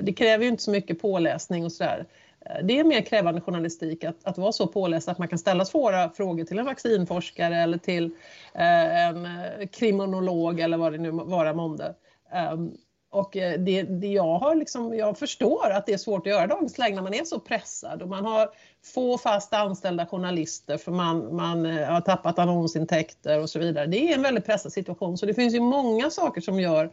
det 0.02 0.12
kräver 0.12 0.44
ju 0.44 0.50
inte 0.50 0.62
så 0.62 0.70
mycket 0.70 1.00
påläsning 1.00 1.64
och 1.64 1.72
sådär. 1.72 2.06
Eh, 2.46 2.64
det 2.64 2.78
är 2.78 2.84
mer 2.84 3.00
krävande 3.00 3.40
journalistik 3.40 4.04
att, 4.04 4.16
att 4.24 4.38
vara 4.38 4.52
så 4.52 4.66
påläst 4.66 5.08
att 5.08 5.18
man 5.18 5.28
kan 5.28 5.38
ställa 5.38 5.64
svåra 5.64 6.10
frågor 6.10 6.44
till 6.44 6.58
en 6.58 6.66
vaccinforskare 6.66 7.56
eller 7.56 7.78
till 7.78 8.04
eh, 8.54 9.06
en 9.06 9.24
eh, 9.24 9.66
kriminolog 9.72 10.60
eller 10.60 10.76
vad 10.76 10.92
det 10.92 10.98
nu 10.98 11.10
vara 11.10 11.54
månde. 11.54 11.94
Och 13.18 13.36
eh, 13.36 13.60
det, 13.60 13.82
det, 13.82 14.06
jag, 14.06 14.38
har 14.38 14.54
liksom, 14.54 14.94
jag 14.94 15.18
förstår 15.18 15.70
att 15.70 15.86
det 15.86 15.92
är 15.92 15.98
svårt 15.98 16.26
att 16.26 16.32
göra 16.32 16.46
dagens 16.46 16.78
läge 16.78 16.94
när 16.94 17.02
man 17.02 17.14
är 17.14 17.24
så 17.24 17.40
pressad 17.40 18.02
och 18.02 18.08
man 18.08 18.24
har 18.24 18.50
få 18.94 19.18
fast 19.18 19.52
anställda 19.52 20.06
journalister 20.06 20.76
för 20.76 20.92
man, 20.92 21.36
man 21.36 21.66
eh, 21.66 21.88
har 21.88 22.00
tappat 22.00 22.38
annonsintäkter 22.38 23.40
och 23.40 23.50
så 23.50 23.58
vidare. 23.58 23.86
Det 23.86 24.10
är 24.10 24.14
en 24.14 24.22
väldigt 24.22 24.46
pressad 24.46 24.72
situation 24.72 25.18
så 25.18 25.26
det 25.26 25.34
finns 25.34 25.54
ju 25.54 25.60
många 25.60 26.10
saker 26.10 26.40
som 26.40 26.60
gör 26.60 26.90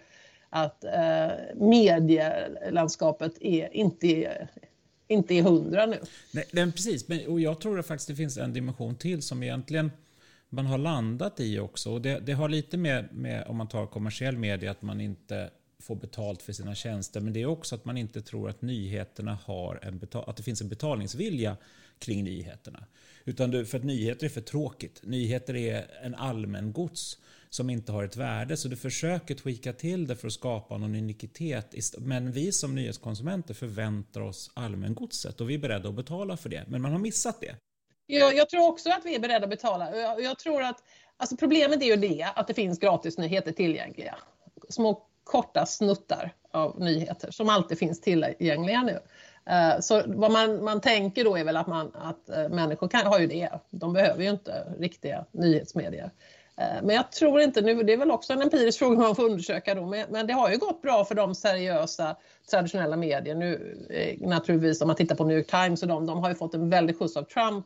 att 0.50 0.84
eh, 0.84 1.28
medielandskapet 1.56 3.34
är, 3.42 3.76
inte, 3.76 4.48
inte 5.08 5.34
är 5.34 5.42
hundra 5.42 5.86
nu. 5.86 6.00
Nej, 6.32 6.46
men 6.52 6.72
precis, 6.72 7.08
men, 7.08 7.28
och 7.28 7.40
jag 7.40 7.62
tror 7.62 7.80
att 7.80 7.88
faktiskt 7.88 8.08
det 8.08 8.16
finns 8.16 8.38
en 8.38 8.54
dimension 8.54 8.96
till 8.96 9.22
som 9.22 9.44
egentligen 9.44 9.92
man 10.50 10.66
har 10.66 10.78
landat 10.78 11.40
i 11.40 11.60
också. 11.60 11.92
Och 11.92 12.02
det, 12.02 12.20
det 12.20 12.34
har 12.34 12.50
lite 12.50 12.78
med, 12.78 13.08
med, 13.12 13.48
om 13.48 13.58
man 13.58 13.68
tar 13.68 13.86
kommersiell 13.86 14.38
media, 14.38 14.72
att 14.72 14.82
man 14.82 15.02
inte 15.02 15.50
få 15.80 15.96
betalt 15.96 16.42
för 16.42 16.54
sina 16.54 16.76
tjänster. 16.76 17.22
Men 17.22 17.34
det 17.34 17.42
är 17.42 17.46
också 17.46 17.76
att 17.76 17.86
man 17.86 17.98
inte 17.98 18.22
tror 18.22 18.50
att 18.50 18.62
nyheterna 18.62 19.38
har 19.46 19.80
en 19.84 20.08
att 20.12 20.38
det 20.38 20.44
finns 20.44 20.62
en 20.62 20.70
betalningsvilja 20.70 21.58
kring 22.00 22.24
nyheterna. 22.24 22.86
Utan 23.26 23.66
för 23.66 23.78
att 23.78 23.84
nyheter 23.84 24.26
är 24.26 24.30
för 24.30 24.42
tråkigt. 24.42 25.00
Nyheter 25.04 25.56
är 25.56 25.92
en 26.04 26.16
allmän 26.16 26.74
gods 26.74 27.18
som 27.50 27.70
inte 27.70 27.92
har 27.92 28.04
ett 28.04 28.16
värde. 28.16 28.58
Så 28.58 28.68
du 28.68 28.76
försöker 28.76 29.36
tweaka 29.36 29.74
till 29.74 30.08
det 30.08 30.16
för 30.16 30.28
att 30.28 30.34
skapa 30.34 30.78
någon 30.78 30.96
unikitet. 30.96 31.76
Men 31.98 32.32
vi 32.32 32.52
som 32.52 32.76
nyhetskonsumenter 32.76 33.54
förväntar 33.54 34.22
oss 34.22 34.52
allmängodset 34.54 35.42
och 35.42 35.50
vi 35.50 35.54
är 35.54 35.60
beredda 35.60 35.90
att 35.90 35.96
betala 35.96 36.38
för 36.38 36.50
det. 36.50 36.66
Men 36.68 36.82
man 36.82 36.92
har 36.92 37.00
missat 37.00 37.42
det. 37.42 37.56
Jag, 38.06 38.36
jag 38.36 38.50
tror 38.50 38.68
också 38.68 38.90
att 38.90 39.06
vi 39.06 39.16
är 39.16 39.20
beredda 39.20 39.44
att 39.44 39.50
betala. 39.50 39.98
Jag, 39.98 40.22
jag 40.22 40.40
tror 40.40 40.64
att 40.64 40.84
alltså 41.18 41.38
problemet 41.38 41.82
är 41.82 41.86
ju 41.86 41.96
det 41.96 42.24
att 42.36 42.48
det 42.48 42.54
finns 42.54 42.80
gratisnyheter 42.80 43.52
tillgängliga. 43.52 44.16
Små 44.70 45.08
korta 45.26 45.66
snuttar 45.66 46.34
av 46.52 46.80
nyheter 46.80 47.32
som 47.32 47.50
alltid 47.50 47.78
finns 47.78 48.02
tillgängliga 48.02 48.84
nu. 48.84 49.00
Eh, 49.50 49.80
så 49.80 50.02
vad 50.06 50.32
man, 50.32 50.64
man 50.64 50.82
tänker 50.82 51.24
då 51.24 51.38
är 51.38 51.44
väl 51.44 51.58
att, 51.58 51.68
man, 51.68 51.92
att 51.96 52.30
eh, 52.30 52.50
människor 52.50 52.88
kan, 52.88 53.06
har 53.06 53.20
ju 53.20 53.28
det. 53.28 53.50
De 53.70 53.94
behöver 53.94 54.24
ju 54.24 54.30
inte 54.30 54.74
riktiga 54.80 55.26
nyhetsmedier. 55.32 56.12
Eh, 56.58 56.84
men 56.84 56.96
jag 56.96 57.12
tror 57.12 57.42
inte 57.42 57.62
nu, 57.62 57.84
det 57.84 57.94
är 57.94 57.98
väl 57.98 58.12
också 58.12 58.34
en 58.34 58.42
empirisk 58.42 58.80
fråga 58.80 59.00
man 59.00 59.16
får 59.16 59.24
undersöka 59.24 59.76
då, 59.76 59.86
men 60.10 60.28
det 60.28 60.34
har 60.34 60.50
ju 60.50 60.58
gått 60.58 60.82
bra 60.82 61.06
för 61.06 61.16
de 61.16 61.36
seriösa 61.36 62.16
traditionella 62.52 62.96
medier 62.96 63.36
nu. 63.36 63.78
Naturligtvis 64.22 64.82
om 64.82 64.88
man 64.88 64.96
tittar 64.96 65.16
på 65.16 65.24
New 65.24 65.38
York 65.38 65.48
Times 65.48 65.82
och 65.82 65.88
de, 65.88 66.06
de 66.06 66.20
har 66.20 66.30
ju 66.30 66.36
fått 66.36 66.54
en 66.54 66.70
väldig 66.70 67.00
skjuts 67.00 67.18
av 67.18 67.24
Trump 67.24 67.66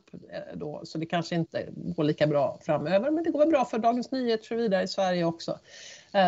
då, 0.53 0.81
så 0.83 0.97
det 0.97 1.05
kanske 1.05 1.35
inte 1.35 1.65
går 1.75 2.03
lika 2.03 2.27
bra 2.27 2.59
framöver, 2.61 3.11
men 3.11 3.23
det 3.23 3.31
går 3.31 3.39
väl 3.39 3.49
bra 3.49 3.65
för 3.65 3.77
Dagens 3.77 4.11
Nyheter 4.11 4.41
och 4.41 4.45
så 4.45 4.55
vidare 4.55 4.83
i 4.83 4.87
Sverige 4.87 5.23
också. 5.23 5.59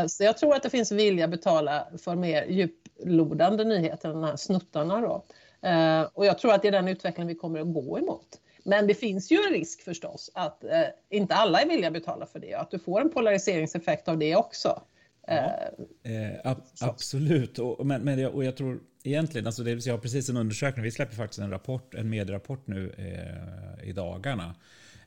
Så 0.10 0.24
jag 0.24 0.38
tror 0.38 0.56
att 0.56 0.64
det 0.64 0.70
finns 0.70 0.92
vilja 0.92 1.26
att 1.26 1.32
betala 1.32 1.88
för 1.98 2.16
mer 2.16 2.46
djuplodande 2.46 3.64
nyheter, 3.64 4.10
de 4.10 4.24
här 4.24 4.36
snuttarna 4.36 5.02
då. 5.02 5.24
Eh, 5.68 6.02
och 6.14 6.26
jag 6.26 6.40
tror 6.40 6.54
att 6.54 6.62
det 6.62 6.68
är 6.68 6.72
den 6.72 6.88
utvecklingen 6.88 7.28
vi 7.28 7.36
kommer 7.36 7.62
att 7.62 7.74
gå 7.74 8.00
emot. 8.00 8.28
Men 8.64 8.88
det 8.88 8.94
finns 8.94 9.32
ju 9.32 9.38
en 9.38 9.54
risk 9.54 9.82
förstås 9.82 10.32
att 10.34 10.64
eh, 10.64 10.84
inte 11.10 11.36
alla 11.36 11.62
är 11.62 11.68
villiga 11.68 11.88
att 11.88 11.94
betala 11.94 12.26
för 12.26 12.40
det 12.40 12.56
och 12.56 12.62
att 12.62 12.72
du 12.72 12.80
får 12.80 13.02
en 13.02 13.10
polariseringseffekt 13.10 14.08
av 14.08 14.18
det 14.18 14.36
också. 14.36 14.82
Ja, 15.28 15.34
eh, 16.04 16.52
ab 16.52 16.62
absolut, 16.82 17.60
och, 17.60 17.86
men, 17.86 18.02
men 18.02 18.20
jag, 18.20 18.36
och 18.36 18.44
jag 18.44 18.58
tror 18.58 18.80
egentligen, 19.04 19.48
alltså 19.48 19.64
det 19.64 19.74
vill 19.74 19.84
säga, 19.84 19.98
precis 19.98 20.30
en 20.30 20.38
undersökning, 20.38 20.84
vi 20.84 20.92
släpper 20.92 21.16
faktiskt 21.16 21.40
en 21.40 21.52
rapport, 21.52 21.94
en 21.94 22.10
medierapport 22.10 22.68
nu 22.68 22.94
eh, 22.98 23.90
i 23.90 23.92
dagarna. 23.94 24.56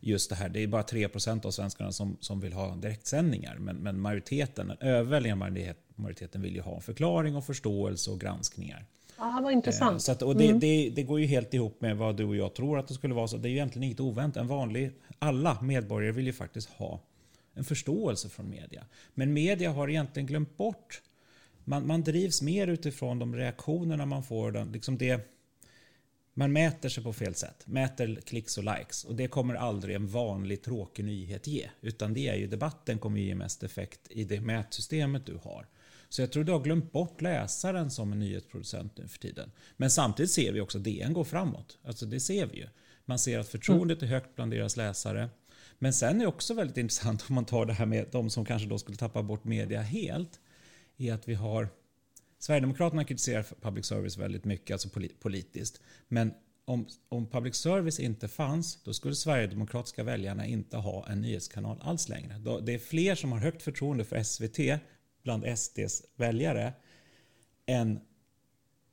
Just 0.07 0.31
det 0.31 0.37
här, 0.37 0.49
det 0.49 0.63
är 0.63 0.67
bara 0.67 0.83
3% 0.83 1.47
av 1.47 1.51
svenskarna 1.51 1.93
som, 1.93 2.17
som 2.21 2.41
vill 2.41 2.53
ha 2.53 2.77
direktsändningar, 2.77 3.57
men, 3.59 3.77
men 3.77 4.01
majoriteten, 4.01 4.69
den 4.69 4.79
överväldigande 4.81 5.75
majoriteten 5.95 6.43
vill 6.43 6.55
ju 6.55 6.61
ha 6.61 6.75
en 6.75 6.83
förklaring 6.83 7.37
och 7.37 7.45
förståelse 7.45 8.11
och 8.11 8.21
granskningar. 8.21 8.85
Ja, 9.19 9.41
vad 9.43 9.53
intressant. 9.53 9.93
Eh, 9.93 9.99
så 9.99 10.13
att, 10.13 10.23
och 10.23 10.37
det, 10.37 10.47
mm. 10.47 10.61
det, 10.61 10.93
det, 10.97 11.03
går 11.03 11.21
ju 11.21 11.27
helt 11.27 11.55
ihop 11.55 11.81
med 11.81 11.97
vad 11.97 12.17
du 12.17 12.25
och 12.25 12.37
jag 12.37 12.55
tror 12.55 12.79
att 12.79 12.89
det 12.89 12.95
skulle 12.95 13.15
vara. 13.15 13.29
Så 13.29 13.37
det 13.37 13.49
är 13.49 13.51
ju 13.51 13.57
egentligen 13.57 13.83
inget 13.83 14.01
oväntat. 14.01 14.41
En 14.41 14.49
vanlig, 14.49 14.93
alla 15.19 15.61
medborgare 15.63 16.13
vill 16.13 16.27
ju 16.27 16.33
faktiskt 16.33 16.69
ha 16.69 17.01
en 17.55 17.65
förståelse 17.65 18.29
från 18.29 18.51
media. 18.51 18.85
Men 19.15 19.33
media 19.33 19.71
har 19.71 19.91
egentligen 19.91 20.27
glömt 20.27 20.57
bort 20.57 21.03
man, 21.65 21.87
man 21.87 22.03
drivs 22.03 22.43
mer 22.43 22.67
utifrån 22.67 23.19
de 23.19 23.35
reaktionerna 23.35 24.07
man 24.07 24.23
får. 24.23 24.53
Den, 24.53 24.73
liksom 24.73 24.99
det, 24.99 25.31
man 26.35 26.53
mäter 26.53 26.89
sig 26.89 27.05
på 27.05 27.13
fel 27.13 27.35
sätt. 27.35 27.67
Mäter 27.67 28.21
klicks 28.21 28.59
och 28.59 28.65
likes. 28.65 29.05
Och 29.05 29.15
det 29.15 29.29
kommer 29.29 29.55
aldrig 29.55 29.97
en 29.97 30.07
vanlig 30.07 30.63
tråkig 30.63 31.05
nyhet 31.05 31.47
ge. 31.47 31.69
Utan 31.81 32.15
det 32.15 32.29
är 32.29 32.35
ju 32.35 32.47
debatten 32.47 32.99
kommer 32.99 33.21
ge 33.21 33.35
mest 33.35 33.63
effekt 33.63 34.01
i 34.11 34.25
det 34.25 34.41
mätsystemet 34.41 35.27
du 35.27 35.39
har. 35.43 35.67
Så 36.09 36.23
jag 36.23 36.33
tror 36.33 36.45
du 36.45 36.53
har 36.53 36.61
glömt 36.61 36.93
bort 36.93 37.21
läsaren 37.21 37.91
som 37.91 38.13
en 38.13 38.19
nyhetsproducent 38.19 38.99
nu 38.99 39.09
för 39.09 39.19
tiden. 39.19 39.53
Men 39.77 39.91
samtidigt 39.91 40.31
ser 40.31 40.53
vi 40.53 40.61
också 40.61 40.79
att 40.79 40.85
DN 40.85 41.13
går 41.13 41.25
framåt. 41.25 41.79
Alltså 41.85 42.07
det 42.07 42.21
ser 42.21 42.47
vi 42.47 42.57
ju. 42.57 42.67
Man 43.05 43.19
ser 43.19 43.39
att 43.39 43.49
förtroendet 43.49 44.03
är 44.03 44.07
högt 44.07 44.35
bland 44.35 44.51
deras 44.51 44.77
läsare. 44.77 45.29
Men 45.79 45.93
sen 45.93 46.17
är 46.17 46.21
det 46.21 46.27
också 46.27 46.55
väldigt 46.55 46.77
intressant 46.85 47.25
om 47.29 47.35
man 47.35 47.45
tar 47.45 47.67
det 47.67 47.73
här 47.73 47.87
med 47.87 48.07
de 48.13 48.31
som 48.31 48.45
kanske 48.45 48.69
då 48.69 48.79
skulle 48.79 48.97
tappa 48.97 49.23
bort 49.23 49.45
media 49.45 49.83
helt. 49.83 50.41
Är 50.97 51.13
att 51.13 51.29
vi 51.29 51.35
har 51.35 51.69
Sverigedemokraterna 52.45 53.05
kritiserar 53.05 53.47
public 53.61 53.87
service 53.87 54.19
väldigt 54.19 54.45
mycket, 54.45 54.75
alltså 54.75 54.89
politiskt. 55.21 55.81
Men 56.09 56.35
om, 56.65 56.87
om 57.09 57.27
public 57.27 57.55
service 57.55 58.01
inte 58.01 58.29
fanns, 58.29 58.83
då 58.83 58.95
skulle 58.95 59.15
Sverigedemokratiska 59.15 60.03
väljarna 60.03 60.47
inte 60.47 60.77
ha 60.77 61.09
en 61.09 61.21
nyhetskanal 61.21 61.79
alls 61.83 62.09
längre. 62.09 62.61
Det 62.63 62.75
är 62.75 62.79
fler 62.79 63.15
som 63.15 63.33
har 63.33 63.39
högt 63.39 63.63
förtroende 63.63 64.05
för 64.05 64.23
SVT 64.23 64.81
bland 65.23 65.59
SDs 65.59 66.03
väljare 66.17 66.73
än 67.67 68.01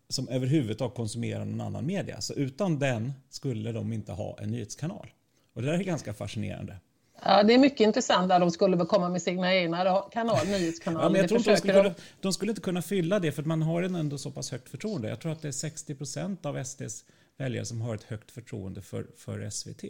som 0.10 0.28
överhuvudtaget 0.28 0.96
konsumerar 0.96 1.46
någon 1.46 1.62
annan 1.62 1.86
media. 1.86 2.22
Så 2.22 2.34
utan 2.34 2.80
den 2.80 3.14
skulle 3.30 3.72
de 3.72 3.94
inte 3.94 4.12
ha 4.12 4.40
en 4.40 4.50
nyhetskanal. 4.50 5.12
Och 5.54 5.62
det 5.62 5.68
där 5.68 5.80
är 5.80 5.84
ganska 5.84 6.14
fascinerande. 6.14 6.80
Ja, 7.26 7.44
det 7.44 7.54
är 7.54 7.58
mycket 7.58 7.80
intressant 7.80 8.30
där 8.30 8.40
de 8.40 8.52
skulle 8.52 8.86
komma 8.86 9.10
med 9.10 9.22
sina 9.22 9.56
egna 9.56 10.02
kanal, 10.12 10.48
nyhetskanaler. 10.48 11.06
Ja, 11.06 11.10
men 11.10 11.22
jag 11.22 11.30
tror 11.30 11.40
de, 11.40 11.58
skulle 11.58 11.74
kunna, 11.74 11.96
de 12.22 12.34
skulle 12.34 12.52
inte 12.52 12.62
kunna 12.62 12.82
fylla 12.82 13.20
det 13.20 13.32
för 13.32 13.44
man 13.44 13.62
har 13.62 13.84
ändå 13.84 14.18
så 14.18 14.32
pass 14.32 14.52
högt 14.52 14.70
förtroende. 14.70 15.10
Jag 15.10 15.20
tror 15.20 15.32
att 15.32 15.42
det 15.42 15.48
är 15.48 15.52
60 15.52 15.96
procent 15.96 16.46
av 16.46 16.64
SDs 16.64 17.06
väljare 17.38 17.66
som 17.66 17.82
har 17.82 17.96
ett 17.96 18.04
högt 18.04 18.32
förtroende 18.32 18.82
för, 18.82 19.08
för 19.18 19.50
SVT. 19.50 19.84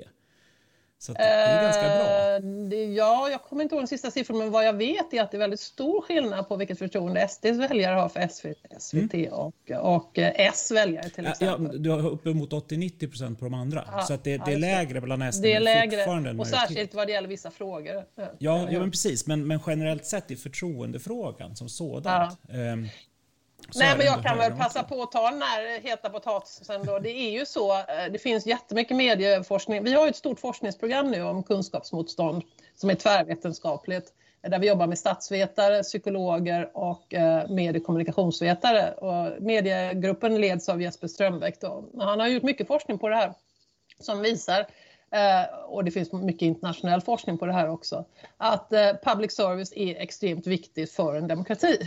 Så 1.01 1.13
det 1.13 1.19
är 1.19 1.63
ganska 1.63 1.81
bra. 1.81 2.77
Eh, 2.77 2.93
ja, 2.93 3.29
jag 3.29 3.43
kommer 3.43 3.63
inte 3.63 3.75
ihåg 3.75 3.81
den 3.81 3.87
sista 3.87 4.11
siffran, 4.11 4.37
men 4.37 4.51
vad 4.51 4.65
jag 4.65 4.73
vet 4.73 5.13
är 5.13 5.21
att 5.21 5.31
det 5.31 5.37
är 5.37 5.39
väldigt 5.39 5.59
stor 5.59 6.01
skillnad 6.01 6.47
på 6.47 6.55
vilket 6.55 6.79
förtroende 6.79 7.27
SDs 7.27 7.57
väljare 7.57 7.95
har 7.95 8.09
för 8.09 8.27
SVT 8.79 9.13
mm. 9.13 9.33
och, 9.33 9.71
och 9.71 10.19
eh, 10.19 10.47
S 10.47 10.71
väljare 10.71 11.09
till 11.09 11.27
exempel. 11.27 11.69
Ja, 11.73 11.79
du 11.79 11.89
har 11.89 12.09
uppemot 12.09 12.51
80-90% 12.51 13.35
på 13.35 13.45
de 13.45 13.53
andra. 13.53 13.87
Ja, 13.91 14.01
så 14.01 14.17
det, 14.23 14.37
det 14.37 14.53
är 14.53 14.57
lägre 14.57 15.01
bland 15.01 15.33
SD. 15.33 15.43
Det 15.43 15.53
är 15.53 15.59
lägre, 15.59 16.31
och 16.39 16.47
särskilt 16.47 16.93
vad 16.93 17.07
det 17.07 17.11
gäller 17.11 17.29
vissa 17.29 17.51
frågor. 17.51 18.05
Ja, 18.15 18.67
ja 18.71 18.79
men 18.79 18.91
precis. 18.91 19.27
Men, 19.27 19.47
men 19.47 19.59
generellt 19.67 20.05
sett 20.05 20.31
i 20.31 20.35
förtroendefrågan 20.35 21.55
som 21.55 21.69
sådan. 21.69 22.35
Ja. 22.49 22.73
Um, 22.73 22.89
Nej, 23.75 23.97
men 23.97 24.05
jag 24.05 24.23
kan 24.23 24.38
väl 24.38 24.51
passa 24.51 24.84
på 24.84 25.01
att 25.01 25.12
ta 25.12 25.31
den 25.31 25.41
här 25.41 25.81
heta 25.81 26.10
potatisen 26.10 26.86
då. 26.86 26.99
Det 26.99 27.10
är 27.10 27.31
ju 27.31 27.45
så, 27.45 27.73
eh, 27.73 28.12
det 28.12 28.19
finns 28.19 28.45
jättemycket 28.45 28.97
medieforskning. 28.97 29.84
Vi 29.84 29.93
har 29.93 30.07
ett 30.07 30.15
stort 30.15 30.39
forskningsprogram 30.39 31.12
nu 31.12 31.23
om 31.23 31.43
kunskapsmotstånd 31.43 32.43
som 32.75 32.89
är 32.89 32.95
tvärvetenskapligt 32.95 34.13
där 34.41 34.60
vi 34.60 34.67
jobbar 34.67 34.88
med 34.88 34.99
statsvetare, 34.99 35.84
psykologer 35.84 36.77
och 36.77 37.13
eh, 37.13 37.49
mediekommunikationsvetare. 37.49 38.91
Och 38.91 39.41
mediegruppen 39.41 40.41
leds 40.41 40.69
av 40.69 40.81
Jesper 40.81 41.07
Strömbäck. 41.07 41.62
Då. 41.62 41.84
Han 41.99 42.19
har 42.19 42.27
gjort 42.27 42.43
mycket 42.43 42.67
forskning 42.67 42.99
på 42.99 43.10
det 43.10 43.15
här 43.15 43.34
som 43.99 44.21
visar 44.21 44.60
eh, 45.12 45.60
och 45.65 45.84
det 45.84 45.91
finns 45.91 46.13
mycket 46.13 46.41
internationell 46.41 47.01
forskning 47.01 47.38
på 47.38 47.45
det 47.45 47.53
här 47.53 47.69
också, 47.69 48.05
att 48.38 48.69
public 49.03 49.36
service 49.36 49.73
är 49.75 49.95
extremt 49.95 50.47
viktigt 50.47 50.91
för 50.91 51.15
en 51.15 51.27
demokrati 51.27 51.79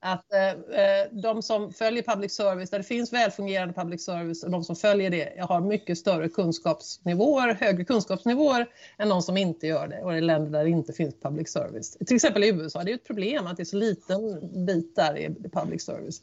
att 0.00 0.32
eh, 0.32 0.48
eh, 0.50 1.06
de 1.10 1.42
som 1.42 1.72
följer 1.72 2.02
public 2.02 2.34
service, 2.34 2.70
där 2.70 2.78
det 2.78 2.84
finns 2.84 3.12
välfungerande 3.12 3.74
public 3.74 4.04
service 4.04 4.42
och 4.42 4.50
de 4.50 4.64
som 4.64 4.76
följer 4.76 5.10
det 5.10 5.40
har 5.40 5.60
mycket 5.60 5.98
större 5.98 6.28
kunskapsnivåer, 6.28 7.54
högre 7.60 7.84
kunskapsnivåer 7.84 8.66
än 8.98 9.08
de 9.08 9.22
som 9.22 9.36
inte 9.36 9.66
gör 9.66 9.88
det 9.88 10.02
och 10.02 10.16
i 10.16 10.20
länder 10.20 10.50
där 10.50 10.64
det 10.64 10.70
inte 10.70 10.92
finns 10.92 11.14
public 11.22 11.52
service. 11.52 11.96
Till 12.06 12.16
exempel 12.16 12.44
i 12.44 12.48
USA, 12.48 12.84
det 12.84 12.90
är 12.90 12.94
ett 12.94 13.06
problem 13.06 13.46
att 13.46 13.56
det 13.56 13.62
är 13.62 13.64
så 13.64 13.76
liten 13.76 14.40
bit 14.66 14.96
där 14.96 15.18
i 15.18 15.34
public 15.52 15.84
service. 15.84 16.22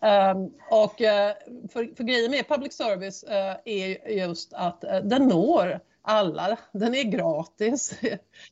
Um, 0.00 0.52
och 0.70 1.00
uh, 1.00 1.68
för, 1.72 1.96
för 1.96 2.04
grejen 2.04 2.30
med 2.30 2.48
public 2.48 2.72
service 2.72 3.24
uh, 3.24 3.56
är 3.64 4.10
just 4.10 4.52
att 4.52 4.84
uh, 4.84 5.08
den 5.08 5.28
når 5.28 5.80
alla. 6.02 6.58
Den 6.72 6.94
är 6.94 7.02
gratis 7.02 8.00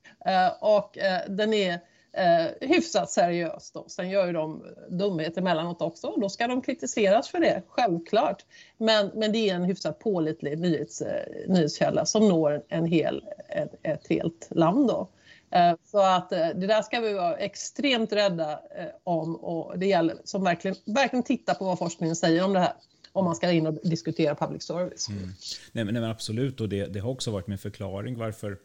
och 0.61 0.98
den 1.29 1.55
är 1.55 1.81
eh, 2.16 2.68
hyfsat 2.68 3.11
seriöst. 3.11 3.74
Då. 3.74 3.85
Sen 3.88 4.11
gör 4.11 4.26
ju 4.26 4.33
de 4.33 4.62
dumheter 4.88 5.40
emellanåt 5.40 5.83
också 5.83 6.07
och 6.07 6.20
då 6.20 6.29
ska 6.29 6.46
de 6.46 6.62
kritiseras 6.62 7.29
för 7.29 7.40
det, 7.40 7.62
självklart. 7.68 8.44
Men, 8.79 9.11
men 9.14 9.33
det 9.33 9.50
är 9.50 9.55
en 9.55 9.64
hyfsat 9.64 9.98
pålitlig 9.98 10.59
nyhets, 10.59 11.02
eh, 11.02 11.48
nyhetskälla 11.48 12.07
som 12.07 12.29
når 12.29 12.62
en 12.68 12.87
hel, 12.87 13.24
ett, 13.48 13.74
ett 13.83 14.07
helt 14.09 14.48
land. 14.50 14.88
Då. 14.88 15.09
Eh, 15.50 15.74
så 15.85 15.98
att 15.98 16.33
eh, 16.33 16.48
det 16.48 16.66
där 16.66 16.83
ska 16.83 17.00
vi 17.00 17.12
vara 17.12 17.37
extremt 17.37 18.12
rädda 18.12 18.52
eh, 18.52 18.87
om 19.05 19.37
och 19.37 19.79
det 19.79 19.87
gäller 19.87 20.16
som 20.24 20.44
verkligen, 20.44 20.76
verkligen 20.85 21.22
titta 21.22 21.55
på 21.55 21.64
vad 21.64 21.79
forskningen 21.79 22.16
säger 22.16 22.44
om 22.44 22.52
det 22.52 22.61
här 22.61 22.72
om 23.12 23.24
man 23.24 23.37
ska 23.37 23.50
in 23.50 23.66
och 23.66 23.74
diskutera 23.74 24.35
public 24.35 24.62
service. 24.62 25.09
Mm. 25.09 25.29
Nej, 25.72 25.85
men, 25.85 26.05
absolut, 26.05 26.61
och 26.61 26.68
det, 26.68 26.87
det, 26.87 27.00
har 27.00 27.11
också 27.11 27.31
varit 27.31 27.46
min 27.46 27.59
förklaring 27.59 28.18
varför 28.18 28.59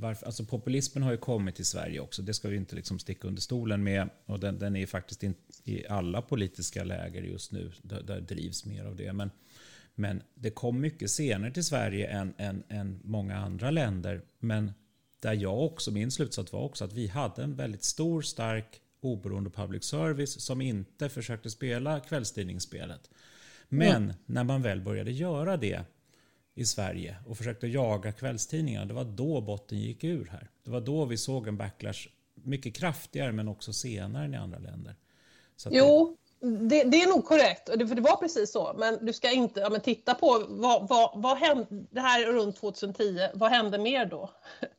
varför, 0.00 0.26
alltså 0.26 0.44
populismen 0.44 1.02
har 1.02 1.10
ju 1.10 1.16
kommit 1.16 1.54
till 1.54 1.66
Sverige 1.66 2.00
också, 2.00 2.22
det 2.22 2.34
ska 2.34 2.48
vi 2.48 2.56
inte 2.56 2.76
liksom 2.76 2.98
sticka 2.98 3.28
under 3.28 3.42
stolen 3.42 3.82
med. 3.82 4.10
Och 4.26 4.40
den, 4.40 4.58
den 4.58 4.76
är 4.76 4.86
faktiskt 4.86 5.22
inte 5.22 5.40
i 5.64 5.86
alla 5.86 6.22
politiska 6.22 6.84
läger 6.84 7.22
just 7.22 7.52
nu, 7.52 7.72
där, 7.82 8.02
där 8.02 8.20
drivs 8.20 8.64
mer 8.64 8.84
av 8.84 8.96
det. 8.96 9.12
Men, 9.12 9.30
men 9.94 10.22
det 10.34 10.50
kom 10.50 10.80
mycket 10.80 11.10
senare 11.10 11.50
till 11.50 11.64
Sverige 11.64 12.06
än, 12.06 12.34
än, 12.38 12.62
än 12.68 13.00
många 13.04 13.36
andra 13.36 13.70
länder. 13.70 14.22
Men 14.38 14.72
där 15.20 15.34
jag 15.34 15.64
också, 15.64 15.90
min 15.90 16.10
slutsats 16.10 16.52
var 16.52 16.60
också 16.60 16.84
att 16.84 16.92
vi 16.92 17.06
hade 17.06 17.42
en 17.42 17.56
väldigt 17.56 17.84
stor, 17.84 18.22
stark, 18.22 18.80
oberoende 19.00 19.50
public 19.50 19.84
service 19.84 20.40
som 20.40 20.60
inte 20.60 21.08
försökte 21.08 21.50
spela 21.50 22.00
kvällstidningsspelet. 22.00 23.10
Men 23.68 24.02
mm. 24.02 24.16
när 24.26 24.44
man 24.44 24.62
väl 24.62 24.80
började 24.80 25.12
göra 25.12 25.56
det 25.56 25.84
i 26.54 26.64
Sverige 26.64 27.16
och 27.26 27.36
försökte 27.36 27.66
jaga 27.66 28.12
kvällstidningarna, 28.12 28.86
det 28.86 28.94
var 28.94 29.04
då 29.04 29.40
botten 29.40 29.78
gick 29.78 30.04
ur 30.04 30.28
här. 30.32 30.50
Det 30.64 30.70
var 30.70 30.80
då 30.80 31.04
vi 31.04 31.16
såg 31.16 31.48
en 31.48 31.56
backlash 31.56 32.08
mycket 32.34 32.76
kraftigare 32.76 33.32
men 33.32 33.48
också 33.48 33.72
senare 33.72 34.24
än 34.24 34.34
i 34.34 34.36
andra 34.36 34.58
länder. 34.58 34.96
jo, 35.70 36.16
det, 36.40 36.84
det, 36.84 37.02
är 37.02 37.08
nog 37.08 37.24
korrekt, 37.24 37.68
för 37.68 37.94
det 37.94 38.00
var 38.00 38.16
precis 38.16 38.52
så. 38.52 38.74
Men 38.78 39.06
du 39.06 39.12
ska 39.12 39.30
inte 39.30 39.60
ja, 39.60 39.70
men 39.70 39.80
titta 39.80 40.14
på 40.14 40.44
vad, 40.48 40.88
vad, 40.88 41.22
vad 41.22 41.38
hände, 41.38 41.66
det 41.90 42.00
här 42.00 42.32
runt 42.32 42.56
2010, 42.56 43.28
vad 43.34 43.50
hände 43.50 43.78
mer 43.78 44.06
då? 44.06 44.30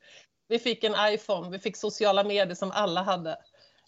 Vi 0.48 0.60
fick 0.60 0.84
en 0.84 0.96
iPhone, 1.14 1.50
vi 1.50 1.60
fick 1.60 1.78
sociala 1.78 2.24
medier 2.24 2.56
som 2.56 2.72
alla 2.72 3.04
hade. 3.04 3.38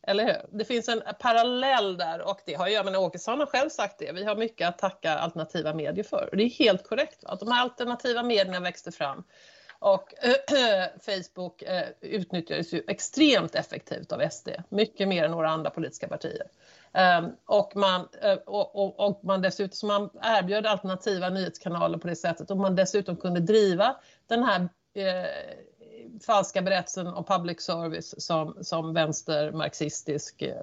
Eller 0.08 0.26
hur? 0.26 0.58
Det 0.58 0.66
finns 0.66 0.90
en 0.90 1.04
parallell 1.20 1.98
där 1.98 2.22
och 2.22 2.40
det 2.46 2.54
har 2.54 2.68
ju, 2.68 2.84
men 2.84 2.96
Åkesson 2.96 3.40
har 3.40 3.46
själv 3.46 3.70
sagt 3.70 4.00
det, 4.00 4.12
vi 4.12 4.24
har 4.24 4.36
mycket 4.36 4.68
att 4.68 4.78
tacka 4.78 5.12
alternativa 5.12 5.74
medier 5.74 6.04
för. 6.04 6.30
Och 6.32 6.38
det 6.38 6.44
är 6.44 6.50
helt 6.50 6.88
korrekt 6.88 7.24
att 7.24 7.40
de 7.40 7.52
alternativa 7.52 8.24
medierna 8.24 8.60
växte 8.60 8.92
fram 8.92 9.24
och 9.84 10.14
äh, 10.24 10.86
Facebook 11.00 11.62
äh, 11.62 11.88
utnyttjades 12.02 12.74
ju 12.74 12.84
extremt 12.88 13.56
effektivt 13.56 14.12
av 14.12 14.30
SD, 14.30 14.50
mycket 14.70 15.08
mer 15.08 15.24
än 15.24 15.32
några 15.32 15.50
andra 15.50 15.70
politiska 15.70 16.08
partier. 16.08 16.48
Um, 17.20 17.36
och, 17.46 17.76
man, 17.76 18.02
uh, 18.02 18.34
och, 18.34 18.76
och, 18.76 19.00
och, 19.00 19.24
man 19.24 19.42
dessutom 19.42 19.88
man 19.88 20.10
erbjöd 20.22 20.66
alternativa 20.66 21.30
nyhetskanaler 21.30 21.98
på 21.98 22.08
det 22.08 22.16
sättet 22.16 22.52
och 22.52 22.58
man 22.58 22.76
dessutom 22.76 23.18
kunde 23.18 23.40
driva 23.40 23.96
den 24.28 24.44
här 24.44 24.60
uh, 24.62 24.68
falska 26.26 26.62
berättelsen 26.62 27.08
om 27.08 27.24
public 27.24 27.62
service 27.62 28.16
som, 28.18 28.58
som 28.62 28.94
vänstermarxistisk 28.94 30.42
eh, 30.42 30.56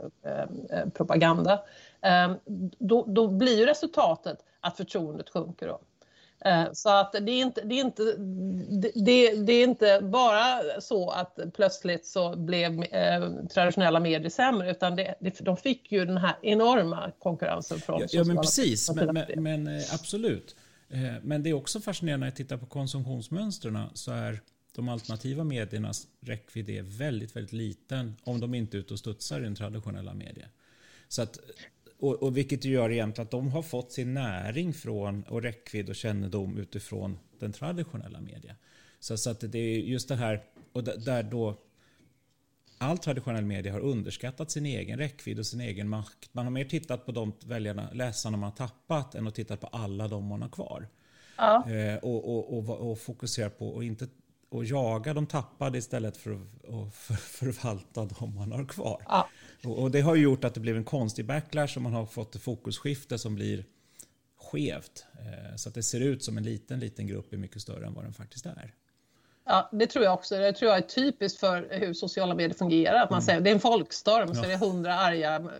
eh, 0.70 0.88
propaganda, 0.94 1.62
eh, 2.02 2.32
då, 2.78 3.04
då 3.08 3.28
blir 3.28 3.58
ju 3.58 3.66
resultatet 3.66 4.38
att 4.60 4.76
förtroendet 4.76 5.30
sjunker. 5.30 5.68
Då. 5.68 5.80
Eh, 6.44 6.72
så 6.72 6.88
att 6.90 7.12
det 7.12 7.32
är, 7.32 7.42
inte, 7.42 7.60
det, 7.60 7.74
är 7.74 7.84
inte, 7.84 8.02
det, 8.94 9.32
det, 9.34 9.52
är 9.52 9.64
inte 9.64 10.00
bara 10.02 10.80
så 10.80 11.10
att 11.10 11.38
plötsligt 11.54 12.06
så 12.06 12.36
blev 12.36 12.82
eh, 12.82 13.30
traditionella 13.54 14.00
medier 14.00 14.30
sämre 14.30 14.70
utan 14.70 14.96
det, 14.96 15.14
de 15.40 15.56
fick 15.56 15.92
ju 15.92 16.04
den 16.04 16.16
här 16.16 16.34
enorma 16.42 17.12
konkurrensen 17.18 17.78
från 17.78 18.00
Ja, 18.00 18.06
ja 18.10 18.24
men 18.24 18.36
precis, 18.36 18.90
men, 18.94 19.14
men, 19.14 19.42
men, 19.42 19.66
eh, 19.66 19.94
absolut. 19.94 20.56
Men 21.22 21.42
det 21.42 21.50
är 21.50 21.54
också 21.54 21.80
fascinerande 21.80 22.20
när 22.20 22.30
jag 22.30 22.36
tittar 22.36 22.56
på 22.56 22.66
konsumtionsmönstren 22.66 23.78
så 23.94 24.12
är 24.12 24.40
de 24.74 24.88
alternativa 24.88 25.44
mediernas 25.44 26.06
räckvidd 26.20 26.70
är 26.70 26.82
väldigt, 26.82 27.36
väldigt 27.36 27.52
liten 27.52 28.16
om 28.24 28.40
de 28.40 28.54
inte 28.54 28.76
är 28.76 28.78
ute 28.78 28.92
och 28.92 28.98
studsar 28.98 29.40
i 29.40 29.42
den 29.42 29.54
traditionella 29.54 30.14
media. 30.14 30.48
Så 31.08 31.22
att, 31.22 31.38
och, 31.98 32.22
och 32.22 32.36
vilket 32.36 32.64
gör 32.64 32.90
egentligen 32.90 33.26
att 33.26 33.30
de 33.30 33.48
har 33.48 33.62
fått 33.62 33.92
sin 33.92 34.14
näring 34.14 34.74
från 34.74 35.22
och 35.22 35.42
räckvidd 35.42 35.88
och 35.88 35.96
kännedom 35.96 36.58
utifrån 36.58 37.18
den 37.38 37.52
traditionella 37.52 38.20
media. 38.20 38.56
Så, 39.00 39.16
så 39.16 39.30
att 39.30 39.40
det 39.40 39.58
är 39.58 39.78
just 39.78 40.08
det 40.08 40.16
här, 40.16 40.44
och 40.72 40.84
där 40.84 41.22
då 41.22 41.58
all 42.78 42.98
traditionell 42.98 43.44
media 43.44 43.72
har 43.72 43.80
underskattat 43.80 44.50
sin 44.50 44.66
egen 44.66 44.98
räckvidd 44.98 45.38
och 45.38 45.46
sin 45.46 45.60
egen 45.60 45.88
makt. 45.88 46.34
Man 46.34 46.46
har 46.46 46.50
mer 46.50 46.64
tittat 46.64 47.06
på 47.06 47.12
de 47.12 47.32
väljarna, 47.44 47.90
läsarna 47.92 48.36
man 48.36 48.50
har 48.50 48.56
tappat 48.56 49.14
än 49.14 49.26
att 49.26 49.34
titta 49.34 49.56
på 49.56 49.66
alla 49.66 50.08
de 50.08 50.24
man 50.24 50.42
har 50.42 50.48
kvar. 50.48 50.88
Ja. 51.36 51.70
Eh, 51.70 51.96
och, 51.96 52.36
och, 52.36 52.58
och, 52.58 52.90
och 52.90 52.98
fokusera 52.98 53.50
på 53.50 53.68
och 53.68 53.84
inte 53.84 54.08
och 54.50 54.64
jaga 54.64 55.14
de 55.14 55.26
tappade 55.26 55.78
istället 55.78 56.16
för 56.16 56.30
att 56.32 56.94
för, 56.94 57.14
förvalta 57.14 58.04
de 58.04 58.34
man 58.34 58.52
har 58.52 58.64
kvar. 58.64 59.02
Ja. 59.08 59.28
Och, 59.64 59.78
och, 59.82 59.90
det 59.90 60.00
har 60.00 60.16
gjort 60.16 60.44
att 60.44 60.54
det 60.54 60.60
blev 60.60 60.76
en 60.76 60.84
konstig 60.84 61.26
backlash 61.26 61.76
och 61.76 61.82
man 61.82 61.92
har 61.92 62.06
fått 62.06 62.34
ett 62.34 62.42
fokusskifte 62.42 63.18
som 63.18 63.34
blir 63.34 63.64
skevt. 64.38 65.06
Eh, 65.18 65.56
så 65.56 65.68
att 65.68 65.74
det 65.74 65.82
ser 65.82 66.00
ut 66.00 66.24
som 66.24 66.38
en 66.38 66.44
liten, 66.44 66.80
liten 66.80 67.06
grupp 67.06 67.32
är 67.32 67.36
mycket 67.36 67.62
större 67.62 67.86
än 67.86 67.94
vad 67.94 68.04
den 68.04 68.12
faktiskt 68.12 68.46
är. 68.46 68.74
Ja, 69.44 69.68
det 69.72 69.86
tror 69.86 70.04
jag 70.04 70.14
också. 70.14 70.38
Det 70.38 70.52
tror 70.52 70.70
jag 70.70 70.78
är 70.78 70.82
typiskt 70.88 71.40
för 71.40 71.68
hur 71.70 71.94
sociala 71.94 72.34
medier 72.34 72.58
fungerar. 72.58 73.02
Att 73.02 73.10
man 73.10 73.16
mm. 73.16 73.26
säger 73.26 73.40
det 73.40 73.50
är 73.50 73.54
en 73.54 73.60
folkstorm 73.60 74.28
ja. 74.28 74.34
så 74.34 74.44
är 74.44 74.48
det 74.48 74.56
hundra 74.56 74.94
arga 74.94 75.50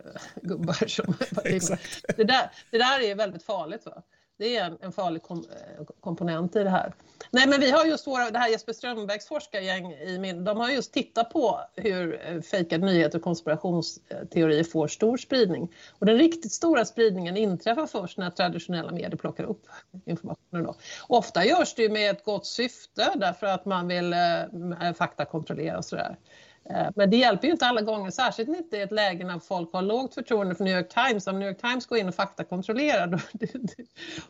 gubbar 0.43 0.87
som... 0.89 1.07
det, 2.17 2.25
där, 2.25 2.51
det 2.71 2.79
där 2.79 3.01
är 3.01 3.15
väldigt 3.15 3.43
farligt. 3.43 3.87
Va? 3.87 4.03
Det 4.41 4.57
är 4.57 4.77
en, 4.81 4.93
farlig 4.93 5.23
kom, 5.23 5.39
eh, 5.39 5.85
komponent 6.01 6.57
i 6.57 6.65
det 6.65 6.71
här. 6.71 6.95
Nej, 7.31 7.49
men 7.49 7.61
vi 7.61 7.71
har 7.71 7.85
just 7.85 8.07
våra, 8.07 8.31
det 8.31 8.39
här 8.39 8.49
Jesper 8.49 8.73
Strömbäcks 8.73 9.27
forskargäng 9.27 9.93
i 9.93 10.19
min, 10.19 10.45
de 10.45 10.57
har 10.57 10.71
just 10.71 10.93
tittat 10.93 11.31
på 11.31 11.61
hur 11.77 12.21
eh, 12.27 12.41
fejkade 12.41 12.87
nyheter 12.87 13.19
och 13.19 13.25
konspirationsteorier 13.25 14.65
får 14.65 14.89
stor 14.89 15.17
spridning. 15.17 15.69
Och 15.99 16.07
den 16.07 16.19
riktigt 16.19 16.53
stora 16.53 16.85
spridningen 16.85 17.37
inträffar 17.37 17.87
först 17.87 18.19
när 18.19 18.31
traditionella 18.31 18.93
medier 18.93 19.17
plockar 19.17 19.45
upp 19.45 19.67
informationen. 20.05 20.65
Då. 20.65 20.75
Ofta 21.09 21.45
görs 21.45 21.75
det 21.75 21.89
med 21.89 22.11
ett 22.11 22.25
gott 22.25 22.47
syfte 22.47 23.13
därför 23.17 23.47
att 23.47 23.65
man 23.65 23.89
vill 23.89 24.13
eh, 24.13 24.41
eh 24.41 24.95
faktakontrollera 24.95 25.79
och 25.79 25.85
sådär. 25.85 26.17
Eh, 26.65 26.89
men 26.97 27.11
det 27.11 27.17
hjälper 27.17 27.47
ju 27.47 27.53
inte 27.53 27.67
alla 27.67 27.81
gånger, 27.81 28.11
särskilt 28.11 28.49
inte 28.49 28.77
i 28.77 28.81
ett 28.81 28.93
läge 28.93 29.25
när 29.25 29.39
folk 29.39 29.73
har 29.73 29.83
lågt 29.83 30.15
förtroende 30.15 30.55
för 30.55 30.65
New 30.65 30.77
York 30.77 30.89
Times. 30.89 31.27
Om 31.27 31.39
New 31.39 31.49
York 31.49 31.61
Times 31.61 31.87
går 31.87 31.99
in 31.99 32.09
och 32.09 32.15
faktakontrollerar 32.15 33.07
då, 33.07 33.19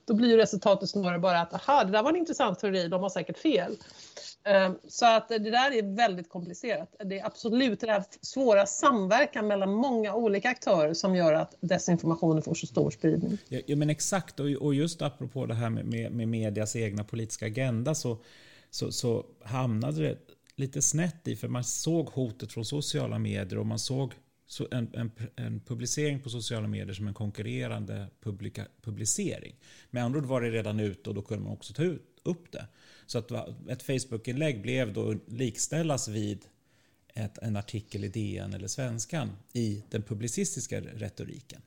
då 0.04 0.14
blir 0.14 0.36
resultatet 0.36 0.90
snarare 0.90 1.18
bara 1.18 1.40
att 1.40 1.54
aha, 1.54 1.84
det 1.84 1.92
där 1.92 2.02
var 2.02 2.10
en 2.10 2.16
intressant 2.16 2.58
teori, 2.58 2.88
de 2.88 3.02
har 3.02 3.10
säkert 3.10 3.38
fel. 3.38 3.76
Eh, 4.44 4.72
så 4.88 5.06
att 5.06 5.28
det 5.28 5.38
där 5.38 5.72
är 5.72 5.96
väldigt 5.96 6.28
komplicerat. 6.28 6.96
Det 7.04 7.18
är 7.18 7.26
absolut 7.26 7.80
den 7.80 7.90
här 7.90 8.04
svåra 8.20 8.66
samverkan 8.66 9.46
mellan 9.46 9.72
många 9.72 10.14
olika 10.14 10.48
aktörer 10.48 10.94
som 10.94 11.16
gör 11.16 11.32
att 11.32 11.54
desinformationen 11.60 12.42
får 12.42 12.54
så 12.54 12.66
stor 12.66 12.90
spridning. 12.90 13.38
Ja, 13.48 13.60
ja 13.66 13.76
men 13.76 13.90
exakt, 13.90 14.40
och 14.40 14.74
just 14.74 15.02
apropå 15.02 15.46
det 15.46 15.54
här 15.54 15.70
med, 15.70 15.84
med, 15.86 16.12
med 16.12 16.28
medias 16.28 16.76
egna 16.76 17.04
politiska 17.04 17.46
agenda 17.46 17.94
så, 17.94 18.18
så, 18.70 18.92
så 18.92 19.24
hamnade 19.44 20.02
det 20.02 20.16
lite 20.60 20.82
snett 20.82 21.28
i, 21.28 21.36
för 21.36 21.48
man 21.48 21.64
såg 21.64 22.08
hotet 22.08 22.52
från 22.52 22.64
sociala 22.64 23.18
medier 23.18 23.58
och 23.58 23.66
man 23.66 23.78
såg 23.78 24.12
en, 24.70 24.90
en, 24.94 25.10
en 25.36 25.60
publicering 25.60 26.20
på 26.20 26.30
sociala 26.30 26.68
medier 26.68 26.94
som 26.94 27.08
en 27.08 27.14
konkurrerande 27.14 28.06
publika, 28.20 28.66
publicering. 28.82 29.54
Med 29.90 30.04
andra 30.04 30.18
ord 30.18 30.26
var 30.26 30.40
det 30.40 30.50
redan 30.50 30.80
ute 30.80 31.10
och 31.10 31.14
då 31.14 31.22
kunde 31.22 31.44
man 31.44 31.52
också 31.52 31.72
ta 31.72 31.82
ut, 31.82 32.20
upp 32.22 32.52
det. 32.52 32.66
Så 33.06 33.18
att 33.18 33.30
ett 33.68 33.82
Facebook-inlägg 33.82 34.62
blev 34.62 34.92
då 34.92 35.14
likställas 35.26 36.08
vid 36.08 36.44
ett, 37.14 37.38
en 37.38 37.56
artikel 37.56 38.04
i 38.04 38.08
DN 38.08 38.54
eller 38.54 38.68
Svenskan 38.68 39.30
i 39.52 39.84
den 39.90 40.02
publicistiska 40.02 40.80
retoriken. 40.80 41.62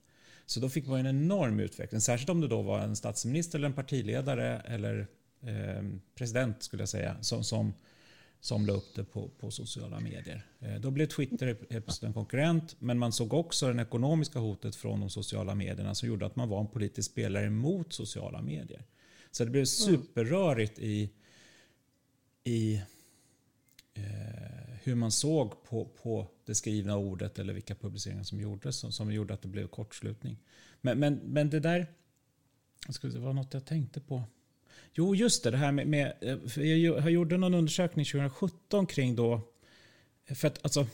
Så 0.45 0.59
då 0.59 0.69
fick 0.69 0.87
man 0.87 0.99
en 0.99 1.05
enorm 1.05 1.59
utveckling, 1.59 2.01
särskilt 2.01 2.29
om 2.29 2.41
det 2.41 2.47
då 2.47 2.61
var 2.61 2.79
en 2.79 2.95
statsminister 2.95 3.57
eller 3.57 3.67
en 3.67 3.73
partiledare 3.73 4.59
eller 4.59 5.07
eh, 5.41 5.83
president 6.15 6.63
skulle 6.63 6.81
jag 6.81 6.89
säga, 6.89 7.17
som, 7.21 7.43
som 7.43 7.73
som 8.43 8.65
la 8.65 8.73
upp 8.73 8.95
det 8.95 9.03
på, 9.03 9.29
på 9.39 9.51
sociala 9.51 9.99
medier. 9.99 10.45
Eh, 10.59 10.75
då 10.75 10.91
blev 10.91 11.05
Twitter 11.05 11.53
plötsligt 11.53 12.03
en 12.03 12.13
konkurrent, 12.13 12.75
men 12.79 12.99
man 12.99 13.11
såg 13.11 13.33
också 13.33 13.73
det 13.73 13.81
ekonomiska 13.81 14.39
hotet 14.39 14.75
från 14.75 14.99
de 14.99 15.09
sociala 15.09 15.55
medierna 15.55 15.95
som 15.95 16.07
gjorde 16.07 16.25
att 16.25 16.35
man 16.35 16.49
var 16.49 16.59
en 16.59 16.67
politisk 16.67 17.11
spelare 17.11 17.49
mot 17.49 17.93
sociala 17.93 18.41
medier. 18.41 18.83
Så 19.31 19.43
det 19.45 19.49
blev 19.49 19.65
superrörigt 19.65 20.79
i, 20.79 21.09
i 22.43 22.75
eh, 23.93 24.03
hur 24.83 24.95
man 24.95 25.11
såg 25.11 25.63
på, 25.63 25.85
på 25.85 26.27
det 26.45 26.55
skrivna 26.55 26.97
ordet 26.97 27.39
eller 27.39 27.53
vilka 27.53 27.75
publiceringar 27.75 28.23
som 28.23 28.39
gjordes 28.39 28.75
som, 28.77 28.91
som 28.91 29.13
gjorde 29.13 29.33
att 29.33 29.41
det 29.41 29.47
blev 29.47 29.67
kortslutning. 29.67 30.37
Men, 30.81 30.99
men, 30.99 31.15
men 31.15 31.49
det 31.49 31.59
där, 31.59 31.87
det 33.01 33.19
var 33.19 33.33
något 33.33 33.53
jag 33.53 33.65
tänkte 33.65 34.01
på. 34.01 34.23
Jo, 34.93 35.15
just 35.15 35.43
det. 35.43 35.51
det 35.51 35.57
här 35.57 35.71
med, 35.71 35.87
med 35.87 36.13
eh, 36.21 36.63
jag 36.63 37.11
gjorde 37.11 37.37
någon 37.37 37.53
undersökning 37.53 38.05
2017 38.05 38.85
kring 38.85 39.15
då... 39.15 39.41
Eh, 40.25 40.35
för 40.35 40.47
att, 40.47 40.59
alltså, 40.63 40.87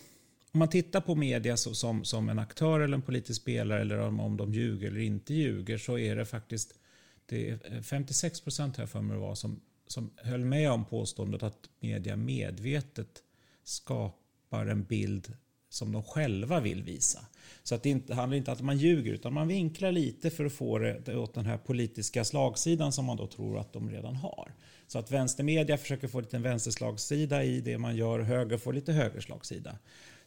om 0.51 0.59
man 0.59 0.69
tittar 0.69 1.01
på 1.01 1.15
media 1.15 1.57
som, 1.57 2.05
som 2.05 2.29
en 2.29 2.39
aktör 2.39 2.79
eller 2.79 2.95
en 2.95 3.01
politisk 3.01 3.41
spelare 3.41 3.81
eller 3.81 3.99
om, 3.99 4.19
om 4.19 4.37
de 4.37 4.53
ljuger 4.53 4.87
eller 4.87 5.01
inte 5.01 5.33
ljuger 5.33 5.77
så 5.77 5.97
är 5.97 6.15
det 6.15 6.25
faktiskt 6.25 6.79
det 7.25 7.49
är 7.49 7.75
eh, 7.75 7.81
56 7.81 8.41
procent 8.41 8.77
här 8.77 8.85
för 8.85 9.01
mig 9.01 9.17
var 9.17 9.35
som, 9.35 9.61
som 9.87 10.11
höll 10.17 10.45
med 10.45 10.71
om 10.71 10.85
påståendet 10.85 11.43
att 11.43 11.69
media 11.79 12.15
medvetet 12.15 13.23
skapar 13.63 14.65
en 14.65 14.83
bild 14.83 15.33
som 15.69 15.91
de 15.91 16.03
själva 16.03 16.59
vill 16.59 16.83
visa. 16.83 17.19
Så 17.63 17.75
att 17.75 17.83
det 17.83 17.89
inte, 17.89 18.13
handlar 18.13 18.37
inte 18.37 18.51
om 18.51 18.57
att 18.57 18.63
man 18.63 18.77
ljuger 18.77 19.13
utan 19.13 19.33
man 19.33 19.47
vinklar 19.47 19.91
lite 19.91 20.29
för 20.29 20.45
att 20.45 20.53
få 20.53 20.77
det 20.77 21.15
åt 21.15 21.33
den 21.33 21.45
här 21.45 21.57
politiska 21.57 22.23
slagsidan 22.23 22.91
som 22.91 23.05
man 23.05 23.17
då 23.17 23.27
tror 23.27 23.59
att 23.59 23.73
de 23.73 23.89
redan 23.89 24.15
har. 24.15 24.53
Så 24.87 24.99
att 24.99 25.11
vänstermedia 25.11 25.77
försöker 25.77 26.07
få 26.07 26.19
lite 26.19 26.35
en 26.35 26.43
vänsterslagsida 26.43 27.43
i 27.43 27.61
det 27.61 27.77
man 27.77 27.95
gör, 27.95 28.19
höger 28.19 28.57
får 28.57 28.73
lite 28.73 28.91
högerslagsida. 28.91 29.75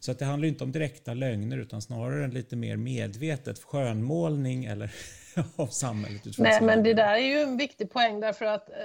Så 0.00 0.12
att 0.12 0.18
det 0.18 0.24
handlar 0.24 0.48
inte 0.48 0.64
om 0.64 0.72
direkta 0.72 1.14
lögner 1.14 1.58
utan 1.58 1.82
snarare 1.82 2.24
en 2.24 2.30
lite 2.30 2.56
mer 2.56 2.76
medvetet 2.76 3.58
skönmålning 3.58 4.64
eller 4.64 4.92
av 5.56 5.66
samhället. 5.66 6.38
Nej, 6.38 6.62
men 6.62 6.82
det 6.82 6.94
där 6.94 7.14
är 7.14 7.18
ju 7.18 7.38
en 7.38 7.56
viktig 7.56 7.90
poäng 7.90 8.20
därför 8.20 8.44
att 8.44 8.70
eh, 8.70 8.76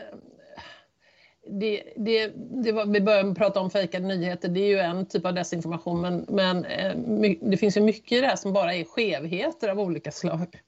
det, 1.49 1.83
det, 1.95 2.31
det 2.63 2.71
var, 2.71 2.85
vi 2.85 3.01
började 3.01 3.35
prata 3.35 3.59
om 3.59 3.69
fejkade 3.69 4.07
nyheter, 4.07 4.49
det 4.49 4.59
är 4.59 4.67
ju 4.67 4.79
en 4.79 5.05
typ 5.05 5.25
av 5.25 5.33
desinformation 5.33 6.01
men, 6.01 6.25
men 6.29 6.65
eh, 6.65 6.95
det 7.41 7.57
finns 7.57 7.77
ju 7.77 7.81
mycket 7.81 8.17
i 8.17 8.21
det 8.21 8.27
här 8.27 8.35
som 8.35 8.53
bara 8.53 8.73
är 8.73 8.83
skevheter 8.83 9.69
av 9.69 9.79
olika 9.79 10.11
slag. 10.11 10.61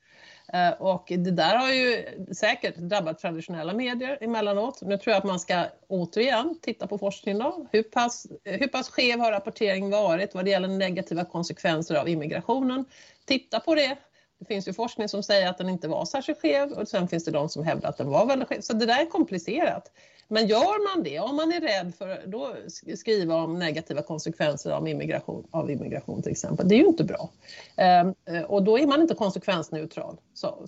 Eh, 0.54 0.70
och 0.70 1.06
det 1.08 1.32
där 1.32 1.56
har 1.56 1.74
ju 1.74 2.06
säkert 2.34 2.76
drabbat 2.76 3.20
traditionella 3.20 3.74
medier 3.74 4.18
emellanåt. 4.22 4.82
Nu 4.82 4.98
tror 4.98 5.12
jag 5.12 5.18
att 5.18 5.28
man 5.28 5.39
ska 5.39 5.65
återigen 5.88 6.60
titta 6.62 6.88
på 6.88 6.98
forskningen. 6.98 7.42
Då. 7.42 7.68
Hur, 7.72 7.84
pass, 7.84 8.28
hur 8.44 8.68
pass 8.68 8.89
skev 8.89 9.20
har 9.20 9.32
rapporteringen 9.32 9.92
varit 9.92 10.36
vad 10.36 10.46
det 10.46 10.52
gäller 10.52 10.68
negativa 10.68 11.26
konsekvenser 11.26 11.96
av 11.96 12.10
immigrationen? 12.10 12.86
Titta 13.26 13.60
på 13.60 13.76
det. 13.76 13.98
Det 14.39 14.45
finns 14.45 14.67
ju 14.67 14.73
forskning 14.73 15.10
som 15.10 15.23
säger 15.23 15.49
att 15.49 15.58
den 15.58 15.69
inte 15.69 15.88
var 15.88 16.06
särskilt 16.06 16.41
skev 16.41 16.71
och 16.71 16.88
sen 16.88 17.08
finns 17.08 17.25
det 17.25 17.32
de 17.32 17.49
som 17.49 17.63
hävdar 17.63 17.89
att 17.89 17.97
den 17.97 18.10
var 18.10 18.25
väldigt 18.25 18.47
skev. 18.47 18.62
Så 18.62 18.73
det 18.73 18.86
där 18.86 19.02
är 19.02 19.06
komplicerat. 19.06 19.91
Men 20.28 20.47
gör 20.47 20.95
man 20.95 21.04
det, 21.04 21.19
om 21.19 21.36
man 21.36 21.52
är 21.52 21.62
rädd 21.62 21.95
för 21.95 22.10
att 22.10 22.99
skriva 22.99 23.36
om 23.36 23.60
negativa 23.60 24.02
konsekvenser 24.02 24.71
av 24.71 24.88
immigration, 24.88 25.47
av 25.52 25.71
immigration 25.71 26.21
till 26.21 26.32
exempel, 26.32 26.67
det 26.67 26.75
är 26.75 26.80
ju 26.80 26.86
inte 26.86 27.04
bra. 27.04 27.30
Ehm, 27.75 28.13
eh, 28.25 28.41
och 28.41 28.63
då 28.63 28.80
är 28.80 28.88
man 28.88 29.02
inte 29.02 29.15
konsekvensneutral. 29.15 30.17
Så, 30.34 30.65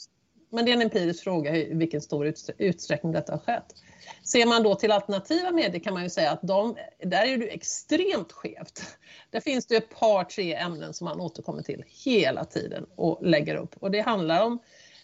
men 0.51 0.65
det 0.65 0.71
är 0.71 0.73
en 0.73 0.81
empirisk 0.81 1.23
fråga 1.23 1.55
i 1.55 1.73
vilken 1.73 2.01
stor 2.01 2.33
utsträckning 2.57 3.11
detta 3.11 3.33
har 3.33 3.39
skett. 3.39 3.75
Ser 4.23 4.45
man 4.45 4.63
då 4.63 4.75
till 4.75 4.91
alternativa 4.91 5.51
medier 5.51 5.79
kan 5.79 5.93
man 5.93 6.03
ju 6.03 6.09
säga 6.09 6.31
att 6.31 6.41
de, 6.41 6.75
där 7.03 7.25
är 7.25 7.37
det 7.37 7.53
extremt 7.53 8.31
skevt. 8.31 8.97
Där 9.29 9.39
finns 9.39 9.65
det 9.65 9.75
ett 9.75 9.99
par, 9.99 10.23
tre 10.23 10.55
ämnen 10.55 10.93
som 10.93 11.05
man 11.05 11.21
återkommer 11.21 11.61
till 11.61 11.83
hela 11.87 12.45
tiden 12.45 12.85
och 12.95 13.19
lägger 13.21 13.55
upp. 13.55 13.75
Och 13.79 13.91
det 13.91 13.99
handlar 13.99 14.45
om 14.45 14.59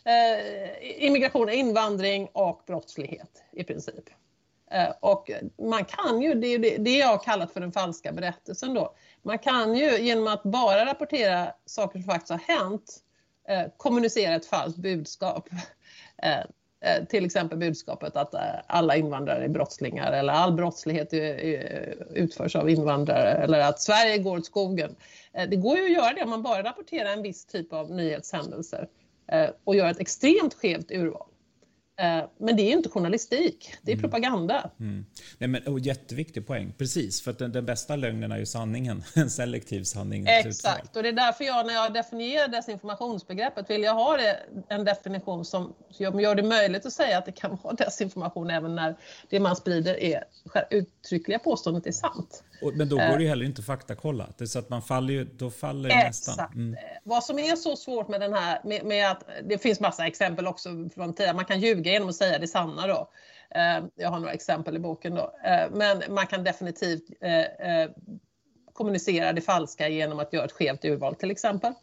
eh, 0.06 1.06
immigration, 1.06 1.50
invandring 1.50 2.30
och 2.34 2.64
brottslighet 2.68 3.44
i 3.52 3.64
princip. 3.64 4.10
Eh, 4.72 4.90
och 5.00 5.32
man 5.58 5.86
kan 5.86 6.22
ju, 6.22 6.34
det 6.34 6.48
är 6.48 6.80
det 6.80 6.98
jag 6.98 7.08
har 7.08 7.24
kallat 7.24 7.52
för 7.52 7.60
den 7.60 7.72
falska 7.72 8.12
berättelsen 8.12 8.74
då. 8.74 8.96
Man 9.22 9.40
kan 9.40 9.76
ju 9.76 9.98
genom 9.98 10.28
att 10.28 10.44
bara 10.44 10.86
rapportera 10.86 11.54
saker 11.66 12.00
som 12.00 12.12
faktiskt 12.12 12.32
har 12.32 12.56
hänt 12.56 13.04
Eh, 13.48 13.66
kommunicera 13.78 14.36
ett 14.36 14.46
falskt 14.46 14.80
budskap. 14.80 15.50
Eh, 16.24 16.40
eh, 16.82 17.06
till 17.06 17.26
exempel 17.26 17.58
budskapet 17.58 18.16
att 18.16 18.36
alla 18.68 18.96
invandrare 18.96 19.44
är 19.44 19.50
brottslingar 19.50 20.12
eller 20.12 20.34
all 20.34 20.54
brottslighet 20.54 21.14
utförs 22.14 22.56
av 22.56 22.70
invandrare 22.70 23.32
eller 23.32 23.60
att 23.60 23.82
Sverige 23.82 24.18
går 24.18 24.38
åt 24.38 24.46
skogen. 24.46 24.96
Det 25.32 25.56
går 25.56 25.78
ju 25.78 25.86
att 25.86 25.92
göra 25.92 26.14
det 26.14 26.24
om 26.24 26.30
man 26.30 26.44
bara 26.44 26.64
rapporterar 26.64 27.14
en 27.14 27.22
viss 27.22 27.46
typ 27.46 27.74
av 27.74 27.92
nyhetshändelser 27.92 28.88
och 29.64 29.76
gör 29.76 29.90
ett 29.90 30.00
extremt 30.00 30.54
skevt 30.54 30.92
urval. 30.92 31.28
Eh, 32.00 32.26
men 32.38 32.56
det 32.56 32.62
är 32.62 32.72
inte 32.72 32.90
journalistik, 32.90 33.74
det 33.82 33.92
är 33.92 33.96
mm. 33.96 34.02
propaganda. 34.02 34.72
Mm. 34.80 35.06
Nej, 35.38 35.50
men, 35.50 35.68
och 35.68 35.80
jätteviktig 35.80 36.48
poäng, 36.48 36.74
precis. 36.78 37.22
För 37.22 37.32
att 37.32 37.40
den, 37.40 37.52
den 37.52 37.66
bästa 37.66 37.96
lögnen 37.96 38.32
är 38.32 38.38
ju 38.38 38.46
sanningen, 38.46 39.04
en 39.16 39.30
selektiv 39.30 39.84
sanning. 39.84 40.26
Exakt, 40.28 40.96
och 40.96 41.04
det 41.04 41.10
är 41.10 41.14
därför 41.14 41.44
jag 41.44 41.68
när 41.68 41.74
jag 41.74 41.94
definierar 41.94 42.48
desinformationsbegreppet 42.48 43.70
vill 43.70 43.84
jag 43.84 43.94
ha 43.94 44.18
det, 44.18 44.40
en 44.68 44.86
definition 44.86 45.46
som 45.46 45.74
gör 45.98 46.36
det 46.36 46.44
möjligt 46.44 46.86
att 46.86 46.94
säga 46.94 47.18
att 47.18 47.26
det 47.26 47.32
kan 47.32 47.58
vara 47.64 47.74
desinformation 47.74 48.50
även 48.50 48.76
när 48.76 48.96
det 49.30 49.40
man 49.40 49.56
sprider 49.56 50.00
är 50.00 50.24
uttryckliga 50.70 51.40
påståendet 51.40 51.88
är 51.88 51.92
sant. 51.92 52.44
Och, 52.62 52.74
men 52.76 52.90
då 52.90 52.96
går 52.96 53.18
det 53.18 53.20
ju 53.20 53.26
eh. 53.26 53.30
heller 53.30 53.46
inte 53.46 53.60
att 53.60 53.66
faktakolla. 53.66 54.28
Det 54.38 54.44
är 54.44 54.46
så 54.46 54.60
att 54.60 54.70
man 54.70 54.82
faller 54.82 55.14
ju, 55.14 55.24
då 55.24 55.52
faller 55.52 55.90
Exakt. 55.90 56.08
nästan. 56.08 56.54
Mm. 56.54 56.76
Vad 57.04 57.24
som 57.24 57.40
är 57.40 57.56
så 57.56 57.76
svårt 57.76 58.08
med 58.08 58.22
den 58.22 58.34
här, 58.34 58.62
med, 58.64 58.86
med, 58.86 59.12
att 59.12 59.24
det 59.44 59.58
finns 59.58 59.80
massa 59.80 60.08
exempel 60.08 60.48
också 60.48 60.70
från 60.96 61.14
tiden, 61.14 61.36
man 61.36 61.46
kan 61.46 61.60
ljuga 61.60 61.87
genom 61.92 62.10
att 62.10 62.16
säga 62.16 62.40
det 62.40 62.48
sanna 62.48 62.88
då. 62.88 63.10
Eh, 63.56 63.86
jag 63.96 64.10
har 64.10 64.20
några 64.20 64.34
exempel 64.34 64.76
i 64.76 64.80
boken 64.80 65.16
då. 65.16 65.32
Eh, 65.44 65.70
men 65.72 66.04
man 66.10 66.28
kan 66.28 66.44
definitivt 66.44 67.04
eh, 67.22 67.90
kommunicera 68.74 69.34
det 69.34 69.42
falska 69.42 69.88
genom 69.88 70.20
att 70.20 70.34
göra 70.34 70.46
ett 70.46 70.52
skevt 70.52 70.86
urval 70.86 71.16
till 71.16 71.32
exempel. 71.32 71.74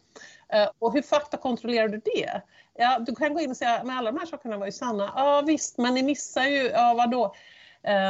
Och 0.79 0.93
hur 0.93 1.01
faktakontrollerar 1.01 1.87
du 1.87 2.01
det? 2.05 2.41
Ja, 2.73 2.99
du 2.99 3.15
kan 3.15 3.33
gå 3.33 3.39
in 3.39 3.49
och 3.49 3.57
säga, 3.57 3.83
men 3.83 3.97
alla 3.97 4.11
de 4.11 4.19
här 4.19 4.25
sakerna 4.25 4.57
var 4.57 4.65
ju 4.65 4.71
sanna. 4.71 5.13
Ja 5.15 5.43
visst, 5.47 5.77
men 5.77 5.93
ni 5.93 6.03
missar 6.03 6.45
ju, 6.45 6.63
ja 6.63 6.93
vadå? 6.97 7.35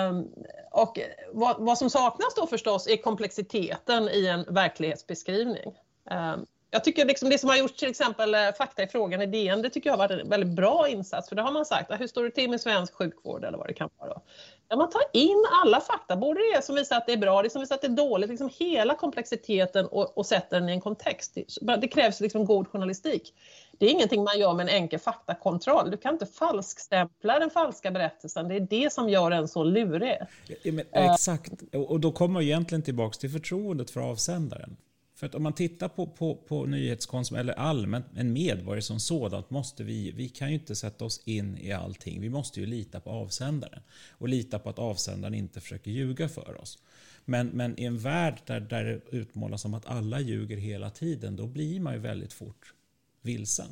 Um, 0.10 0.34
och 0.72 1.00
vad, 1.34 1.56
vad, 1.60 1.78
som 1.78 1.90
saknas 1.90 2.36
då 2.36 2.48
förstås 2.48 2.88
är 2.88 2.98
komplexiteten 2.98 4.10
i 4.10 4.28
en 4.28 4.54
verklighetsbeskrivning. 4.54 5.78
Um, 6.12 6.46
jag 6.76 6.84
tycker 6.84 7.06
liksom 7.06 7.30
det 7.30 7.38
som 7.38 7.50
har 7.50 7.58
gjorts 7.58 7.80
till 7.80 7.90
exempel 7.90 8.36
eh, 8.36 8.40
Fakta 8.58 8.84
i 8.84 8.88
frågan 8.88 9.22
i 9.22 9.26
DN, 9.26 9.62
det 9.62 9.70
tycker 9.70 9.90
jag 9.90 9.98
har 9.98 10.08
varit 10.08 10.22
en 10.22 10.30
väldigt 10.30 10.50
bra 10.50 10.88
insats. 10.90 11.30
För 11.30 11.36
det 11.36 11.42
har 11.42 11.52
man 11.52 11.66
sagt, 11.66 11.92
hur 12.00 12.08
står 12.08 12.24
det 12.24 12.32
till 12.32 12.50
med 12.50 12.62
svensk 12.62 12.94
sjukvård 12.94 13.44
eller 13.44 13.58
vad 13.58 13.68
det 13.68 13.74
kan 13.74 13.90
vara. 13.98 14.22
Där 14.68 14.78
man 14.78 14.90
tar 14.90 15.02
in 15.14 15.46
alla 15.64 15.82
fakta, 15.82 16.18
både 16.18 16.40
det 16.56 16.66
som 16.66 16.76
visar 16.76 16.98
att 16.98 17.06
det 17.06 17.14
är 17.14 17.18
bra, 17.18 17.42
det 17.42 17.50
som 17.50 17.62
visar 17.62 17.76
att 17.76 17.82
det 17.82 17.88
är 17.88 17.90
dåligt, 17.90 18.30
liksom 18.30 18.50
hela 18.60 18.96
komplexiteten 18.96 19.86
och, 19.86 20.18
och 20.18 20.26
sätter 20.26 20.60
den 20.60 20.70
i 20.70 20.72
en 20.72 20.82
kontext. 20.82 21.38
Det 21.82 21.88
krävs 21.88 22.20
liksom 22.22 22.46
god 22.46 22.68
journalistik. 22.68 23.34
Det 23.78 23.86
är 23.86 23.90
ingenting 23.90 24.24
man 24.24 24.40
gör 24.40 24.54
med 24.54 24.64
en 24.64 24.76
enkel 24.76 25.00
faktakontroll. 25.00 25.92
Du 25.92 25.98
kan 25.98 26.14
inte 26.14 26.26
falskstämpla 26.26 27.40
den 27.40 27.50
falska 27.50 27.92
berättelsen. 27.92 28.48
Det 28.48 28.56
är 28.56 28.60
det 28.60 28.94
som 28.94 29.10
gör 29.10 29.30
den 29.30 29.48
så 29.48 29.64
lurig. 29.64 30.18
Ja, 30.64 30.72
men, 30.72 30.86
exakt, 30.92 31.52
och 31.74 32.00
då 32.00 32.12
kommer 32.12 32.40
jag 32.40 32.46
egentligen 32.46 32.82
tillbaka 32.82 33.14
till 33.14 33.30
förtroendet 33.30 33.92
för 33.92 34.02
avsändaren. 34.02 34.78
För 35.16 35.26
att 35.26 35.36
om 35.36 35.44
man 35.44 35.54
tittar 35.54 35.88
på, 35.88 36.08
på, 36.08 36.36
på 36.36 36.66
nyhetskonsum 36.66 37.38
eller 37.38 37.54
allmänt 37.54 38.06
en 38.16 38.34
medborgare 38.34 38.82
som 38.82 39.00
sådant 39.00 39.50
måste 39.50 39.84
vi, 39.84 40.12
vi 40.12 40.30
kan 40.30 40.50
ju 40.50 40.54
inte 40.54 40.76
sätta 40.76 41.06
oss 41.06 41.22
in 41.26 41.58
i 41.58 41.72
allting. 41.72 42.22
Vi 42.22 42.30
måste 42.30 42.60
ju 42.60 42.66
lita 42.66 43.00
på 43.00 43.10
avsändaren 43.10 43.82
och 44.12 44.30
lita 44.30 44.60
på 44.60 44.70
att 44.70 44.80
avsändaren 44.80 45.34
inte 45.34 45.62
försöker 45.62 45.92
ljuga 45.92 46.30
för 46.30 46.62
oss. 46.62 46.80
Men, 47.26 47.48
men 47.48 47.80
i 47.80 47.84
en 47.84 47.98
värld 47.98 48.42
där, 48.46 48.60
där 48.60 48.84
det 48.84 49.18
utmålas 49.18 49.62
som 49.62 49.74
att 49.74 49.86
alla 49.86 50.20
ljuger 50.20 50.58
hela 50.58 50.90
tiden, 50.90 51.36
då 51.36 51.48
blir 51.48 51.80
man 51.80 51.94
ju 51.94 52.00
väldigt 52.00 52.34
fort 52.34 52.74
vilsen. 53.22 53.68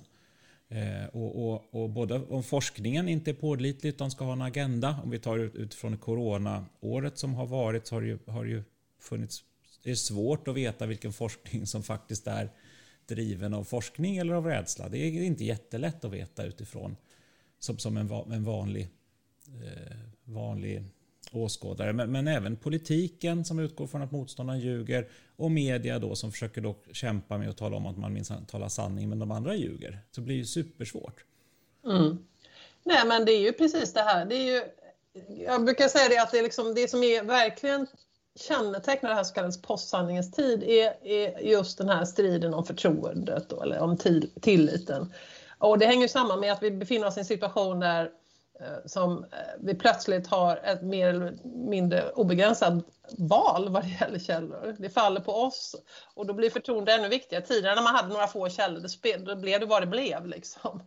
Eh, 0.70 1.06
och, 1.14 1.48
och, 1.50 1.82
och, 1.82 1.90
både 1.90 2.16
om 2.20 2.44
forskningen 2.44 3.10
inte 3.10 3.32
är 3.32 3.36
pålitlig 3.36 3.90
utan 3.90 4.12
ska 4.12 4.26
ha 4.26 4.34
en 4.34 4.42
agenda, 4.42 5.00
om 5.04 5.10
vi 5.10 5.20
tar 5.20 5.40
ut, 5.40 5.56
utifrån 5.56 5.98
coronaåret 5.98 7.18
som 7.18 7.34
har 7.34 7.46
varit 7.46 7.88
så 7.88 7.96
har 7.96 8.02
det 8.02 8.08
ju, 8.08 8.20
har 8.28 8.44
det 8.44 8.52
ju 8.52 8.64
funnits, 9.00 9.44
det 9.84 9.92
är 9.92 9.96
svårt 9.96 10.48
att 10.48 10.56
veta 10.56 10.86
vilken 10.86 11.14
forskning 11.14 11.68
som 11.68 11.84
faktiskt 11.84 12.28
är 12.28 12.50
driven 13.06 13.54
av 13.54 13.64
forskning 13.64 14.18
eller 14.18 14.34
av 14.34 14.46
rädsla. 14.46 14.90
Det 14.90 14.98
är 14.98 15.24
inte 15.24 15.44
jättelätt 15.44 16.06
att 16.06 16.12
veta 16.12 16.44
utifrån 16.44 16.96
som, 17.60 17.78
som 17.78 17.98
en, 17.98 18.12
en 18.12 18.44
vanlig, 18.44 18.90
eh, 19.48 19.98
vanlig 20.24 20.84
åskådare. 21.32 21.94
Men, 21.94 22.12
men, 22.12 22.28
även 22.28 22.56
politiken 22.56 23.46
som 23.46 23.60
utgår 23.60 23.88
från 23.88 24.02
att 24.02 24.12
motståndaren 24.12 24.60
ljuger 24.60 25.08
och 25.36 25.52
media 25.52 26.00
då 26.00 26.16
som 26.16 26.32
försöker 26.32 26.62
då 26.62 26.76
kämpa 26.92 27.38
med 27.38 27.50
att 27.50 27.58
tala 27.58 27.78
om 27.78 27.86
att 27.86 27.98
man 27.98 28.14
minst 28.14 28.32
talar 28.48 28.70
sanning 28.70 29.10
men 29.10 29.20
de 29.20 29.32
andra 29.32 29.56
ljuger. 29.56 30.00
Så 30.12 30.22
det 30.22 30.26
blir 30.26 30.36
ju 30.36 30.46
supersvårt. 30.46 31.26
Mm. 31.86 32.26
Nej 32.84 33.08
men 33.08 33.26
det 33.26 33.32
är 33.32 33.42
ju 33.42 33.54
precis 33.54 33.94
det 33.94 34.02
här. 34.02 34.26
Det 34.26 34.36
är 34.36 34.54
ju, 34.54 34.64
jag 35.44 35.66
brukar 35.66 35.88
säga 35.88 36.10
det 36.10 36.22
att 36.22 36.32
det, 36.32 36.40
är 36.40 36.44
liksom, 36.44 36.76
det 36.76 36.90
som 36.90 37.04
är 37.04 37.24
verkligen 37.24 37.88
kännetecknar 38.40 39.10
det 39.10 39.16
här 39.16 39.24
så 39.24 39.34
kallade 39.34 39.60
postsanningens 39.62 40.32
tid 40.32 40.64
är, 40.64 41.08
är 41.08 41.40
just 41.40 41.78
den 41.78 41.90
här 41.90 42.06
striden 42.06 42.54
om 42.54 42.66
förtroendet 42.66 43.50
då, 43.50 43.62
eller 43.62 43.80
om 43.80 43.98
tilliten. 44.42 45.14
Och 45.58 45.80
det 45.80 45.86
hänger 45.86 46.08
samman 46.08 46.40
med 46.40 46.52
att 46.52 46.64
vi 46.64 46.72
befinner 46.72 47.08
oss 47.08 47.18
i 47.18 47.20
en 47.20 47.26
situation 47.26 47.80
där 47.80 48.10
eh, 48.60 48.86
som 48.86 49.24
eh, 49.24 49.40
vi 49.60 49.76
plötsligt 49.76 50.28
har 50.28 50.58
ett 50.58 50.82
mer 50.82 51.08
eller 51.08 51.38
mindre 51.44 52.12
obegränsat 52.12 52.74
val 53.18 53.70
vad 53.70 53.84
det 53.84 53.90
gäller 53.90 54.20
källor. 54.20 54.76
Det 54.80 54.90
faller 54.90 55.22
på 55.22 55.32
oss 55.32 55.76
och 56.14 56.26
då 56.26 56.34
blir 56.34 56.50
förtroende 56.50 56.94
ännu 56.94 57.08
viktigare. 57.08 57.44
Tidigare 57.46 57.76
när 57.76 57.84
man 57.84 57.96
hade 57.96 58.14
några 58.14 58.28
få 58.28 58.50
källor, 58.50 59.26
då 59.26 59.36
blev 59.36 59.60
det 59.60 59.66
vad 59.66 59.82
det 59.82 59.88
blev. 59.88 60.26
Liksom. 60.26 60.82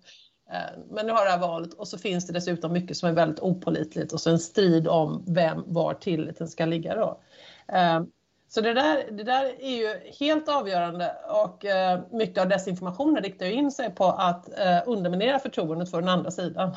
Eh, 0.50 0.78
men 0.90 1.06
nu 1.06 1.12
har 1.12 1.24
det 1.24 1.30
här 1.30 1.38
valet 1.38 1.74
och 1.74 1.88
så 1.88 1.98
finns 1.98 2.26
det 2.26 2.32
dessutom 2.32 2.72
mycket 2.72 2.96
som 2.96 3.08
är 3.08 3.12
väldigt 3.12 3.40
opolitligt 3.40 4.12
och 4.12 4.20
så 4.20 4.30
en 4.30 4.38
strid 4.38 4.88
om 4.88 5.24
vem, 5.26 5.64
var 5.66 5.94
tilliten 5.94 6.48
ska 6.48 6.64
ligga 6.64 6.94
då. 6.94 7.20
Ehm, 7.68 8.10
så 8.48 8.60
det 8.60 8.74
där, 8.74 9.10
det 9.10 9.24
där 9.24 9.44
är 9.44 9.76
ju 9.76 10.12
helt 10.20 10.48
avgörande 10.48 11.16
och 11.28 11.64
eh, 11.64 12.00
mycket 12.10 12.42
av 12.42 12.48
desinformationen 12.48 13.22
riktar 13.22 13.46
in 13.46 13.70
sig 13.70 13.94
på 13.94 14.04
att 14.04 14.58
eh, 14.58 14.78
underminera 14.86 15.38
förtroendet 15.38 15.90
för 15.90 16.00
den 16.00 16.08
andra 16.08 16.30
sidan. 16.30 16.76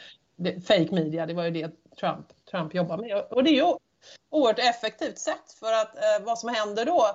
fake 0.68 0.88
media, 0.94 1.26
det 1.26 1.34
var 1.34 1.44
ju 1.44 1.50
det 1.50 1.70
Trump, 2.00 2.26
Trump 2.50 2.74
jobbar 2.74 2.96
med. 2.96 3.24
Och 3.30 3.44
det 3.44 3.50
är 3.50 3.54
ju 3.54 3.74
oerhört 4.30 4.58
effektivt 4.58 5.18
sätt 5.18 5.52
för 5.60 5.72
att 5.72 5.96
eh, 5.96 6.26
vad 6.26 6.38
som 6.38 6.48
händer 6.48 6.84
då, 6.84 7.06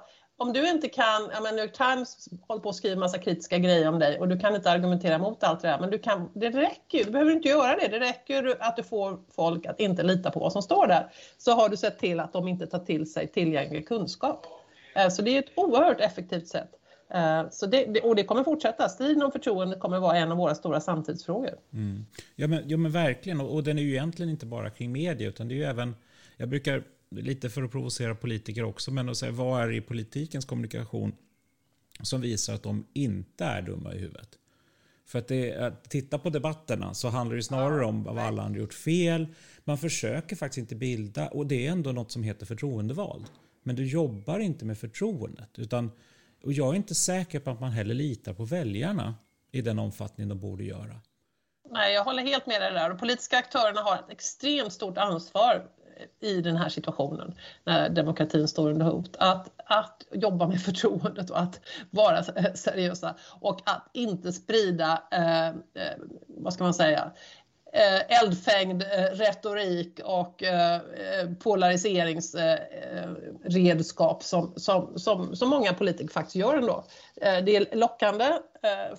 om 0.42 0.54
du 0.54 0.70
inte 0.70 0.90
kan, 0.90 1.30
ja 1.34 1.42
men 1.42 1.56
New 1.56 1.66
York 1.66 1.78
Times 1.78 2.30
håller 2.48 2.62
på 2.62 2.70
att 2.70 2.76
skriva 2.76 3.00
massa 3.00 3.18
kritiska 3.18 3.58
grejer 3.58 3.90
om 3.90 4.00
dig 4.00 4.20
och 4.20 4.28
du 4.28 4.40
kan 4.40 4.56
inte 4.56 4.72
argumentera 4.72 5.18
mot 5.18 5.44
allt 5.44 5.62
det 5.62 5.68
där, 5.68 5.80
men 5.80 5.90
du 5.90 6.00
kan, 6.00 6.30
det 6.34 6.50
räcker 6.50 6.98
ju, 6.98 7.04
du 7.04 7.12
behöver 7.12 7.32
inte 7.32 7.50
göra 7.50 7.76
det, 7.76 7.88
det 7.88 8.00
räcker 8.00 8.56
att 8.60 8.76
du 8.76 8.84
får 8.84 9.20
folk 9.36 9.66
att 9.66 9.80
inte 9.80 10.04
lita 10.04 10.32
på 10.32 10.40
vad 10.40 10.52
som 10.52 10.62
står 10.62 10.88
där, 10.88 11.12
så 11.38 11.52
har 11.52 11.70
du 11.70 11.78
sett 11.78 12.00
till 12.00 12.20
att 12.20 12.34
de 12.34 12.48
inte 12.48 12.68
tar 12.68 12.80
till 12.80 13.12
sig 13.12 13.28
tillgänglig 13.28 13.88
kunskap. 13.88 14.46
Eh, 14.96 15.10
så 15.10 15.22
det 15.22 15.36
är 15.36 15.40
ett 15.40 15.52
oerhört 15.56 16.02
effektivt 16.02 16.48
sätt. 16.48 16.70
Eh, 17.14 17.50
så 17.52 17.66
det, 17.66 18.02
och 18.02 18.16
det 18.16 18.24
kommer 18.24 18.44
fortsätta. 18.44 18.90
Striden 18.90 19.24
om 19.24 19.32
förtroende 19.32 19.76
kommer 19.76 20.00
vara 20.00 20.18
en 20.18 20.32
av 20.32 20.38
våra 20.38 20.56
stora 20.56 20.82
samtidsfrågor. 20.82 21.56
Mm. 21.74 22.06
Ja, 22.36 22.48
men, 22.48 22.64
ja, 22.70 22.78
men 22.78 22.92
verkligen. 22.92 23.42
Och, 23.42 23.54
och, 23.54 23.64
den 23.64 23.78
är 23.78 23.84
ju 23.84 23.92
egentligen 23.92 24.30
inte 24.30 24.46
bara 24.46 24.70
kring 24.70 24.92
media, 24.92 25.30
utan 25.30 25.48
det 25.48 25.54
är 25.54 25.58
ju 25.58 25.64
även... 25.64 25.96
Jag 26.38 26.50
brukar, 26.50 26.84
lite 27.12 27.50
för 27.50 27.64
att 27.64 27.72
provocera 27.72 28.16
politiker 28.16 28.64
också, 28.64 28.92
men 28.92 29.10
att 29.10 29.18
säga 29.18 29.32
vad 29.32 29.64
är 29.64 29.68
det 29.68 29.76
i 29.76 29.82
politikens 29.82 30.46
kommunikation 30.46 31.16
som 32.02 32.22
visar 32.22 32.54
att 32.54 32.64
de 32.64 32.88
inte 32.94 33.46
är 33.46 33.62
dumma 33.62 33.94
i 33.94 33.98
huvudet? 33.98 34.38
För 35.06 35.20
att, 35.20 35.28
det, 35.28 35.56
att 35.56 35.90
titta 35.90 36.20
på 36.20 36.30
debatterna 36.30 36.94
så 36.94 37.10
handlar 37.10 37.36
det 37.36 37.44
snarare 37.44 37.86
om 37.86 38.04
vad 38.04 38.18
alla 38.18 38.44
andra 38.44 38.60
gjort 38.60 38.74
fel. 38.74 39.28
Man 39.64 39.78
försöker 39.78 40.36
faktiskt 40.36 40.58
inte 40.58 40.76
bilda, 40.76 41.28
och 41.28 41.48
det 41.48 41.68
är 41.68 41.72
ändå 41.72 41.92
något 41.92 42.12
som 42.12 42.24
heter 42.24 42.46
förtroendevald. 42.46 43.26
Men 43.64 43.76
du 43.76 43.88
jobbar 43.88 44.40
inte 44.40 44.66
med 44.66 44.78
förtroendet. 44.78 45.60
Utan, 45.60 45.92
och 46.44 46.54
jag 46.54 46.70
är 46.70 46.76
inte 46.76 46.96
säker 46.96 47.40
på 47.40 47.50
att 47.50 47.60
man 47.60 47.72
heller 47.72 47.94
litar 47.94 48.34
på 48.34 48.46
väljarna 48.46 49.16
i 49.52 49.62
den 49.62 49.80
omfattning 49.80 50.28
de 50.28 50.40
borde 50.40 50.64
göra. 50.64 51.02
Nej, 51.70 51.94
jag 51.94 52.04
håller 52.04 52.24
helt 52.24 52.48
med 52.48 52.62
dig 52.62 52.72
där. 52.72 52.90
De 52.90 52.98
politiska 52.98 53.38
aktörerna 53.38 53.82
har 53.82 53.96
ett 53.96 54.10
extremt 54.10 54.74
stort 54.74 54.98
ansvar 54.98 55.68
i 56.20 56.42
den 56.42 56.56
här 56.56 56.70
situationen 56.70 57.36
när 57.64 57.90
demokratin 57.90 58.48
står 58.48 58.70
under 58.70 58.86
hot. 58.86 59.16
Att, 59.20 59.50
att 59.66 60.04
jobba 60.12 60.48
med 60.48 60.62
förtroendet 60.62 61.30
och 61.30 61.40
att 61.40 61.60
vara 61.90 62.18
eh, 62.18 62.54
seriösa 62.54 63.16
och 63.42 63.62
att 63.66 63.90
inte 63.94 64.32
sprida, 64.32 65.04
eh, 65.12 65.48
eh, 65.48 65.54
vad 66.28 66.54
ska 66.54 66.64
man 66.64 66.74
säga, 66.74 67.12
eh, 67.74 68.22
eldfängd 68.22 68.84
eh, 68.84 69.06
retorik 69.12 70.00
och 70.04 70.44
eh, 70.44 70.76
eh 70.76 70.82
polariseringsredskap 71.40 74.24
som, 74.24 74.54
som, 74.56 75.00
som, 75.00 75.36
som 75.36 75.50
många 75.50 75.74
politiker 75.74 76.14
faktiskt 76.14 76.36
gör 76.36 76.58
ändå. 76.58 76.84
Det 77.16 77.56
är 77.56 77.76
lockande, 77.76 78.26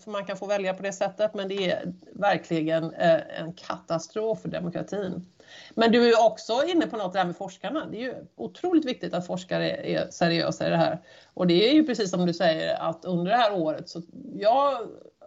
för 0.05 0.11
man 0.11 0.25
kan 0.25 0.37
få 0.37 0.47
välja 0.47 0.75
på 0.75 0.83
det 0.83 0.93
sättet, 0.93 1.35
men 1.35 1.49
det 1.49 1.71
är 1.71 1.93
verkligen 2.13 2.95
en 2.95 3.53
katastrof 3.53 4.41
för 4.41 4.49
demokratin. 4.49 5.27
Men 5.75 5.93
du 5.93 6.09
är 6.09 6.27
också 6.27 6.65
inne 6.67 6.87
på 6.87 6.97
något 6.97 7.13
där 7.13 7.25
med 7.25 7.37
forskarna. 7.37 7.87
Det 7.87 7.97
är 7.97 8.01
ju 8.01 8.15
otroligt 8.37 8.85
viktigt 8.85 9.15
att 9.15 9.27
forskare 9.27 9.71
är 9.71 10.11
seriösa 10.11 10.67
i 10.67 10.71
det 10.71 10.77
här. 10.77 11.01
Och 11.35 11.47
det 11.47 11.71
är 11.71 11.75
ju 11.75 11.87
precis 11.87 12.11
som 12.11 12.27
du 12.27 12.33
säger 12.33 12.75
att 12.75 13.05
under 13.05 13.31
det 13.31 13.37
här 13.37 13.55
året 13.55 13.89
så 13.89 14.03
jag 14.35 14.79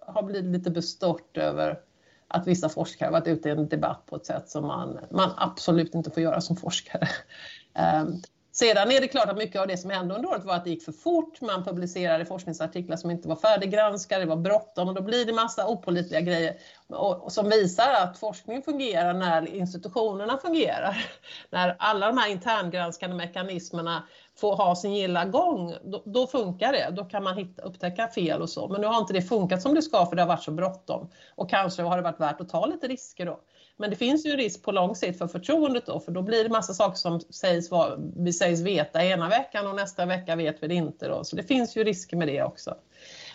har 0.07 0.23
blivit 0.23 0.51
lite 0.51 0.71
bestört 0.71 1.37
över 1.37 1.79
att 2.27 2.47
vissa 2.47 2.69
forskare 2.69 3.11
varit 3.11 3.27
ute 3.27 3.49
i 3.49 3.51
en 3.51 3.67
debatt 3.69 4.05
på 4.05 4.15
ett 4.15 4.25
sätt 4.25 4.49
som 4.49 4.67
man, 4.67 4.99
man 5.11 5.31
absolut 5.37 5.95
inte 5.95 6.11
får 6.11 6.23
göra 6.23 6.41
som 6.41 6.55
forskare. 6.55 7.07
Ehm, 7.73 8.21
sedan 8.57 8.91
är 8.91 9.01
det 9.01 9.07
klart 9.07 9.29
att 9.29 9.37
mycket 9.37 9.61
av 9.61 9.67
det 9.67 9.77
som 9.77 9.89
hände 9.89 10.15
under 10.15 10.29
året 10.29 10.43
var 10.43 10.55
att 10.55 10.63
det 10.63 10.69
gick 10.69 10.83
för 10.83 10.91
fort. 10.91 11.41
Man 11.41 11.63
publicerade 11.63 12.25
forskningsartiklar 12.25 12.97
som 12.97 13.11
inte 13.11 13.27
var 13.27 13.35
färdiggranskade, 13.35 14.21
det 14.21 14.29
var 14.29 14.35
bråttom 14.35 14.87
och 14.87 14.95
då 14.95 15.01
blir 15.01 15.25
det 15.25 15.33
massa 15.33 15.67
opolitliga 15.67 16.21
grejer 16.21 16.55
och, 16.87 17.23
och 17.23 17.31
som 17.31 17.49
visar 17.49 17.93
att 17.93 18.17
forskning 18.19 18.61
fungerar 18.61 19.13
när 19.13 19.55
institutionerna 19.55 20.37
fungerar. 20.37 21.05
När 21.49 21.75
alla 21.79 22.07
de 22.07 22.17
här 22.17 22.29
interngranskande 22.29 23.15
mekanismerna 23.15 24.03
får 24.35 24.55
ha 24.55 24.75
sin 24.75 24.93
gilla 24.93 25.25
gång, 25.25 25.73
då, 25.83 26.03
då, 26.05 26.27
funkar 26.27 26.71
det. 26.71 26.89
Då 26.91 27.05
kan 27.05 27.23
man 27.23 27.37
hitta, 27.37 27.61
upptäcka 27.61 28.07
fel 28.07 28.41
och 28.41 28.49
så. 28.49 28.67
Men 28.67 28.81
nu 28.81 28.87
har 28.87 28.97
inte 28.97 29.13
det 29.13 29.21
funkat 29.21 29.61
som 29.61 29.73
det 29.73 29.81
ska 29.81 30.05
för 30.05 30.15
det 30.15 30.21
har 30.21 30.29
varit 30.29 30.43
så 30.43 30.51
bråttom. 30.51 31.09
Och 31.35 31.49
kanske 31.49 31.81
har 31.83 31.97
det 31.97 32.03
varit 32.03 32.19
värt 32.19 32.41
att 32.41 32.49
ta 32.49 32.65
lite 32.65 32.87
risker 32.87 33.25
då. 33.25 33.39
Men 33.77 33.89
det 33.89 33.95
finns 33.95 34.25
ju 34.25 34.31
en 34.31 34.37
risk 34.37 34.63
på 34.63 34.71
lång 34.71 34.95
sikt 34.95 35.17
för 35.17 35.27
förtroendet 35.27 35.85
då, 35.85 35.99
för 35.99 36.11
då 36.11 36.21
blir 36.21 36.43
det 36.43 36.49
massa 36.49 36.73
saker 36.73 36.97
som 36.97 37.19
sägs 37.19 37.71
var, 37.71 37.99
vi 38.15 38.33
sägs 38.33 38.61
veta 38.61 39.05
ena 39.05 39.29
veckan 39.29 39.67
och 39.67 39.75
nästa 39.75 40.05
vecka 40.05 40.35
vet 40.35 40.63
vi 40.63 40.67
det 40.67 40.75
inte 40.75 41.07
då. 41.07 41.23
Så 41.23 41.35
det 41.35 41.43
finns 41.43 41.77
ju 41.77 41.83
risker 41.83 42.17
med 42.17 42.27
det 42.27 42.43
också. 42.43 42.75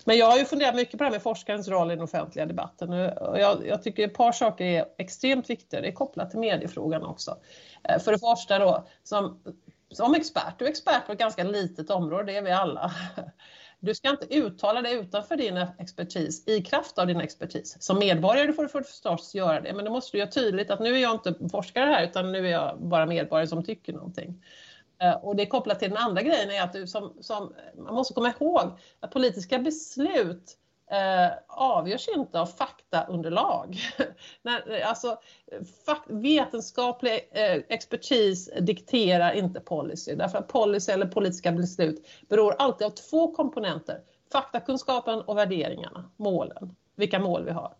Men 0.04 0.18
jag 0.18 0.26
har 0.26 0.38
ju 0.38 0.44
funderat 0.44 0.74
mycket 0.74 0.92
på 0.92 0.98
det 0.98 1.04
här 1.04 1.12
med 1.12 1.22
forskarens 1.22 1.68
roll 1.68 1.90
i 1.90 1.94
den 1.94 2.04
offentliga 2.04 2.46
debatten. 2.46 2.92
Jag, 2.92 3.66
jag 3.66 3.82
tycker 3.82 4.04
ett 4.04 4.14
par 4.14 4.32
saker 4.32 4.64
är 4.64 4.84
extremt 4.98 5.50
viktiga. 5.50 5.80
Det 5.80 5.88
är 5.88 5.92
kopplat 5.92 6.30
till 6.30 6.40
mediefrågan 6.40 7.02
också. 7.02 7.36
Eh, 7.88 7.98
för 7.98 8.12
det 8.12 8.18
första 8.18 8.58
då, 8.58 8.86
som, 9.02 9.42
som 9.90 10.14
expert, 10.14 10.54
du 10.58 10.64
är 10.64 10.68
expert 10.68 11.06
på 11.06 11.12
ett 11.12 11.18
ganska 11.18 11.44
litet 11.44 11.90
område, 11.90 12.32
det 12.32 12.38
är 12.38 12.42
vi 12.42 12.50
alla. 12.50 12.92
Du 13.80 13.94
ska 13.94 14.10
inte 14.10 14.34
uttala 14.34 14.82
dig 14.82 14.94
utanför 14.94 15.36
din 15.36 15.56
expertis 15.78 16.48
i 16.48 16.62
kraft 16.62 16.98
av 16.98 17.06
din 17.06 17.20
expertis. 17.20 17.76
Som 17.80 17.98
medborgare 17.98 18.52
får 18.52 18.62
du 18.62 18.68
förstås 18.68 19.34
göra 19.34 19.60
det, 19.60 19.72
men 19.72 19.84
då 19.84 19.90
måste 19.90 20.16
du 20.16 20.18
göra 20.18 20.30
tydligt 20.30 20.70
att 20.70 20.80
nu 20.80 20.94
är 20.94 20.98
jag 20.98 21.14
inte 21.14 21.34
forskare 21.50 21.90
här 21.90 22.04
utan 22.04 22.32
nu 22.32 22.46
är 22.46 22.50
jag 22.50 22.78
bara 22.80 23.06
medborgare 23.06 23.46
som 23.46 23.64
tycker 23.64 23.92
någonting. 23.92 24.44
Eh, 25.02 25.14
och 25.14 25.36
det 25.36 25.42
är 25.42 25.46
kopplat 25.46 25.78
till 25.78 25.88
den 25.88 25.98
andra 25.98 26.22
grejen 26.22 26.50
är 26.50 26.62
att 26.62 26.72
du 26.72 26.86
som, 26.86 27.12
som 27.20 27.54
man 27.76 27.94
måste 27.94 28.14
komma 28.14 28.32
ihåg 28.40 28.78
att 29.00 29.10
politiska 29.10 29.58
beslut 29.58 30.56
eh, 30.90 31.30
avgörs 31.48 32.08
inte 32.08 32.40
av 32.40 32.46
faktaunderlag. 32.46 33.78
När, 34.42 34.82
alltså, 34.82 35.18
fakt, 35.86 36.10
vetenskaplig 36.10 37.30
eh, 37.32 37.62
expertis 37.68 38.50
dikterar 38.60 39.32
inte 39.32 39.60
policy. 39.60 40.14
Därför 40.14 40.38
att 40.38 40.48
policy 40.48 40.92
eller 40.92 41.06
politiska 41.06 41.52
beslut 41.52 42.06
beror 42.28 42.54
alltid 42.58 42.86
av 42.86 42.90
två 42.90 43.34
komponenter. 43.34 44.00
Faktakunskapen 44.32 45.20
och 45.20 45.38
värderingarna, 45.38 46.10
målen, 46.16 46.76
vilka 46.96 47.18
mål 47.18 47.44
vi 47.44 47.50
har. 47.50 47.74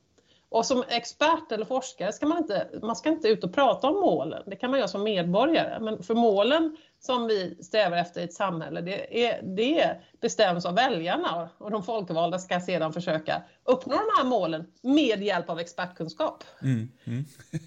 Och 0.49 0.67
som 0.67 0.85
expert 0.89 1.53
eller 1.53 1.65
forskare 1.65 2.13
ska 2.13 2.27
man 2.27 2.39
inte, 2.39 2.69
man 2.83 2.97
ska 2.97 3.09
inte 3.09 3.29
ut 3.29 3.45
och 3.45 3.55
prata 3.55 3.89
om 3.89 4.01
målen. 4.01 4.43
Det 4.47 4.57
kan 4.57 4.71
man 4.71 4.79
göra 4.79 4.89
som 4.89 5.03
medborgare. 5.03 5.81
Men 5.81 6.03
för 6.03 6.15
målen 6.15 6.77
som 7.01 7.27
vi 7.27 7.59
strävar 7.63 7.97
efter 7.97 8.21
i 8.21 8.25
ett 8.25 8.35
samhälle, 8.35 8.81
det, 8.81 9.27
är, 9.27 9.43
det 9.43 10.01
bestäms 10.21 10.67
av 10.67 10.75
väljarna 10.75 11.49
och 11.59 11.71
de 11.71 11.83
folkvalda 11.83 12.39
ska 12.39 12.61
sedan 12.61 12.93
försöka 12.93 13.43
uppnå 13.65 13.95
de 13.95 14.07
här 14.19 14.25
målen 14.25 14.67
med 14.83 15.23
hjälp 15.23 15.51
av 15.51 15.59
expertkunskap. 15.59 16.45
Mm, 16.63 16.89
mm. 17.05 17.25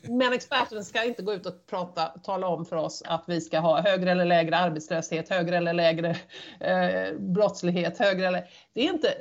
Men 0.19 0.34
experten 0.34 0.86
ska 0.86 1.03
inte 1.03 1.21
gå 1.21 1.34
ut 1.34 1.45
och 1.45 1.67
prata, 1.69 2.05
tala 2.05 2.47
om 2.47 2.65
för 2.65 2.75
oss 2.75 3.03
att 3.05 3.23
vi 3.27 3.41
ska 3.41 3.59
ha 3.59 3.81
högre 3.81 4.11
eller 4.11 4.25
lägre 4.25 4.57
arbetslöshet, 4.57 5.29
högre 5.29 5.57
eller 5.57 5.73
lägre 5.73 6.09
eh, 6.59 7.17
brottslighet, 7.19 7.97
högre 7.97 8.27
eller... 8.27 8.43
Det 8.73 8.81
är 8.88 8.93
inte, 8.93 9.13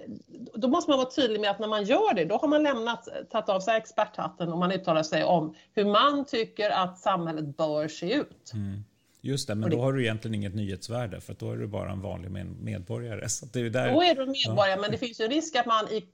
då 0.54 0.68
måste 0.68 0.90
man 0.90 0.98
vara 0.98 1.10
tydlig 1.10 1.40
med 1.40 1.50
att 1.50 1.58
när 1.58 1.68
man 1.68 1.84
gör 1.84 2.14
det, 2.14 2.24
då 2.24 2.36
har 2.36 2.48
man 2.48 2.62
lämnat, 2.62 3.08
tagit 3.30 3.48
av 3.48 3.60
sig 3.60 3.76
experthatten 3.76 4.52
och 4.52 4.58
man 4.58 4.72
uttalar 4.72 5.02
sig 5.02 5.24
om 5.24 5.54
hur 5.74 5.84
man 5.84 6.24
tycker 6.24 6.70
att 6.70 6.98
samhället 6.98 7.56
bör 7.56 7.88
se 7.88 8.14
ut. 8.14 8.52
Mm. 8.54 8.84
Just 9.24 9.48
det, 9.48 9.54
men 9.54 9.70
det, 9.70 9.76
då 9.76 9.82
har 9.82 9.92
du 9.92 10.02
egentligen 10.02 10.34
inget 10.34 10.54
nyhetsvärde 10.54 11.20
för 11.20 11.34
då 11.38 11.52
är 11.52 11.56
du 11.56 11.66
bara 11.66 11.90
en 11.90 12.00
vanlig 12.00 12.30
medborgare. 12.60 13.28
Så 13.28 13.46
det 13.46 13.60
är 13.60 13.70
där, 13.70 13.92
då 13.92 14.02
är 14.02 14.14
du 14.14 14.26
medborgare, 14.26 14.70
ja. 14.70 14.80
men 14.80 14.90
det 14.90 14.98
finns 14.98 15.20
ju 15.20 15.24
en 15.24 15.30
risk 15.30 15.56
att 15.56 15.66
man 15.66 15.88
i, 15.88 16.04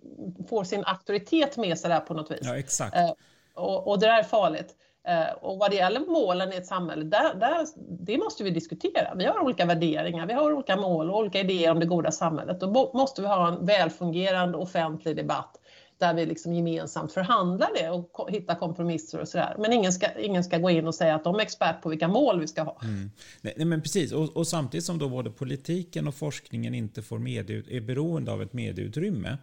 får 0.48 0.64
sin 0.64 0.84
auktoritet 0.84 1.56
med 1.56 1.78
sig 1.78 1.90
där 1.90 2.00
på 2.00 2.14
något 2.14 2.30
vis. 2.30 2.40
Ja, 2.42 2.58
exakt. 2.58 2.96
Eh, 2.96 3.10
och, 3.54 3.88
och, 3.88 4.00
det 4.00 4.06
där 4.06 4.18
är 4.18 4.22
farligt. 4.22 4.74
Eh, 5.08 5.32
och 5.40 5.58
vad 5.58 5.70
det 5.70 5.76
gäller 5.76 6.00
målen 6.00 6.52
i 6.52 6.56
ett 6.56 6.66
samhälle, 6.66 7.04
där, 7.04 7.34
där, 7.34 7.66
det 8.04 8.18
måste 8.18 8.44
vi 8.44 8.50
diskutera. 8.50 9.14
Vi 9.14 9.24
har 9.24 9.40
olika 9.40 9.66
värderingar, 9.66 10.26
vi 10.26 10.32
har 10.32 10.52
olika 10.52 10.76
mål 10.76 11.10
och 11.10 11.18
olika 11.18 11.40
idéer 11.40 11.70
om 11.70 11.80
det 11.80 11.86
goda 11.86 12.10
samhället. 12.10 12.60
Då 12.60 12.90
måste 12.94 13.22
vi 13.22 13.28
ha 13.28 13.48
en 13.48 13.66
välfungerande 13.66 14.58
offentlig 14.58 15.16
debatt 15.16 15.60
där 15.98 16.14
vi 16.14 16.26
liksom 16.26 16.54
gemensamt 16.54 17.12
förhandlar 17.12 17.68
det 17.74 17.90
och 17.90 18.30
hittar 18.30 18.54
kompromisser 18.54 19.20
och 19.20 19.28
sådär. 19.28 19.56
Men 19.58 19.72
ingen 19.72 19.92
ska, 19.92 20.06
ingen 20.18 20.44
ska 20.44 20.58
gå 20.58 20.70
in 20.70 20.86
och 20.86 20.94
säga 20.94 21.14
att 21.14 21.24
de 21.24 21.34
är 21.34 21.40
expert 21.40 21.82
på 21.82 21.88
vilka 21.88 22.08
mål 22.08 22.40
vi 22.40 22.48
ska 22.48 22.62
ha. 22.62 22.80
Mm. 22.82 23.10
Nej, 23.40 23.64
men 23.64 23.82
precis, 23.82 24.12
och, 24.12 24.36
och, 24.36 24.46
samtidigt 24.46 24.84
som 24.84 24.98
då 24.98 25.08
både 25.08 25.30
politiken 25.30 26.08
och 26.08 26.14
forskningen 26.14 26.74
inte 26.74 27.02
får 27.02 27.18
medie, 27.18 27.62
är 27.68 27.80
beroende 27.80 28.32
av 28.32 28.42
ett 28.42 28.52
medieutrymme 28.52 29.38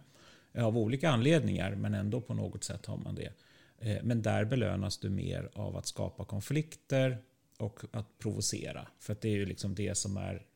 av 0.58 0.78
olika 0.78 1.10
anledningar, 1.10 1.74
men 1.74 1.94
ändå 1.94 2.20
på 2.20 2.34
något 2.34 2.64
sätt 2.64 2.86
har 2.86 2.96
man 2.96 3.14
det. 3.14 3.32
Eh, 3.78 4.02
men 4.02 4.22
där 4.22 4.44
belönas 4.44 4.98
du 4.98 5.10
mer 5.10 5.50
av 5.54 5.76
att 5.76 5.86
skapa 5.86 6.24
konflikter 6.24 7.18
och 7.58 7.80
att 7.92 8.18
provocera. 8.18 8.86
För 8.98 9.16
det 9.20 9.28
är 9.28 9.36
ju 9.36 9.46
liksom 9.46 9.74
det 9.74 9.96
som 9.96 10.16
är 10.16 10.46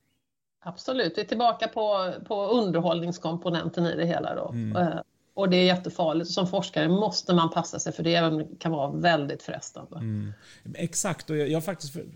Absolut, 0.62 1.18
vi 1.18 1.22
är 1.22 1.26
tillbaka 1.26 1.68
på, 1.68 2.12
på 2.26 2.46
underhållningskomponenten 2.46 3.86
i 3.86 3.96
det 3.96 4.06
hela. 4.06 4.34
Då. 4.34 4.48
Mm. 4.48 4.98
Och 5.34 5.50
det 5.50 5.56
är 5.56 5.64
jättefarligt. 5.64 6.30
Som 6.30 6.46
forskare 6.46 6.88
måste 6.88 7.34
man 7.34 7.50
passa 7.50 7.78
sig 7.78 7.92
för 7.92 8.02
det 8.02 8.46
kan 8.58 8.72
vara 8.72 8.90
väldigt 8.90 9.42
frestande. 9.42 9.96
Mm. 9.96 10.32
Exakt, 10.74 11.30
och 11.30 11.36
jag, 11.36 11.48
jag 11.48 11.64
faktiskt 11.64 11.92
för, 11.92 12.06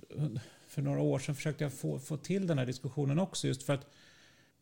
för, 0.68 0.82
några 0.82 1.00
år 1.00 1.18
sedan 1.18 1.34
försökte 1.34 1.64
jag 1.64 1.72
få, 1.72 1.98
få 1.98 2.16
till 2.16 2.46
den 2.46 2.58
här 2.58 2.66
diskussionen 2.66 3.18
också 3.18 3.46
just 3.46 3.62
för 3.62 3.72
att 3.72 3.86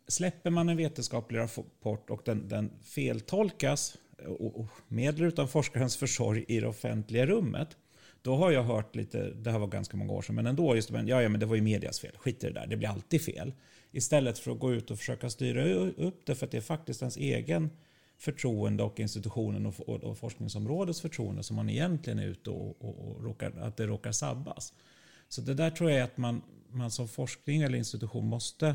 släpper 0.09 0.50
man 0.50 0.68
en 0.68 0.76
vetenskaplig 0.76 1.38
rapport 1.38 2.11
och 2.11 2.22
den, 2.24 2.48
den 2.48 2.70
feltolkas 2.84 3.96
och, 4.26 4.61
och 4.61 4.66
med 4.88 5.14
eller 5.14 5.26
utan 5.26 5.48
forskarens 5.48 5.96
försorg 5.96 6.44
i 6.48 6.61
det 6.61 6.66
offentliga 6.66 7.26
rummet 7.26 7.76
då 8.22 8.36
har 8.36 8.50
jag 8.50 8.62
hört 8.62 8.96
lite, 8.96 9.30
det 9.30 9.50
här 9.50 9.59
var 9.59 9.66
ganska 9.66 9.96
många 9.96 10.12
år 10.12 10.22
sedan, 10.22 10.34
men 10.34 10.46
ändå, 10.46 10.76
just 10.76 10.90
men, 10.90 11.09
ja, 11.09 11.22
ja, 11.22 11.28
men 11.28 11.40
det 11.40 11.46
var 11.46 11.57
ju 11.57 11.62
medias 11.62 12.00
fel, 12.00 12.16
skit 12.16 12.44
i 12.44 12.46
det 12.46 12.53
där, 12.53 12.66
det 12.66 12.76
blir 12.76 12.88
alltid 12.88 13.22
fel. 13.22 13.53
Istället 13.90 14.38
för 14.38 14.50
att 14.50 14.59
gå 14.59 14.72
ut 14.72 14.90
och 14.90 14.98
försöka 14.98 15.30
styra 15.30 15.64
upp 15.96 16.26
det 16.26 16.34
för 16.34 16.46
att 16.46 16.53
det 16.53 16.57
är 16.57 16.62
faktiskt 16.62 17.03
ens 17.03 17.16
egen 17.16 17.70
förtroende 18.22 18.82
och 18.82 19.00
institutionen 19.00 19.66
och, 19.66 19.88
och, 19.88 20.04
och 20.04 20.18
forskningsområdets 20.18 21.00
förtroende 21.00 21.42
som 21.42 21.56
man 21.56 21.68
egentligen 21.68 22.18
är 22.18 22.26
ute 22.26 22.50
och, 22.50 22.82
och, 22.82 23.08
och 23.08 23.24
råkar, 23.24 23.52
att 23.60 23.76
det 23.76 23.86
råkar 23.86 24.12
sabbas. 24.12 24.72
Så 25.28 25.40
det 25.40 25.54
där 25.54 25.70
tror 25.70 25.90
jag 25.90 26.00
är 26.00 26.04
att 26.04 26.16
man, 26.16 26.42
man 26.70 26.90
som 26.90 27.08
forskning 27.08 27.62
eller 27.62 27.78
institution 27.78 28.26
måste 28.26 28.74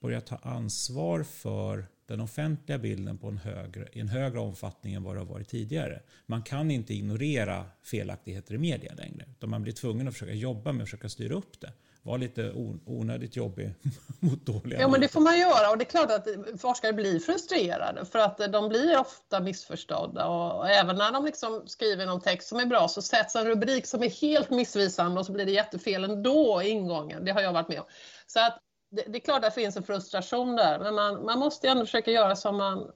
börja 0.00 0.20
ta 0.20 0.36
ansvar 0.36 1.22
för 1.22 1.86
den 2.06 2.20
offentliga 2.20 2.78
bilden 2.78 3.18
på 3.18 3.28
en 3.28 3.38
högre, 3.38 3.88
i 3.92 4.00
en 4.00 4.08
högre 4.08 4.40
omfattning 4.40 4.94
än 4.94 5.02
vad 5.02 5.14
det 5.14 5.20
har 5.20 5.26
varit 5.26 5.48
tidigare. 5.48 6.02
Man 6.26 6.42
kan 6.42 6.70
inte 6.70 6.94
ignorera 6.94 7.66
felaktigheter 7.82 8.54
i 8.54 8.58
media 8.58 8.94
längre. 8.94 9.24
Utan 9.30 9.50
man 9.50 9.62
blir 9.62 9.72
tvungen 9.72 10.08
att 10.08 10.14
försöka 10.14 10.32
jobba 10.32 10.72
med 10.72 10.82
att 10.82 10.88
försöka 10.88 11.08
styra 11.08 11.34
upp 11.34 11.60
det 11.60 11.72
vara 12.06 12.16
lite 12.16 12.52
onödigt 12.86 13.36
jobbig 13.36 13.74
mot 14.20 14.46
dåliga 14.46 14.80
Ja, 14.80 14.88
men 14.88 15.00
det 15.00 15.08
får 15.08 15.20
man 15.20 15.38
göra 15.38 15.70
och 15.70 15.78
det 15.78 15.84
är 15.84 15.90
klart 15.90 16.10
att 16.10 16.28
forskare 16.60 16.92
blir 16.92 17.20
frustrerade 17.20 18.04
för 18.04 18.18
att 18.18 18.52
de 18.52 18.68
blir 18.68 19.00
ofta 19.00 19.40
missförstådda 19.40 20.26
och 20.26 20.70
även 20.70 20.96
när 20.96 21.12
de 21.12 21.24
liksom 21.24 21.62
skriver 21.66 22.06
någon 22.06 22.20
text 22.20 22.48
som 22.48 22.60
är 22.60 22.66
bra 22.66 22.88
så 22.88 23.02
sätts 23.02 23.36
en 23.36 23.46
rubrik 23.46 23.86
som 23.86 24.02
är 24.02 24.10
helt 24.10 24.50
missvisande 24.50 25.20
och 25.20 25.26
så 25.26 25.32
blir 25.32 25.46
det 25.46 25.52
jättefel 25.52 26.04
ändå 26.04 26.62
i 26.62 26.68
ingången. 26.68 27.24
Det 27.24 27.32
har 27.32 27.40
jag 27.40 27.52
varit 27.52 27.68
med 27.68 27.80
om. 27.80 27.86
Så 28.26 28.40
att 28.40 28.58
det, 28.90 29.04
det, 29.06 29.18
är 29.18 29.20
klart 29.20 29.36
att 29.36 29.54
det 29.54 29.60
finns 29.60 29.76
en 29.76 29.82
frustration 29.82 30.56
där, 30.56 30.78
men 30.78 30.94
man, 30.94 31.24
man 31.24 31.38
måste 31.38 31.68
ändå 31.68 31.84
försöka 31.84 32.10
göra 32.10 32.36
som 32.36 32.56
man, 32.56 32.90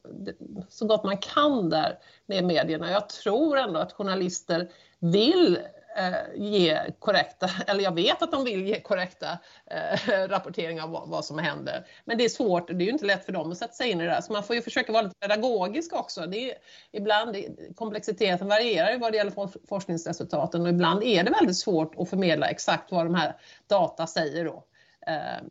så 0.68 0.86
gott 0.86 1.04
man 1.04 1.18
kan 1.18 1.70
där 1.70 1.98
med 2.26 2.44
medierna. 2.44 2.90
Jag 2.90 3.08
tror 3.08 3.58
ändå 3.58 3.80
att 3.80 3.92
journalister 3.92 4.70
vill 4.98 5.58
Eh, 5.96 6.34
ge 6.34 6.80
korrekta, 6.98 7.50
eller 7.66 7.84
jag 7.84 7.94
vet 7.94 8.22
att 8.22 8.32
de 8.32 8.44
vill 8.44 8.66
ge 8.66 8.80
korrekta 8.80 9.38
eh, 9.66 10.28
rapporteringar 10.28 10.84
av 10.84 10.90
vad, 10.90 11.08
vad, 11.08 11.24
som 11.24 11.38
händer. 11.38 11.86
Men 12.04 12.18
det 12.18 12.24
är 12.24 12.28
svårt, 12.28 12.66
det 12.68 12.74
är 12.74 12.86
ju 12.86 12.90
inte 12.90 13.06
lätt 13.06 13.24
för 13.24 13.32
dem 13.32 13.52
att 13.52 13.58
sätta 13.58 13.72
sig 13.72 13.90
in 13.90 14.00
i 14.00 14.04
det 14.04 14.10
där, 14.10 14.20
så 14.20 14.32
man 14.32 14.42
får 14.42 14.56
ju 14.56 14.62
försöka 14.62 14.92
vara 14.92 15.02
lite 15.02 15.14
pedagogisk 15.20 15.92
också. 15.92 16.26
Det 16.26 16.50
är, 16.50 16.56
ibland, 16.92 17.36
komplexiteten 17.76 18.48
varierar 18.48 18.90
ju 18.90 18.98
vad 18.98 19.12
det 19.12 19.16
gäller 19.16 19.66
forskningsresultaten 19.68 20.62
och 20.62 20.68
ibland 20.68 21.02
är 21.02 21.24
det 21.24 21.30
väldigt 21.30 21.56
svårt 21.56 21.94
att 21.98 22.10
förmedla 22.10 22.46
exakt 22.46 22.92
vad 22.92 23.06
de 23.06 23.14
här 23.14 23.36
data 23.66 24.06
säger 24.06 24.44
då. 24.44 24.64
Eh, 25.06 25.46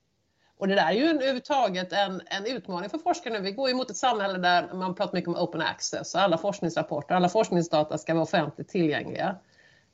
och 0.58 0.68
det 0.68 0.76
där 0.76 0.88
är 0.88 0.92
ju 0.92 1.10
överhuvudtaget 1.10 1.94
en, 1.94 2.22
en 2.26 2.46
utmaning 2.46 2.90
för 2.90 2.98
forskare 2.98 3.34
nu. 3.34 3.40
Vi 3.40 3.52
går 3.52 3.70
ju 3.70 3.76
mot 3.76 3.90
ett 3.90 3.98
samhälle 3.98 4.38
där 4.38 4.74
man 4.74 4.96
pratar 4.96 5.14
mycket 5.14 5.28
om 5.28 5.36
open 5.36 5.62
access. 5.62 6.16
Alla 6.16 6.38
forskningsrapporter, 6.38 7.16
alla 7.16 7.30
forskningsdata 7.30 7.98
ska 7.98 8.14
vara 8.14 8.24
offentligt 8.24 8.70
tillgängliga. 8.70 9.36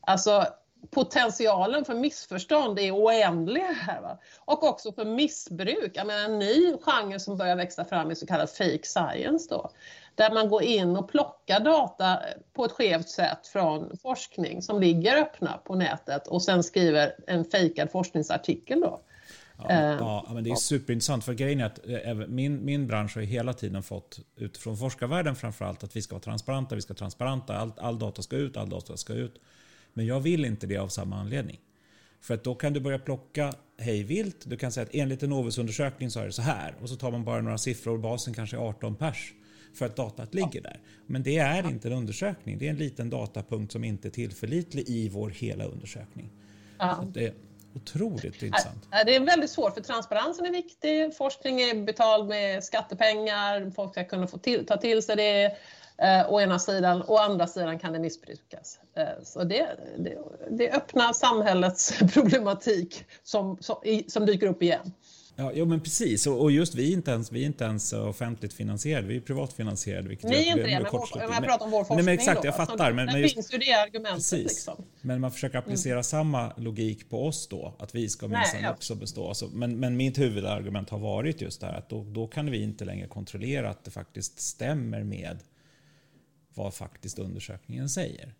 Alltså 0.05 0.45
potentialen 0.89 1.85
för 1.85 1.95
missförstånd 1.95 2.79
är 2.79 2.91
oändlig 2.91 3.61
här. 3.61 4.01
Va? 4.01 4.19
Och 4.45 4.63
också 4.63 4.91
för 4.91 5.05
missbruk. 5.05 5.91
Jag 5.93 6.07
menar, 6.07 6.25
en 6.25 6.39
ny 6.39 6.77
genre 6.81 7.19
som 7.19 7.37
börjar 7.37 7.55
växa 7.55 7.85
fram 7.85 8.09
är 8.09 8.15
så 8.15 8.27
kallad 8.27 8.49
fake 8.49 8.83
science. 8.83 9.47
Då, 9.49 9.71
där 10.15 10.33
man 10.33 10.49
går 10.49 10.63
in 10.63 10.97
och 10.97 11.09
plockar 11.09 11.59
data 11.59 12.19
på 12.53 12.65
ett 12.65 12.71
skevt 12.71 13.09
sätt 13.09 13.47
från 13.47 13.97
forskning 14.01 14.61
som 14.61 14.79
ligger 14.79 15.21
öppna 15.21 15.57
på 15.57 15.75
nätet 15.75 16.27
och 16.27 16.41
sen 16.41 16.63
skriver 16.63 17.15
en 17.27 17.45
fejkad 17.45 17.91
forskningsartikel. 17.91 18.81
Då. 18.81 19.01
Ja, 19.57 19.63
uh, 19.63 19.97
ja, 19.99 20.25
men 20.29 20.43
det 20.43 20.49
är 20.49 20.55
superintressant. 20.55 21.25
För 21.25 21.33
grejen 21.33 21.59
är 21.59 21.65
att 21.65 21.79
eh, 21.87 22.13
min, 22.13 22.65
min 22.65 22.87
bransch 22.87 23.15
har 23.15 23.21
hela 23.21 23.53
tiden 23.53 23.83
fått, 23.83 24.19
utifrån 24.35 24.77
forskarvärlden 24.77 25.35
framförallt, 25.35 25.83
att 25.83 25.95
vi 25.95 26.01
ska 26.01 26.15
vara 26.15 26.23
transparenta, 26.23 26.75
vi 26.75 26.81
ska 26.81 26.93
transparenta, 26.93 27.57
all, 27.57 27.71
all 27.77 27.99
data 27.99 28.21
ska 28.21 28.35
ut, 28.35 28.57
all 28.57 28.69
data 28.69 28.97
ska 28.97 29.13
ut. 29.13 29.41
Men 29.97 30.05
jag 30.05 30.19
vill 30.19 30.45
inte 30.45 30.67
det 30.67 30.77
av 30.77 30.87
samma 30.87 31.15
anledning. 31.15 31.59
För 32.21 32.33
att 32.33 32.43
då 32.43 32.55
kan 32.55 32.73
du 32.73 32.79
börja 32.79 32.99
plocka 32.99 33.53
hej 33.77 34.03
vilt. 34.03 34.49
Du 34.49 34.57
kan 34.57 34.71
säga 34.71 34.83
att 34.83 34.95
enligt 34.95 35.23
en 35.23 35.29
Novus-undersökning 35.29 36.09
så 36.09 36.19
är 36.19 36.25
det 36.25 36.31
så 36.31 36.41
här. 36.41 36.75
Och 36.81 36.89
så 36.89 36.95
tar 36.95 37.11
man 37.11 37.23
bara 37.23 37.41
några 37.41 37.57
siffror 37.57 37.93
och 37.93 37.99
basen 37.99 38.33
kanske 38.33 38.57
är 38.57 38.61
18 38.61 38.95
pers. 38.95 39.33
För 39.73 39.85
att 39.85 39.95
datat 39.95 40.33
ligger 40.33 40.61
där. 40.61 40.79
Men 41.05 41.23
det 41.23 41.37
är 41.37 41.69
inte 41.69 41.87
en 41.87 41.93
undersökning. 41.93 42.57
Det 42.57 42.65
är 42.65 42.69
en 42.69 42.77
liten 42.77 43.09
datapunkt 43.09 43.71
som 43.71 43.83
inte 43.83 44.07
är 44.07 44.09
tillförlitlig 44.09 44.89
i 44.89 45.09
vår 45.09 45.29
hela 45.29 45.65
undersökning. 45.65 46.29
Ja. 46.77 47.07
det, 47.13 47.33
Otroligt 47.75 48.43
intressant. 48.43 48.87
Det 49.05 49.15
är 49.15 49.19
väldigt 49.19 49.49
svårt 49.49 49.73
för 49.73 49.81
transparensen 49.81 50.45
är 50.45 50.51
viktig. 50.51 51.15
Forskning 51.17 51.61
är 51.61 51.85
betald 51.85 52.29
med 52.29 52.63
skattepengar. 52.63 53.71
Folk 53.75 53.91
ska 53.91 54.03
kunna 54.03 54.27
få 54.27 54.37
till, 54.37 54.65
ta 54.65 54.77
till 54.77 55.03
sig 55.03 55.15
det. 55.15 55.57
Eh, 55.97 56.33
å 56.33 56.41
ena 56.41 56.59
sidan. 56.59 57.03
Å 57.07 57.17
andra 57.17 57.47
sidan 57.47 57.79
kan 57.79 57.93
det 57.93 57.99
missbrukas. 57.99 58.79
Eh, 58.97 59.23
så 59.23 59.43
det, 59.43 59.67
det, 59.97 60.17
det 60.49 60.71
öppnar 60.71 61.13
samhällets 61.13 61.99
problematik 62.13 63.05
som, 63.23 63.57
som, 63.59 63.75
som 64.07 64.25
dyker 64.25 64.47
upp 64.47 64.63
igen. 64.63 64.91
Ja, 65.37 65.51
jo, 65.53 65.65
men 65.65 65.81
precis. 65.81 66.27
Och, 66.27 66.51
just 66.51 66.75
vi 66.75 66.89
är, 66.89 66.93
inte 66.93 67.11
ens, 67.11 67.31
vi 67.31 67.41
är 67.41 67.45
inte 67.45 67.63
ens 67.63 67.93
offentligt 67.93 68.53
finansierade, 68.53 69.07
vi 69.07 69.15
är 69.15 69.21
privatfinansierade. 69.21 70.09
Vilket 70.09 70.29
Ni 70.29 70.35
är 70.35 70.51
inte 70.51 70.63
det, 70.63 70.79
men 70.79 70.91
vår, 70.91 71.09
jag 71.13 71.43
pratar 71.43 71.65
om 71.65 71.71
vår 71.71 71.79
forskning. 71.79 71.95
Nej, 71.97 72.05
men 72.05 72.13
exakt, 72.13 72.43
jag 72.43 72.53
då. 72.53 72.57
fattar. 72.65 72.91
Men, 72.91 73.05
men 73.05 73.21
just, 73.21 73.33
finns 73.33 73.53
ju 73.53 73.57
det 73.57 73.73
argumentet. 73.73 74.15
Precis. 74.15 74.43
Liksom. 74.43 74.83
Men 75.01 75.21
man 75.21 75.31
försöker 75.31 75.57
applicera 75.57 75.93
mm. 75.93 76.03
samma 76.03 76.53
logik 76.57 77.09
på 77.09 77.25
oss 77.27 77.47
då, 77.47 77.73
att 77.79 77.95
vi 77.95 78.09
ska 78.09 78.27
minsann 78.27 78.61
ja. 78.63 78.71
också 78.71 78.95
bestå. 78.95 79.27
Alltså, 79.27 79.47
men, 79.53 79.79
men 79.79 79.97
mitt 79.97 80.19
huvudargument 80.19 80.89
har 80.89 80.99
varit 80.99 81.41
just 81.41 81.61
det 81.61 81.67
här 81.67 81.73
att 81.73 81.89
då, 81.89 82.03
då 82.03 82.27
kan 82.27 82.51
vi 82.51 82.63
inte 82.63 82.85
längre 82.85 83.07
kontrollera 83.07 83.69
att 83.69 83.83
det 83.83 83.91
faktiskt 83.91 84.39
stämmer 84.39 85.03
med 85.03 85.39
vad 86.55 86.73
faktiskt 86.73 87.19
undersökningen 87.19 87.89
säger. 87.89 88.33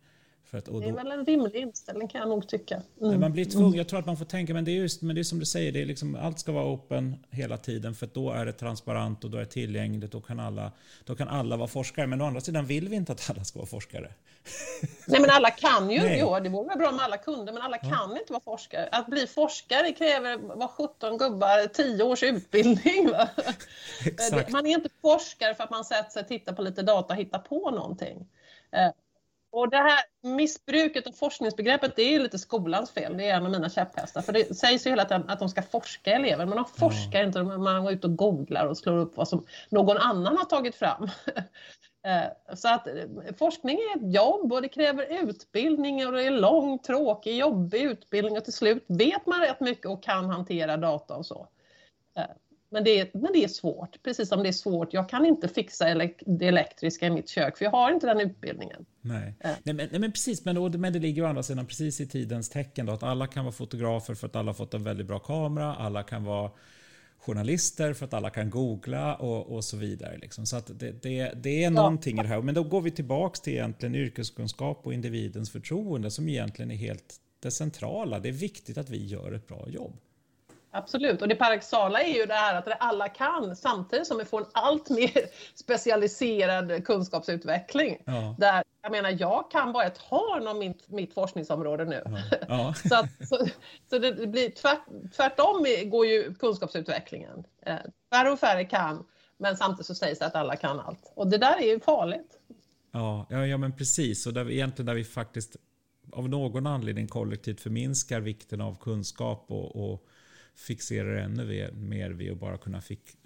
Att, 0.56 0.66
då, 0.66 0.80
det 0.80 0.88
är 0.88 0.94
väl 0.94 1.12
en 1.12 1.26
rimlig 1.26 1.56
inställning 1.56 2.08
kan 2.08 2.20
jag 2.22 2.30
nog 2.30 2.48
tycka. 2.48 2.82
Mm. 3.02 3.20
Man 3.20 3.32
blir 3.32 3.46
tvungen, 3.46 3.74
jag 3.74 3.88
tror 3.88 4.00
att 4.00 4.06
man 4.06 4.18
får 4.18 4.26
tänka, 4.26 4.54
men 4.54 4.66
det 4.66 4.72
är 4.72 4.76
just 4.76 5.02
men 5.02 5.16
det 5.16 5.22
är 5.22 5.24
som 5.24 5.40
du 5.40 5.46
säger, 5.46 5.72
det 5.72 5.82
är 5.82 5.86
liksom, 5.86 6.16
allt 6.16 6.40
ska 6.40 6.52
vara 6.52 6.74
open 6.74 7.16
hela 7.30 7.58
tiden 7.58 7.96
för 7.96 8.10
då 8.14 8.32
är 8.32 8.46
det 8.46 8.54
transparent 8.54 9.24
och 9.24 9.32
då 9.32 9.38
är 9.38 9.42
det 9.42 9.48
tillgängligt. 9.48 10.12
Då 10.12 10.22
kan, 10.22 10.40
alla, 10.40 10.72
då 11.06 11.16
kan 11.16 11.28
alla 11.28 11.58
vara 11.58 11.68
forskare. 11.68 12.08
Men 12.08 12.22
å 12.22 12.26
andra 12.26 12.42
sidan 12.42 12.66
vill 12.66 12.90
vi 12.90 12.96
inte 12.96 13.12
att 13.12 13.30
alla 13.30 13.44
ska 13.44 13.60
vara 13.60 13.68
forskare. 13.68 14.12
Nej 15.08 15.22
men 15.22 15.30
alla 15.30 15.50
kan 15.50 15.90
ju, 15.90 16.00
Nej. 16.00 16.20
jo 16.20 16.40
det 16.40 16.50
vore 16.50 16.76
bra 16.76 16.90
om 16.90 17.00
alla 17.00 17.18
kunde, 17.18 17.52
men 17.52 17.62
alla 17.62 17.78
kan 17.78 18.12
ja. 18.12 18.18
inte 18.20 18.34
vara 18.34 18.44
forskare. 18.44 18.90
Att 18.92 19.08
bli 19.08 19.28
forskare 19.28 19.92
kräver, 19.92 20.38
vad 20.38 20.70
17 20.70 21.18
gubbar, 21.18 21.68
10 21.68 22.04
års 22.04 22.24
utbildning. 22.24 23.10
man 24.52 24.66
är 24.66 24.72
inte 24.72 24.90
forskare 25.02 25.56
för 25.56 25.64
att 25.64 25.70
man 25.70 25.86
sätter 25.86 26.12
sig, 26.12 26.28
tittar 26.28 26.54
på 26.54 26.62
lite 26.62 26.82
data 26.82 27.14
och 27.14 27.20
hittar 27.20 27.40
på 27.40 27.72
någonting. 27.72 28.28
Eh, 29.56 29.60
och 29.60 29.70
det 29.70 29.78
här 29.78 30.00
missbruket 30.24 31.08
av 31.08 31.12
forskningsbegreppet, 31.12 31.96
det 31.96 32.16
är 32.16 32.20
lite 32.20 32.40
skolans 32.40 32.92
fel. 32.92 33.18
Det 33.18 33.30
är 33.30 33.36
en 33.36 33.46
av 33.46 33.52
mina 33.52 33.70
käpphästar. 33.70 34.22
För 34.22 34.34
det 34.34 34.58
sägs 34.58 34.86
ju 34.86 34.90
hela 34.90 35.06
tiden 35.06 35.30
att 35.30 35.40
de 35.40 35.50
ska 35.50 35.62
forska 35.62 36.12
elever, 36.12 36.46
men 36.46 36.56
de 36.56 36.66
forskar 36.66 37.20
mm. 37.20 37.28
inte. 37.28 37.44
Man 37.44 37.84
går 37.84 37.94
ut 37.94 38.04
och 38.04 38.16
googlar 38.16 38.66
och 38.66 38.78
slår 38.78 38.98
upp 38.98 39.18
vad 39.18 39.28
som 39.28 39.46
någon 39.70 39.98
annan 39.98 40.38
har 40.38 40.46
tagit 40.46 40.76
fram. 40.76 41.10
Eh, 42.06 42.56
så 42.56 42.68
att 42.68 42.88
eh, 42.88 42.94
forskning 43.38 43.78
är 43.78 43.98
ett 43.98 44.14
jobb 44.14 44.54
och 44.54 44.62
det 44.62 44.70
kräver 44.70 45.24
utbildning 45.30 46.08
och 46.08 46.14
det 46.14 46.24
är 46.24 46.32
lång, 46.32 46.80
tråkig, 46.80 47.38
jobbig 47.38 47.82
utbildning 47.82 48.38
och 48.38 48.44
till 48.44 48.54
slut 48.54 48.86
vet 48.88 49.26
man 49.26 49.42
rätt 49.42 49.60
mycket 49.60 49.86
och 49.86 50.04
kan 50.04 50.30
hantera 50.30 50.78
data 50.78 51.16
och 51.16 51.26
så. 51.26 51.48
Men 52.70 52.84
det, 52.84 53.00
är, 53.00 53.10
men 53.14 53.34
det 53.34 53.44
är 53.44 53.48
svårt, 53.48 54.04
precis 54.04 54.30
som 54.30 54.44
det 54.44 54.50
är 54.50 54.54
svårt. 54.54 54.94
Jag 54.94 55.10
kan 55.10 55.26
inte 55.26 55.48
fixa 55.48 55.90
elek 55.90 56.24
det 56.26 56.48
elektriska 56.48 57.08
i 57.08 57.10
mitt 57.10 57.30
kök, 57.30 57.58
för 57.58 57.66
jag 57.66 57.72
har 57.72 57.92
inte 57.92 58.08
den 58.08 58.20
utbildningen. 58.20 58.86
Nej, 59.02 59.34
äh. 59.40 59.52
nej, 59.64 59.76
men, 59.76 59.88
nej 59.92 60.00
men, 60.00 60.12
precis, 60.12 60.46
men, 60.46 60.82
men 60.82 60.94
det 60.94 61.00
ligger 61.00 61.24
å 61.24 61.26
andra 61.26 61.44
sidan 61.44 61.66
precis 61.66 62.02
i 62.02 62.08
tidens 62.08 62.50
tecken 62.50 62.86
då, 62.86 62.94
att 62.94 63.04
alla 63.04 63.28
kan 63.28 63.46
vara 63.46 63.54
fotografer 63.54 64.14
för 64.14 64.28
att 64.28 64.36
alla 64.36 64.50
har 64.50 64.54
fått 64.54 64.74
en 64.74 64.84
väldigt 64.84 65.08
bra 65.08 65.20
kamera, 65.20 65.76
alla 65.76 66.04
kan 66.04 66.24
vara 66.24 66.52
journalister 67.26 67.94
för 67.94 68.06
att 68.06 68.14
alla 68.14 68.30
kan 68.30 68.50
googla 68.50 69.16
och, 69.16 69.56
och 69.56 69.64
så 69.64 69.78
vidare. 69.78 70.18
Liksom. 70.18 70.46
Så 70.46 70.58
att 70.58 70.80
det, 70.80 70.92
det, 71.04 71.32
det 71.44 71.50
är 71.50 71.64
ja. 71.64 71.70
någonting 71.70 72.20
i 72.20 72.22
det 72.22 72.28
här. 72.28 72.42
Men 72.42 72.56
då 72.56 72.64
går 72.64 72.82
vi 72.82 72.92
tillbaks 72.92 73.42
till 73.42 73.54
egentligen 73.54 73.96
yrkeskunskap 73.96 74.82
och 74.84 74.94
individens 74.94 75.52
förtroende 75.52 76.12
som 76.12 76.30
egentligen 76.30 76.72
är 76.72 76.76
helt 76.76 77.16
det 77.40 77.52
centrala. 77.52 78.20
Det 78.20 78.30
är 78.30 78.34
viktigt 78.34 78.78
att 78.78 78.90
vi 78.90 79.06
gör 79.06 79.32
ett 79.32 79.48
bra 79.48 79.70
jobb. 79.70 80.00
Absolut, 80.76 81.22
och 81.22 81.28
det 81.28 81.36
paradoxala 81.36 82.02
är 82.02 82.14
ju 82.14 82.26
det 82.26 82.34
här 82.34 82.56
att 82.56 82.68
alla 82.80 83.10
kan 83.10 83.56
samtidigt 83.56 84.08
som 84.08 84.18
vi 84.18 84.26
får 84.26 84.42
en 84.42 84.48
allt 84.52 84.90
mer 84.90 85.12
specialiserad 85.56 86.86
kunskapsutveckling. 86.86 87.98
Ja. 88.06 88.36
Där, 88.40 88.64
jag 88.82 88.92
menar, 88.92 89.16
jag 89.20 89.52
kan 89.52 89.74
bara 89.74 89.84
ett 89.84 89.98
hörn 89.98 90.48
av 90.48 90.56
mitt, 90.56 90.90
mitt 90.90 91.14
forskningsområde 91.14 91.86
nu. 91.86 92.02
Ja. 92.06 92.22
Ja. 92.48 92.74
så, 92.90 92.96
att, 92.96 93.28
så, 93.28 93.48
så, 93.90 94.00
det 94.00 94.28
blir 94.28 94.50
tvärt, 94.50 94.82
tvärtom 95.16 95.66
går 95.86 96.06
ju 96.06 96.34
kunskapsutvecklingen. 96.34 97.44
Eh, 97.66 97.76
färre 98.14 98.32
och 98.32 98.40
färre 98.40 98.66
kan, 98.66 99.06
men 99.38 99.58
samtidigt 99.58 99.86
så 99.86 99.96
sägs 99.96 100.20
det 100.20 100.26
att 100.26 100.36
alla 100.36 100.56
kan 100.56 100.80
allt. 100.80 101.12
Och 101.16 101.28
det 101.28 101.38
där 101.38 101.58
är 101.58 101.68
ju 101.68 101.80
farligt. 101.80 102.40
Ja, 102.92 103.28
ja, 103.30 103.46
ja 103.46 103.58
men 103.58 103.76
precis. 103.76 104.28
Och 104.28 104.34
där, 104.34 104.52
egentligen 104.52 104.86
där 104.86 104.94
vi 104.94 105.04
faktiskt 105.04 105.56
av 106.12 106.30
någon 106.30 106.68
anledning 106.68 107.08
kollektivt 107.08 107.62
förminskar 107.62 108.20
vikten 108.20 108.62
av 108.62 108.76
kunskap 108.76 109.46
och, 109.48 109.76
och 109.76 110.08
fixerar 110.56 111.16
ännu 111.16 111.72
mer 111.74 112.10
vid 112.10 112.32
att 112.32 112.40
bara 112.40 112.58
kunna 112.58 112.82
fick, 112.82 113.18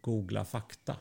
googla 0.00 0.44
fakta. 0.44 0.96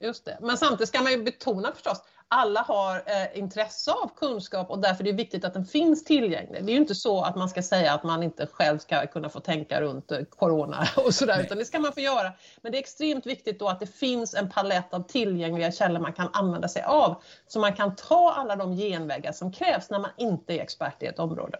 Just 0.00 0.24
det. 0.24 0.38
Men 0.40 0.58
samtidigt 0.58 0.88
ska 0.88 1.02
man 1.02 1.12
ju 1.12 1.22
betona 1.22 1.72
förstås, 1.72 2.02
alla 2.28 2.60
har 2.60 2.96
eh, 2.96 3.38
intresse 3.38 3.92
av 3.92 4.10
kunskap 4.16 4.70
och 4.70 4.78
därför 4.78 5.04
är 5.04 5.12
det 5.12 5.12
viktigt 5.12 5.44
att 5.44 5.54
den 5.54 5.64
finns 5.64 6.04
tillgänglig. 6.04 6.64
Det 6.64 6.70
är 6.70 6.74
ju 6.74 6.80
inte 6.80 6.94
så 6.94 7.22
att 7.22 7.36
man 7.36 7.48
ska 7.48 7.62
säga 7.62 7.92
att 7.92 8.04
man 8.04 8.22
inte 8.22 8.46
själv 8.46 8.78
ska 8.78 9.06
kunna 9.06 9.28
få 9.28 9.40
tänka 9.40 9.80
runt 9.80 10.12
eh, 10.12 10.18
corona 10.24 10.88
och 10.96 11.14
sådär, 11.14 11.40
utan 11.40 11.58
det 11.58 11.64
ska 11.64 11.78
man 11.78 11.92
få 11.92 12.00
göra. 12.00 12.32
Men 12.62 12.72
det 12.72 12.78
är 12.78 12.80
extremt 12.80 13.26
viktigt 13.26 13.58
då 13.58 13.68
att 13.68 13.80
det 13.80 13.86
finns 13.86 14.34
en 14.34 14.50
palett 14.50 14.94
av 14.94 15.00
tillgängliga 15.00 15.72
källor 15.72 16.00
man 16.00 16.12
kan 16.12 16.28
använda 16.32 16.68
sig 16.68 16.82
av, 16.82 17.22
så 17.46 17.60
man 17.60 17.72
kan 17.72 17.96
ta 17.96 18.32
alla 18.32 18.56
de 18.56 18.76
genvägar 18.76 19.32
som 19.32 19.52
krävs 19.52 19.90
när 19.90 19.98
man 19.98 20.10
inte 20.16 20.54
är 20.54 20.60
expert 20.60 21.02
i 21.02 21.06
ett 21.06 21.18
område. 21.18 21.58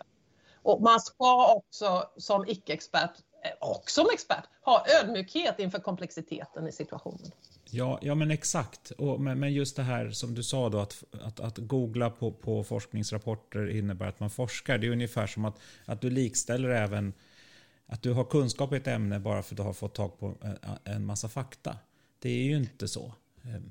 Och 0.65 0.83
man 0.83 1.01
ska 1.01 1.55
också 1.55 2.09
som 2.17 2.49
icke-expert 2.49 3.11
eh, 3.45 3.69
och 3.69 3.91
som 3.91 4.07
expert 4.13 4.45
ha 4.65 4.87
ödmjukhet 5.01 5.59
inför 5.59 5.79
komplexiteten 5.79 6.69
i 6.69 6.73
situationen. 6.73 7.31
Ja, 7.71 7.99
ja 8.03 8.15
men 8.15 8.31
exakt. 8.31 8.91
Och, 8.91 9.21
men, 9.21 9.41
men 9.41 9.53
just 9.53 9.77
det 9.77 9.83
här 9.83 10.11
som 10.11 10.35
du 10.35 10.43
sa 10.43 10.69
då 10.69 10.79
att, 10.79 11.05
att, 11.23 11.41
att 11.41 11.59
googla 11.59 12.11
på, 12.11 12.33
på 12.33 12.65
forskningsrapporter 12.65 13.71
innebär 13.71 14.07
att 14.07 14.21
man 14.21 14.31
forskar. 14.31 14.79
Det 14.79 14.87
är 14.87 14.91
ungefär 14.91 15.27
som 15.27 15.45
att, 15.45 15.59
att 15.85 16.01
du 16.01 16.11
likställer 16.11 16.69
även 16.69 17.13
att 17.87 18.03
du 18.03 18.13
har 18.13 18.25
kunskap 18.25 18.73
i 18.73 18.77
ett 18.77 18.87
ämne 18.87 19.19
bara 19.19 19.43
för 19.43 19.55
att 19.55 19.57
du 19.57 19.63
har 19.63 19.73
fått 19.73 19.95
tag 19.95 20.19
på 20.19 20.35
en 20.85 21.07
massa 21.07 21.29
fakta. 21.29 21.77
Det 22.19 22.29
är 22.29 22.43
ju 22.43 22.57
inte 22.57 22.89
så. 22.89 23.13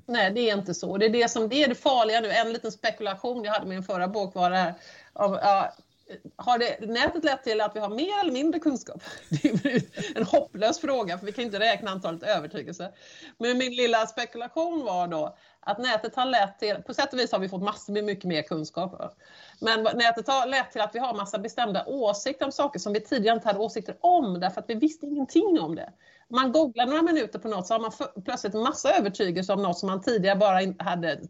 Nej, 0.06 0.30
det 0.30 0.50
är 0.50 0.56
inte 0.56 0.74
så. 0.74 0.96
Det 0.96 1.06
är 1.06 1.10
det 1.10 1.30
som 1.30 1.48
det 1.48 1.64
är 1.64 1.68
det 1.68 1.74
farliga 1.74 2.20
nu. 2.20 2.30
En 2.30 2.52
liten 2.52 2.72
spekulation 2.72 3.44
jag 3.44 3.52
hade 3.52 3.66
i 3.66 3.68
min 3.68 3.82
förra 3.82 4.08
bok 4.08 4.34
var 4.34 4.50
det 4.50 4.56
här. 4.56 4.74
Av, 5.12 5.38
ja, 5.42 5.74
har 6.36 6.58
det, 6.58 6.80
nätet 6.80 7.24
lett 7.24 7.44
till 7.44 7.60
att 7.60 7.76
vi 7.76 7.80
har 7.80 7.88
mer 7.88 8.20
eller 8.20 8.32
mindre 8.32 8.60
kunskap? 8.60 9.02
Det 9.28 9.48
är 9.48 9.82
en 10.14 10.24
hopplös 10.24 10.80
fråga 10.80 11.18
för 11.18 11.26
vi 11.26 11.32
kan 11.32 11.44
inte 11.44 11.58
räkna 11.58 11.90
antalet 11.90 12.22
övertygelser. 12.22 12.90
Men 13.38 13.58
min 13.58 13.72
lilla 13.72 14.06
spekulation 14.06 14.84
var 14.84 15.06
då 15.06 15.36
att 15.60 15.78
nätet 15.78 16.16
har 16.16 16.26
lett 16.26 16.58
till, 16.58 16.74
på 16.74 16.94
sätt 16.94 17.12
och 17.12 17.18
vis 17.18 17.32
har 17.32 17.38
vi 17.38 17.48
fått 17.48 17.62
massor 17.62 17.92
med 17.92 18.04
mycket 18.04 18.24
mer 18.24 18.42
kunskap. 18.42 19.18
Men 19.60 19.82
nätet 19.82 20.28
har 20.28 20.46
lett 20.46 20.72
till 20.72 20.80
att 20.80 20.94
vi 20.94 20.98
har 20.98 21.14
massa 21.14 21.38
bestämda 21.38 21.84
åsikter 21.86 22.44
om 22.44 22.52
saker 22.52 22.78
som 22.78 22.92
vi 22.92 23.00
tidigare 23.00 23.36
inte 23.36 23.48
hade 23.48 23.58
åsikter 23.58 23.96
om 24.00 24.40
därför 24.40 24.60
att 24.60 24.70
vi 24.70 24.74
visste 24.74 25.06
ingenting 25.06 25.60
om 25.60 25.74
det. 25.74 25.92
Man 26.28 26.52
googlar 26.52 26.86
några 26.86 27.02
minuter 27.02 27.38
på 27.38 27.48
något 27.48 27.66
så 27.66 27.74
har 27.74 27.80
man 27.80 27.92
plötsligt 28.24 28.54
massa 28.54 28.96
övertygelse 28.96 29.52
om 29.52 29.62
något 29.62 29.78
som 29.78 29.86
man 29.86 30.02
tidigare 30.02 30.36
bara 30.36 30.74
hade 30.78 31.20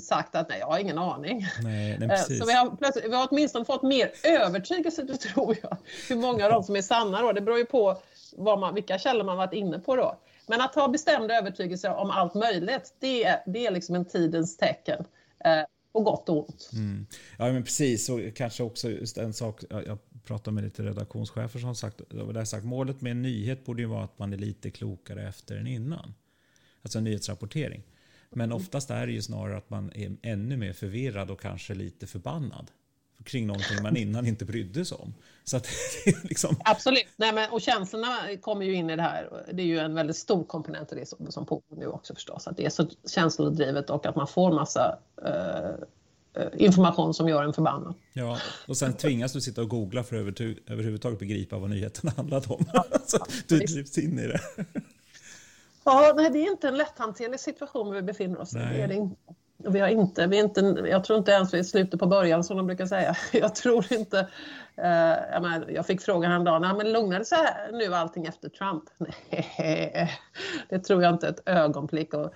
sagt 0.00 0.34
att 0.34 0.48
nej, 0.48 0.58
jag 0.58 0.66
har 0.66 0.78
ingen 0.78 0.98
aning. 0.98 1.46
Nej, 1.62 1.98
nej, 1.98 2.08
eh, 2.12 2.16
så 2.16 2.46
vi 2.46 2.52
har, 2.52 3.08
vi 3.08 3.14
har 3.14 3.28
åtminstone 3.30 3.64
fått 3.64 3.82
mer 3.82 4.10
övertygelse, 4.24 5.02
det 5.08 5.16
tror 5.16 5.56
jag. 5.62 5.76
Hur 6.08 6.16
många 6.16 6.44
av 6.44 6.52
dem 6.52 6.62
som 6.62 6.76
är 6.76 6.82
sanna 6.82 7.22
då, 7.22 7.32
det 7.32 7.40
beror 7.40 7.58
ju 7.58 7.64
på 7.64 7.96
vad 8.32 8.58
man, 8.58 8.74
vilka 8.74 8.98
källor 8.98 9.24
man 9.24 9.36
varit 9.36 9.52
inne 9.52 9.78
på 9.78 9.96
då. 9.96 10.18
Men 10.46 10.60
att 10.60 10.74
ha 10.74 10.88
bestämda 10.88 11.34
övertygelser 11.38 11.94
om 11.94 12.10
allt 12.10 12.34
möjligt, 12.34 12.94
det, 12.98 13.24
är, 13.24 13.42
det 13.46 13.66
är 13.66 13.70
liksom 13.70 13.94
en 13.94 14.04
tidens 14.04 14.56
tecken. 14.56 15.04
Eh, 15.44 15.62
på 15.92 16.00
gott 16.00 16.28
och 16.28 16.38
ont. 16.38 16.70
Mm. 16.72 17.06
Ja, 17.38 17.52
men 17.52 17.64
precis. 17.64 18.08
Och 18.08 18.20
kanske 18.34 18.62
också 18.62 18.90
just 18.90 19.18
en 19.18 19.32
sak, 19.32 19.62
jag 19.70 19.98
pratade 20.28 20.54
med 20.54 20.64
lite 20.64 20.82
redaktionschefer 20.82 21.58
som 21.58 21.74
sagt, 21.74 22.00
där 22.08 22.44
sagt 22.44 22.64
målet 22.64 23.00
med 23.00 23.12
en 23.12 23.22
nyhet 23.22 23.64
borde 23.64 23.82
ju 23.82 23.88
vara 23.88 24.04
att 24.04 24.18
man 24.18 24.32
är 24.32 24.36
lite 24.36 24.70
klokare 24.70 25.28
efter 25.28 25.56
än 25.56 25.66
innan. 25.66 26.14
Alltså 26.82 26.98
en 26.98 27.04
nyhetsrapportering. 27.04 27.82
Men 28.30 28.52
oftast 28.52 28.90
är 28.90 29.06
det 29.06 29.12
ju 29.12 29.22
snarare 29.22 29.56
att 29.56 29.70
man 29.70 29.92
är 29.94 30.16
ännu 30.22 30.56
mer 30.56 30.72
förvirrad 30.72 31.30
och 31.30 31.40
kanske 31.40 31.74
lite 31.74 32.06
förbannad 32.06 32.70
kring 33.24 33.46
någonting 33.46 33.82
man 33.82 33.96
innan 33.96 34.26
inte 34.26 34.44
brydde 34.44 34.84
sig 34.84 34.98
om. 34.98 35.14
Så 35.44 35.56
att, 35.56 35.66
liksom... 36.22 36.56
Absolut, 36.64 37.08
Nej, 37.16 37.32
men, 37.32 37.50
och 37.50 37.60
känslorna 37.60 38.18
kommer 38.40 38.66
ju 38.66 38.74
in 38.74 38.90
i 38.90 38.96
det 38.96 39.02
här. 39.02 39.44
Det 39.52 39.62
är 39.62 39.66
ju 39.66 39.78
en 39.78 39.94
väldigt 39.94 40.16
stor 40.16 40.44
komponent 40.44 40.92
i 40.92 40.94
det 40.94 41.06
som, 41.06 41.32
som 41.32 41.46
pågår 41.46 41.76
nu 41.76 41.86
också 41.86 42.14
förstås. 42.14 42.48
Att 42.48 42.56
det 42.56 42.64
är 42.64 42.70
så 42.70 42.86
känslodrivet 43.06 43.90
och 43.90 44.06
att 44.06 44.16
man 44.16 44.26
får 44.26 44.52
massa 44.52 44.98
uh, 45.26 45.84
information 46.56 47.14
som 47.14 47.28
gör 47.28 47.44
en 47.44 47.52
förbannad. 47.52 47.94
Ja, 48.12 48.38
och 48.68 48.76
sen 48.76 48.92
tvingas 48.92 49.32
du 49.32 49.40
sitta 49.40 49.62
och 49.62 49.68
googla 49.68 50.02
för 50.02 50.28
att 50.28 50.40
överhuvudtaget 50.66 51.18
begripa 51.18 51.58
vad 51.58 51.70
nyheten 51.70 52.10
handlade 52.16 52.46
om. 52.48 52.64
Ja, 52.72 52.84
så 53.06 53.18
du 53.46 53.58
drivs 53.58 53.98
in 53.98 54.18
i 54.18 54.26
det. 54.26 54.40
Ja, 55.84 56.12
nej, 56.16 56.30
det 56.30 56.38
är 56.38 56.50
inte 56.50 56.68
en 56.68 56.76
lätthanterlig 56.76 57.40
situation 57.40 57.94
vi 57.94 58.02
befinner 58.02 58.40
oss 58.40 58.54
i. 58.54 58.58
Det 58.58 58.82
är 58.82 58.88
det 58.88 58.94
inte. 58.94 59.16
Vi 59.64 59.80
har 59.80 59.88
inte, 59.88 60.26
vi 60.26 60.38
är 60.38 60.44
inte, 60.44 60.60
jag 60.90 61.04
tror 61.04 61.18
inte 61.18 61.32
ens 61.32 61.54
vi 61.54 61.58
är 61.58 61.62
slutet 61.62 62.00
på 62.00 62.06
början 62.06 62.44
som 62.44 62.56
de 62.56 62.66
brukar 62.66 62.86
säga. 62.86 63.16
Jag 63.32 63.54
tror 63.54 63.92
inte, 63.92 64.18
eh, 64.18 64.26
jag, 65.32 65.42
menar, 65.42 65.70
jag 65.70 65.86
fick 65.86 66.00
frågan 66.00 66.30
häromdagen, 66.30 66.76
men 66.76 66.92
lugnade 66.92 67.24
sig 67.24 67.38
nu 67.72 67.94
allting 67.94 68.26
efter 68.26 68.48
Trump? 68.48 68.84
Nej, 69.58 70.10
det 70.68 70.78
tror 70.78 71.02
jag 71.02 71.14
inte 71.14 71.28
ett 71.28 71.48
ögonblick 71.48 72.14
och, 72.14 72.34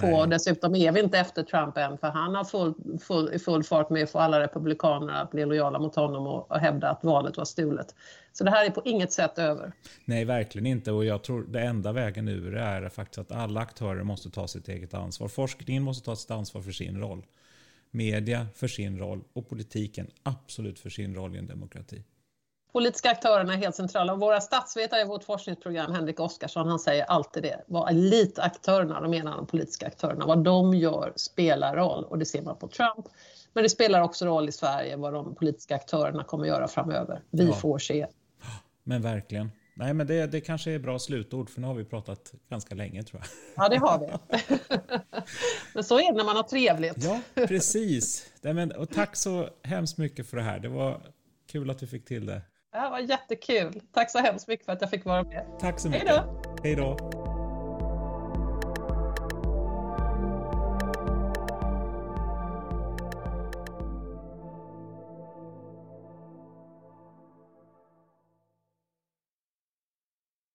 på. 0.00 0.26
Dessutom 0.26 0.74
är 0.74 0.92
vi 0.92 1.00
inte 1.00 1.18
efter 1.18 1.42
Trump 1.42 1.76
än 1.76 1.98
för 1.98 2.08
han 2.08 2.34
har 2.34 2.44
full, 2.44 2.74
full, 3.00 3.38
full 3.38 3.64
fart 3.64 3.90
med 3.90 4.02
att 4.02 4.10
få 4.10 4.18
alla 4.18 4.40
republikaner 4.40 5.14
att 5.14 5.30
bli 5.30 5.44
lojala 5.44 5.78
mot 5.78 5.96
honom 5.96 6.26
och, 6.26 6.50
och 6.50 6.58
hävda 6.58 6.90
att 6.90 7.04
valet 7.04 7.36
var 7.36 7.44
stulet. 7.44 7.94
Så 8.32 8.44
det 8.44 8.50
här 8.50 8.66
är 8.66 8.70
på 8.70 8.82
inget 8.84 9.12
sätt 9.12 9.38
över. 9.38 9.72
Nej, 10.04 10.24
verkligen 10.24 10.66
inte. 10.66 10.92
Och 10.92 11.04
jag 11.04 11.22
tror 11.22 11.42
det 11.48 11.60
enda 11.60 11.92
vägen 11.92 12.28
ur 12.28 12.56
är 12.56 12.88
faktiskt 12.88 13.18
att 13.18 13.32
alla 13.32 13.60
aktörer 13.60 14.02
måste 14.02 14.30
ta 14.30 14.48
sitt 14.48 14.68
eget 14.68 14.94
ansvar. 14.94 15.28
Forskningen 15.28 15.82
måste 15.82 16.04
ta 16.04 16.16
sitt 16.16 16.30
ansvar 16.30 16.62
för 16.62 16.72
sin 16.72 17.00
roll. 17.00 17.22
Media 17.90 18.46
för 18.54 18.68
sin 18.68 18.98
roll 18.98 19.24
och 19.32 19.48
politiken 19.48 20.10
absolut 20.22 20.78
för 20.78 20.90
sin 20.90 21.14
roll 21.14 21.36
i 21.36 21.38
en 21.38 21.46
demokrati. 21.46 22.04
Politiska 22.72 23.10
aktörerna 23.10 23.52
är 23.52 23.56
helt 23.56 23.74
centrala. 23.74 24.14
våra 24.14 24.40
statsvetare 24.40 25.00
i 25.00 25.04
vårt 25.04 25.24
forskningsprogram, 25.24 25.92
Henrik 25.92 26.20
Oskarsson, 26.20 26.68
han 26.68 26.78
säger 26.78 27.04
alltid 27.04 27.42
det. 27.42 27.64
Vad 27.66 27.90
elitaktörerna, 27.90 29.00
de 29.00 29.10
menar 29.10 29.36
de 29.36 29.46
politiska 29.46 29.86
aktörerna, 29.86 30.26
vad 30.26 30.44
de 30.44 30.74
gör 30.74 31.12
spelar 31.16 31.76
roll. 31.76 32.04
Och 32.04 32.18
det 32.18 32.24
ser 32.24 32.42
man 32.42 32.56
på 32.56 32.68
Trump. 32.68 33.06
Men 33.52 33.62
det 33.62 33.68
spelar 33.68 34.00
också 34.00 34.26
roll 34.26 34.48
i 34.48 34.52
Sverige 34.52 34.96
vad 34.96 35.12
de 35.12 35.34
politiska 35.34 35.74
aktörerna 35.74 36.24
kommer 36.24 36.46
göra 36.46 36.68
framöver. 36.68 37.22
Vi 37.30 37.46
ja. 37.46 37.52
får 37.52 37.78
se. 37.78 38.06
Men 38.82 39.02
verkligen. 39.02 39.50
Nej, 39.80 39.94
men 39.94 40.06
det, 40.06 40.26
det 40.26 40.40
kanske 40.40 40.72
är 40.72 40.78
bra 40.78 40.98
slutord 40.98 41.50
för 41.50 41.60
nu 41.60 41.66
har 41.66 41.74
vi 41.74 41.84
pratat 41.84 42.32
ganska 42.50 42.74
länge 42.74 43.02
tror 43.02 43.22
jag. 43.22 43.28
Ja, 43.64 43.68
det 43.68 43.76
har 43.76 43.98
vi. 43.98 44.06
men 45.74 45.84
så 45.84 45.98
är 45.98 46.12
det 46.12 46.16
när 46.16 46.24
man 46.24 46.36
har 46.36 46.42
trevligt. 46.42 47.04
ja, 47.04 47.20
precis. 47.34 48.32
Nej, 48.40 48.54
men, 48.54 48.72
och 48.72 48.90
tack 48.90 49.16
så 49.16 49.48
hemskt 49.62 49.98
mycket 49.98 50.26
för 50.26 50.36
det 50.36 50.42
här. 50.42 50.58
Det 50.58 50.68
var 50.68 51.00
kul 51.52 51.70
att 51.70 51.78
du 51.78 51.86
fick 51.86 52.04
till 52.04 52.26
det. 52.26 52.42
Det 52.72 52.88
var 52.90 52.98
jättekul. 52.98 53.80
Tack 53.92 54.10
så 54.10 54.18
hemskt 54.18 54.48
mycket 54.48 54.66
för 54.66 54.72
att 54.72 54.80
jag 54.80 54.90
fick 54.90 55.04
vara 55.04 55.22
med. 55.22 55.46
Tack 55.60 55.80
så 55.80 55.88
mycket. 55.88 56.08
Hej 56.08 56.18
då. 56.18 56.42
Hej 56.62 56.74
då. 56.74 57.19